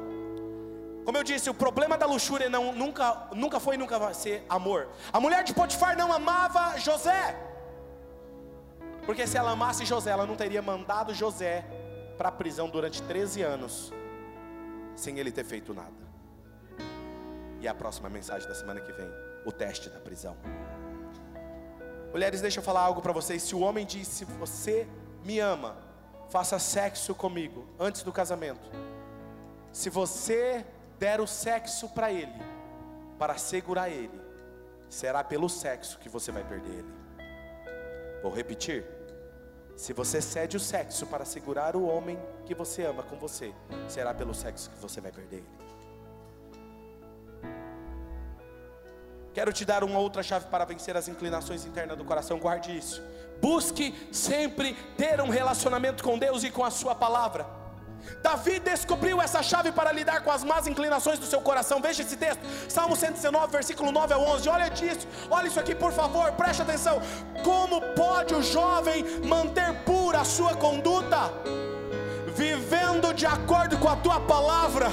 Como 1.03 1.17
eu 1.17 1.23
disse, 1.23 1.49
o 1.49 1.53
problema 1.61 1.97
da 1.97 2.05
luxúria 2.05 2.47
não, 2.47 2.71
nunca, 2.71 3.27
nunca 3.33 3.59
foi 3.59 3.73
e 3.73 3.77
nunca 3.83 3.97
vai 3.97 4.13
ser 4.13 4.45
amor. 4.47 4.87
A 5.11 5.19
mulher 5.19 5.43
de 5.43 5.51
Potifar 5.51 5.97
não 5.97 6.13
amava 6.13 6.77
José. 6.77 7.35
Porque 9.03 9.25
se 9.25 9.35
ela 9.35 9.49
amasse 9.49 9.83
José, 9.83 10.11
ela 10.11 10.27
não 10.27 10.35
teria 10.35 10.61
mandado 10.61 11.11
José 11.11 11.65
para 12.19 12.29
a 12.29 12.31
prisão 12.31 12.69
durante 12.69 13.01
13 13.01 13.41
anos, 13.41 13.91
sem 14.95 15.17
ele 15.17 15.31
ter 15.31 15.43
feito 15.43 15.73
nada. 15.73 16.03
E 17.59 17.67
a 17.67 17.73
próxima 17.73 18.11
mensagem 18.11 18.47
da 18.47 18.53
semana 18.53 18.79
que 18.79 18.91
vem, 18.91 19.09
o 19.43 19.51
teste 19.51 19.89
da 19.89 19.99
prisão. 19.99 20.37
Mulheres, 22.11 22.41
deixa 22.41 22.59
eu 22.59 22.63
falar 22.63 22.81
algo 22.81 23.01
para 23.01 23.11
vocês. 23.11 23.41
Se 23.41 23.55
o 23.55 23.61
homem 23.61 23.87
diz, 23.87 24.07
se 24.07 24.23
você 24.23 24.87
me 25.25 25.39
ama, 25.39 25.89
faça 26.31 26.57
sexo 26.57 27.13
comigo 27.13 27.67
antes 27.77 28.03
do 28.03 28.11
casamento. 28.11 28.71
Se 29.73 29.89
você 29.89 30.65
der 30.97 31.19
o 31.19 31.27
sexo 31.27 31.89
para 31.89 32.09
ele, 32.09 32.41
para 33.19 33.37
segurar 33.37 33.89
ele, 33.89 34.19
será 34.89 35.23
pelo 35.25 35.49
sexo 35.49 35.99
que 35.99 36.07
você 36.07 36.31
vai 36.31 36.43
perder 36.43 36.71
ele. 36.71 36.93
Vou 38.23 38.33
repetir. 38.33 38.85
Se 39.75 39.91
você 39.91 40.21
cede 40.21 40.55
o 40.55 40.59
sexo 40.59 41.05
para 41.05 41.25
segurar 41.25 41.75
o 41.75 41.85
homem 41.85 42.17
que 42.45 42.55
você 42.55 42.85
ama 42.85 43.03
com 43.03 43.17
você, 43.17 43.53
será 43.89 44.13
pelo 44.13 44.33
sexo 44.33 44.69
que 44.69 44.79
você 44.79 45.01
vai 45.01 45.11
perder 45.11 45.37
ele. 45.37 45.61
Quero 49.33 49.53
te 49.53 49.63
dar 49.63 49.83
uma 49.83 49.99
outra 49.99 50.21
chave 50.21 50.45
para 50.47 50.65
vencer 50.65 50.95
as 50.97 51.07
inclinações 51.07 51.65
internas 51.65 51.97
do 51.97 52.03
coração, 52.03 52.37
guarde 52.37 52.77
isso. 52.77 53.01
Busque 53.41 53.95
sempre 54.11 54.75
ter 54.97 55.21
um 55.21 55.29
relacionamento 55.29 56.03
com 56.03 56.17
Deus 56.17 56.43
e 56.43 56.51
com 56.51 56.63
a 56.63 56.69
Sua 56.69 56.93
palavra. 56.93 57.61
Davi 58.21 58.59
descobriu 58.59 59.21
essa 59.21 59.41
chave 59.43 59.71
para 59.71 59.91
lidar 59.91 60.21
com 60.21 60.31
as 60.31 60.43
más 60.43 60.67
inclinações 60.67 61.19
do 61.19 61.25
seu 61.25 61.41
coração. 61.41 61.81
Veja 61.81 62.01
esse 62.01 62.17
texto, 62.17 62.41
Salmo 62.67 62.95
119, 62.95 63.51
versículo 63.51 63.91
9 63.91 64.13
ao 64.13 64.21
11. 64.21 64.49
Olha 64.49 64.69
disso, 64.69 65.07
olha 65.29 65.47
isso 65.47 65.59
aqui, 65.59 65.75
por 65.75 65.91
favor, 65.91 66.31
preste 66.33 66.61
atenção. 66.61 67.01
Como 67.43 67.81
pode 67.93 68.33
o 68.33 68.41
jovem 68.41 69.03
manter 69.23 69.73
pura 69.85 70.21
a 70.21 70.25
sua 70.25 70.55
conduta? 70.55 71.31
Vivendo 72.35 73.13
de 73.13 73.25
acordo 73.25 73.77
com 73.77 73.87
a 73.87 73.95
tua 73.95 74.19
palavra. 74.19 74.87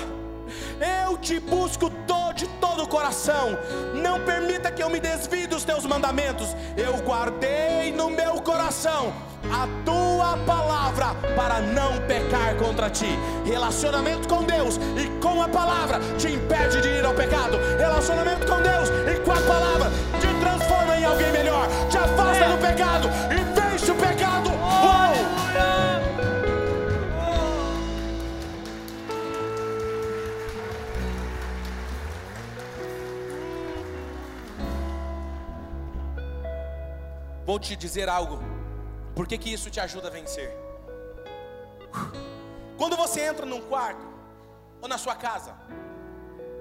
Eu 1.05 1.17
te 1.19 1.39
busco 1.41 1.91
todo, 2.07 2.28
de 2.39 2.47
todo 2.61 2.85
o 2.85 2.89
coração. 2.89 3.59
Não 3.95 4.21
permita 4.21 4.71
que 4.71 4.83
eu 4.83 4.89
me 4.89 5.01
desvie 5.01 5.47
dos 5.47 5.65
teus 5.65 5.85
mandamentos. 5.85 6.55
Eu 6.77 6.97
guardei 6.99 7.93
no 7.93 8.09
meu 8.09 8.41
coração 8.41 9.13
a 9.51 9.67
tua 9.85 10.37
palavra 10.47 11.15
para 11.35 11.61
não 11.61 11.99
pecar 12.07 12.55
contra 12.55 12.89
ti. 12.89 13.19
Relacionamento 13.45 14.29
com 14.29 14.45
Deus 14.45 14.79
e 14.97 15.09
com 15.21 15.43
a 15.43 15.49
palavra 15.49 15.99
te 16.17 16.29
impede 16.29 16.81
de 16.81 16.89
ir 16.89 17.05
ao 17.05 17.15
pecado. 17.15 17.59
Relacionamento 17.77 18.47
com 18.47 18.63
Deus 18.63 18.89
e 19.13 19.19
com 19.21 19.33
a 19.33 19.41
palavra 19.41 19.91
te 20.21 20.29
transforma 20.41 20.97
em 20.97 21.05
alguém 21.05 21.33
melhor, 21.33 21.67
te 21.91 21.99
afasta 21.99 22.49
do 22.49 22.59
pecado 22.59 23.09
e 23.35 23.58
Vou 37.49 37.59
te 37.59 37.75
dizer 37.75 38.11
algo 38.11 38.39
por 39.15 39.27
que, 39.27 39.39
que 39.39 39.51
isso 39.51 39.71
te 39.71 39.81
ajuda 39.81 40.09
a 40.09 40.11
vencer? 40.11 40.55
Quando 42.77 42.95
você 42.95 43.23
entra 43.23 43.47
num 43.47 43.63
quarto, 43.71 44.07
ou 44.83 44.87
na 44.87 44.99
sua 44.99 45.15
casa, 45.15 45.57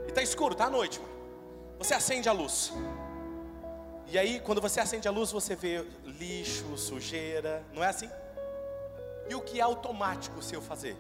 e 0.05 0.07
está 0.07 0.21
escuro, 0.21 0.53
está 0.53 0.67
à 0.67 0.69
noite, 0.69 1.01
você 1.77 1.93
acende 1.93 2.29
a 2.29 2.31
luz. 2.31 2.71
E 4.07 4.17
aí, 4.17 4.39
quando 4.39 4.61
você 4.61 4.79
acende 4.79 5.09
a 5.09 5.11
luz, 5.11 5.29
você 5.29 5.57
vê 5.57 5.85
lixo, 6.05 6.77
sujeira, 6.77 7.65
não 7.73 7.83
é 7.83 7.87
assim? 7.89 8.09
E 9.29 9.35
o 9.35 9.41
que 9.41 9.59
é 9.59 9.63
automático 9.63 10.41
seu 10.41 10.61
fazer? 10.61 10.95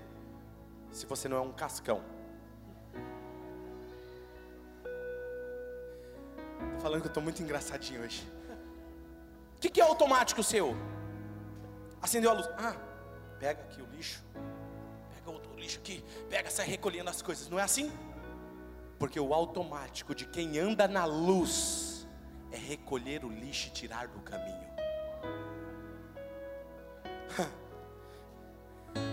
Se 0.91 1.05
você 1.05 1.29
não 1.29 1.37
é 1.37 1.41
um 1.41 1.53
cascão. 1.53 2.03
Estou 6.65 6.81
falando 6.81 6.99
que 6.99 7.07
eu 7.07 7.11
estou 7.11 7.23
muito 7.23 7.41
engraçadinho 7.41 8.01
hoje. 8.01 8.35
O 9.57 9.59
que, 9.59 9.69
que 9.69 9.81
é 9.81 9.83
automático 9.83 10.43
seu? 10.43 10.75
Acendeu 11.99 12.29
a 12.29 12.33
luz. 12.33 12.47
Ah, 12.59 12.75
pega 13.39 13.63
aqui 13.63 13.81
o 13.81 13.87
lixo. 13.87 14.23
Pega 15.15 15.31
outro 15.31 15.51
lixo 15.55 15.79
aqui. 15.79 16.05
Pega, 16.29 16.51
sai 16.51 16.67
recolhendo 16.67 17.09
as 17.09 17.23
coisas. 17.23 17.49
Não 17.49 17.57
é 17.57 17.63
assim? 17.63 17.91
Porque 18.99 19.19
o 19.19 19.33
automático 19.33 20.13
de 20.13 20.25
quem 20.25 20.59
anda 20.59 20.87
na 20.87 21.05
luz 21.05 22.07
é 22.51 22.57
recolher 22.57 23.25
o 23.25 23.29
lixo 23.29 23.69
e 23.69 23.71
tirar 23.71 24.07
do 24.07 24.19
caminho. 24.19 24.67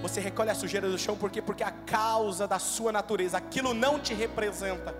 Você 0.02 0.20
recolhe 0.20 0.50
a 0.50 0.54
sujeira 0.54 0.90
do 0.90 0.98
chão 0.98 1.16
porque 1.16 1.40
porque 1.40 1.64
a 1.64 1.70
causa 1.70 2.46
da 2.46 2.58
sua 2.58 2.92
natureza, 2.92 3.38
aquilo 3.38 3.72
não 3.72 3.98
te 3.98 4.12
representa. 4.12 4.94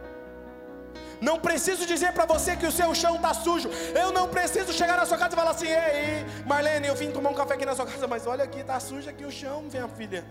Não 1.21 1.39
preciso 1.39 1.87
dizer 1.87 2.13
para 2.13 2.27
você 2.27 2.57
que 2.57 2.67
o 2.67 2.73
seu 2.73 2.95
chão 2.95 3.17
está 3.17 3.33
sujo. 3.35 3.69
Eu 3.95 4.13
não 4.13 4.29
preciso 4.29 4.73
chegar 4.73 4.97
na 4.97 5.07
sua 5.07 5.19
casa 5.19 5.35
e 5.35 5.37
falar 5.37 5.51
assim: 5.51 5.67
Ei, 5.69 6.25
Marlene, 6.47 6.87
eu 6.89 6.95
vim 6.95 7.11
tomar 7.11 7.31
um 7.31 7.35
café 7.35 7.55
aqui 7.55 7.67
na 7.67 7.75
sua 7.75 7.87
casa, 7.87 8.07
mas 8.07 8.27
olha 8.27 8.45
aqui, 8.45 8.61
está 8.61 8.79
sujo 8.81 9.09
aqui 9.09 9.25
o 9.25 9.31
chão, 9.31 9.63
minha 9.63 9.89
filha. 9.89 10.25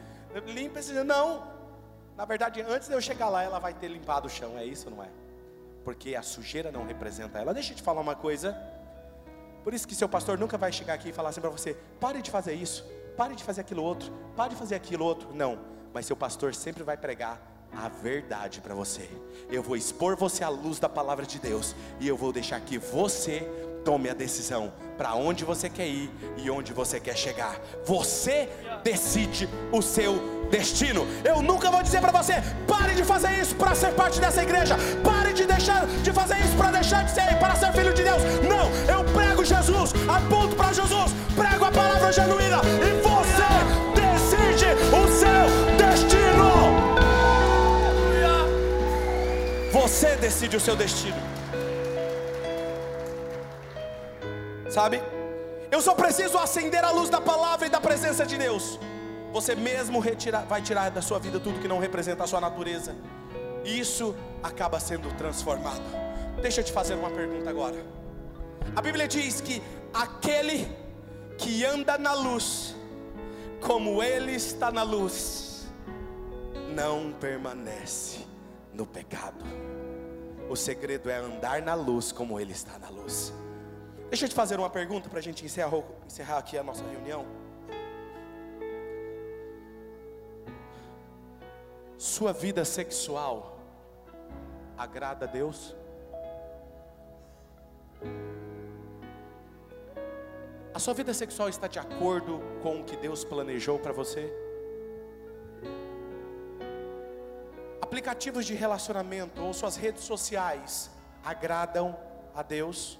Limpa 0.45 0.79
esse 0.79 0.93
chão. 0.93 1.03
Não. 1.03 1.51
Na 2.15 2.25
verdade, 2.25 2.61
antes 2.61 2.87
de 2.87 2.93
eu 2.93 3.01
chegar 3.01 3.29
lá, 3.29 3.43
ela 3.43 3.59
vai 3.59 3.73
ter 3.73 3.87
limpado 3.87 4.27
o 4.27 4.29
chão. 4.29 4.57
É 4.57 4.65
isso, 4.65 4.89
não 4.89 5.03
é? 5.03 5.07
Porque 5.83 6.15
a 6.15 6.21
sujeira 6.21 6.71
não 6.71 6.85
representa 6.85 7.39
ela. 7.39 7.53
Deixa 7.53 7.73
eu 7.73 7.77
te 7.77 7.83
falar 7.83 8.01
uma 8.01 8.15
coisa. 8.15 8.55
Por 9.63 9.73
isso 9.73 9.87
que 9.87 9.95
seu 9.95 10.09
pastor 10.09 10.37
nunca 10.37 10.57
vai 10.57 10.71
chegar 10.71 10.93
aqui 10.93 11.09
e 11.09 11.13
falar 11.13 11.29
assim 11.29 11.41
para 11.41 11.49
você: 11.49 11.75
pare 11.99 12.21
de 12.21 12.29
fazer 12.29 12.53
isso, 12.53 12.85
pare 13.17 13.35
de 13.35 13.43
fazer 13.43 13.61
aquilo 13.61 13.83
outro, 13.83 14.11
pare 14.35 14.51
de 14.51 14.55
fazer 14.55 14.75
aquilo 14.75 15.05
outro. 15.05 15.33
Não. 15.33 15.59
Mas 15.93 16.05
seu 16.05 16.15
pastor 16.15 16.53
sempre 16.55 16.83
vai 16.83 16.97
pregar 16.97 17.52
a 17.75 17.89
verdade 17.89 18.61
para 18.61 18.75
você. 18.75 19.09
Eu 19.49 19.63
vou 19.63 19.75
expor 19.75 20.15
você 20.15 20.43
à 20.43 20.49
luz 20.49 20.79
da 20.79 20.89
palavra 20.89 21.25
de 21.25 21.39
Deus 21.39 21.75
e 21.99 22.07
eu 22.07 22.17
vou 22.17 22.31
deixar 22.31 22.59
que 22.61 22.77
você 22.77 23.47
tome 23.83 24.09
a 24.09 24.13
decisão 24.13 24.71
para 24.97 25.15
onde 25.15 25.43
você 25.43 25.69
quer 25.69 25.87
ir 25.87 26.09
e 26.37 26.49
onde 26.49 26.71
você 26.73 26.99
quer 26.99 27.17
chegar. 27.17 27.59
Você 27.85 28.49
decide 28.83 29.49
o 29.71 29.81
seu 29.81 30.43
destino. 30.49 31.05
Eu 31.23 31.41
nunca 31.41 31.69
vou 31.69 31.81
dizer 31.81 31.99
para 31.99 32.11
você: 32.11 32.35
pare 32.67 32.93
de 32.95 33.03
fazer 33.03 33.31
isso 33.39 33.55
para 33.55 33.75
ser 33.75 33.93
parte 33.93 34.19
dessa 34.19 34.43
igreja. 34.43 34.77
Pare 35.03 35.33
de 35.33 35.45
deixar 35.45 35.85
de 35.87 36.11
fazer 36.11 36.39
isso 36.39 36.55
para 36.55 36.71
deixar 36.71 37.03
de 37.03 37.11
ser 37.11 37.37
para 37.39 37.55
ser 37.55 37.73
filho 37.73 37.93
de 37.93 38.03
Deus. 38.03 38.21
Não, 38.47 38.69
eu 38.93 39.03
prego 39.13 39.43
Jesus, 39.43 39.93
aponto 40.07 40.55
para 40.55 40.71
Jesus, 40.71 41.11
prego 41.35 41.65
a 41.65 41.71
palavra 41.71 42.11
genuína 42.11 42.61
e 42.87 43.01
você 43.01 43.32
Você 50.03 50.17
decide 50.17 50.57
o 50.57 50.59
seu 50.59 50.75
destino. 50.75 51.15
Sabe? 54.69 55.01
Eu 55.71 55.81
só 55.81 55.95
preciso 55.95 56.37
acender 56.37 56.83
a 56.83 56.91
luz 56.91 57.09
da 57.09 57.21
palavra 57.21 57.67
e 57.67 57.69
da 57.69 57.79
presença 57.79 58.25
de 58.25 58.37
Deus. 58.37 58.77
Você 59.31 59.55
mesmo 59.55 60.01
retira, 60.01 60.39
vai 60.41 60.61
tirar 60.61 60.91
da 60.91 61.01
sua 61.01 61.19
vida 61.19 61.39
tudo 61.39 61.61
que 61.61 61.69
não 61.69 61.79
representa 61.79 62.25
a 62.25 62.27
sua 62.27 62.41
natureza. 62.41 62.93
E 63.63 63.79
isso 63.79 64.13
acaba 64.43 64.77
sendo 64.77 65.07
transformado. 65.15 65.85
Deixa 66.41 66.59
eu 66.59 66.65
te 66.65 66.73
fazer 66.73 66.95
uma 66.95 67.09
pergunta 67.09 67.49
agora. 67.49 67.81
A 68.75 68.81
Bíblia 68.81 69.07
diz 69.07 69.39
que 69.39 69.63
aquele 69.93 70.69
que 71.37 71.63
anda 71.63 71.97
na 71.97 72.13
luz, 72.13 72.75
como 73.61 74.03
ele 74.03 74.33
está 74.33 74.69
na 74.69 74.83
luz, 74.83 75.65
não 76.75 77.13
permanece 77.13 78.19
no 78.73 78.85
pecado. 78.85 79.72
O 80.49 80.55
segredo 80.55 81.09
é 81.09 81.17
andar 81.17 81.61
na 81.61 81.73
luz 81.73 82.11
como 82.11 82.39
Ele 82.39 82.51
está 82.51 82.77
na 82.77 82.89
luz. 82.89 83.33
Deixa 84.09 84.25
eu 84.25 84.29
te 84.29 84.35
fazer 84.35 84.59
uma 84.59 84.69
pergunta 84.69 85.09
para 85.09 85.19
a 85.19 85.21
gente 85.21 85.43
encerrar, 85.43 85.81
encerrar 86.05 86.37
aqui 86.37 86.57
a 86.57 86.63
nossa 86.63 86.83
reunião. 86.83 87.25
Sua 91.97 92.33
vida 92.33 92.65
sexual 92.65 93.57
agrada 94.77 95.25
a 95.25 95.27
Deus? 95.27 95.75
A 100.73 100.79
sua 100.79 100.93
vida 100.93 101.13
sexual 101.13 101.49
está 101.49 101.67
de 101.67 101.79
acordo 101.79 102.41
com 102.61 102.81
o 102.81 102.83
que 102.83 102.97
Deus 102.97 103.23
planejou 103.23 103.79
para 103.79 103.93
você? 103.93 104.42
Aplicativos 107.93 108.47
de 108.47 108.55
relacionamento 108.55 109.39
ou 109.39 109.53
suas 109.53 109.75
redes 109.75 110.03
sociais 110.03 110.89
agradam 111.23 111.95
a 112.33 112.41
Deus? 112.41 112.99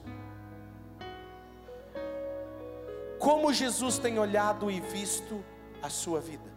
Como 3.17 3.51
Jesus 3.51 3.97
tem 3.97 4.19
olhado 4.19 4.69
e 4.69 4.79
visto 4.79 5.43
a 5.81 5.89
sua 5.89 6.21
vida? 6.21 6.53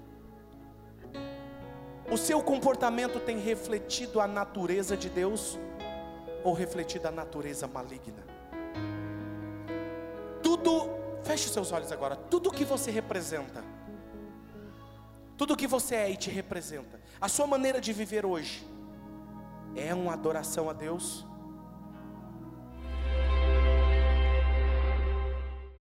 O 2.13 2.19
seu 2.19 2.43
comportamento 2.43 3.19
tem 3.19 3.39
refletido 3.39 4.21
a 4.21 4.29
natureza 4.29 4.99
de 4.99 5.09
Deus 5.09 5.59
ou 6.45 6.53
refletido 6.53 7.09
a 7.09 7.11
natureza 7.11 7.67
maligna? 7.67 8.23
Tudo, 10.43 10.91
feche 11.23 11.49
seus 11.49 11.73
olhos 11.73 11.91
agora, 11.91 12.15
tudo 12.15 12.51
que 12.51 12.67
você 12.67 12.91
representa, 12.91 13.65
tudo 15.37 15.57
que 15.57 15.67
você 15.67 15.95
é 15.95 16.11
e 16.11 16.17
te 16.17 16.31
representa, 16.31 17.01
a 17.21 17.29
sua 17.29 17.47
maneira 17.47 17.81
de 17.81 17.93
viver 17.93 18.25
hoje, 18.25 18.67
é 19.75 19.95
uma 19.95 20.15
adoração 20.15 20.71
a 20.71 20.73
Deus? 20.73 21.27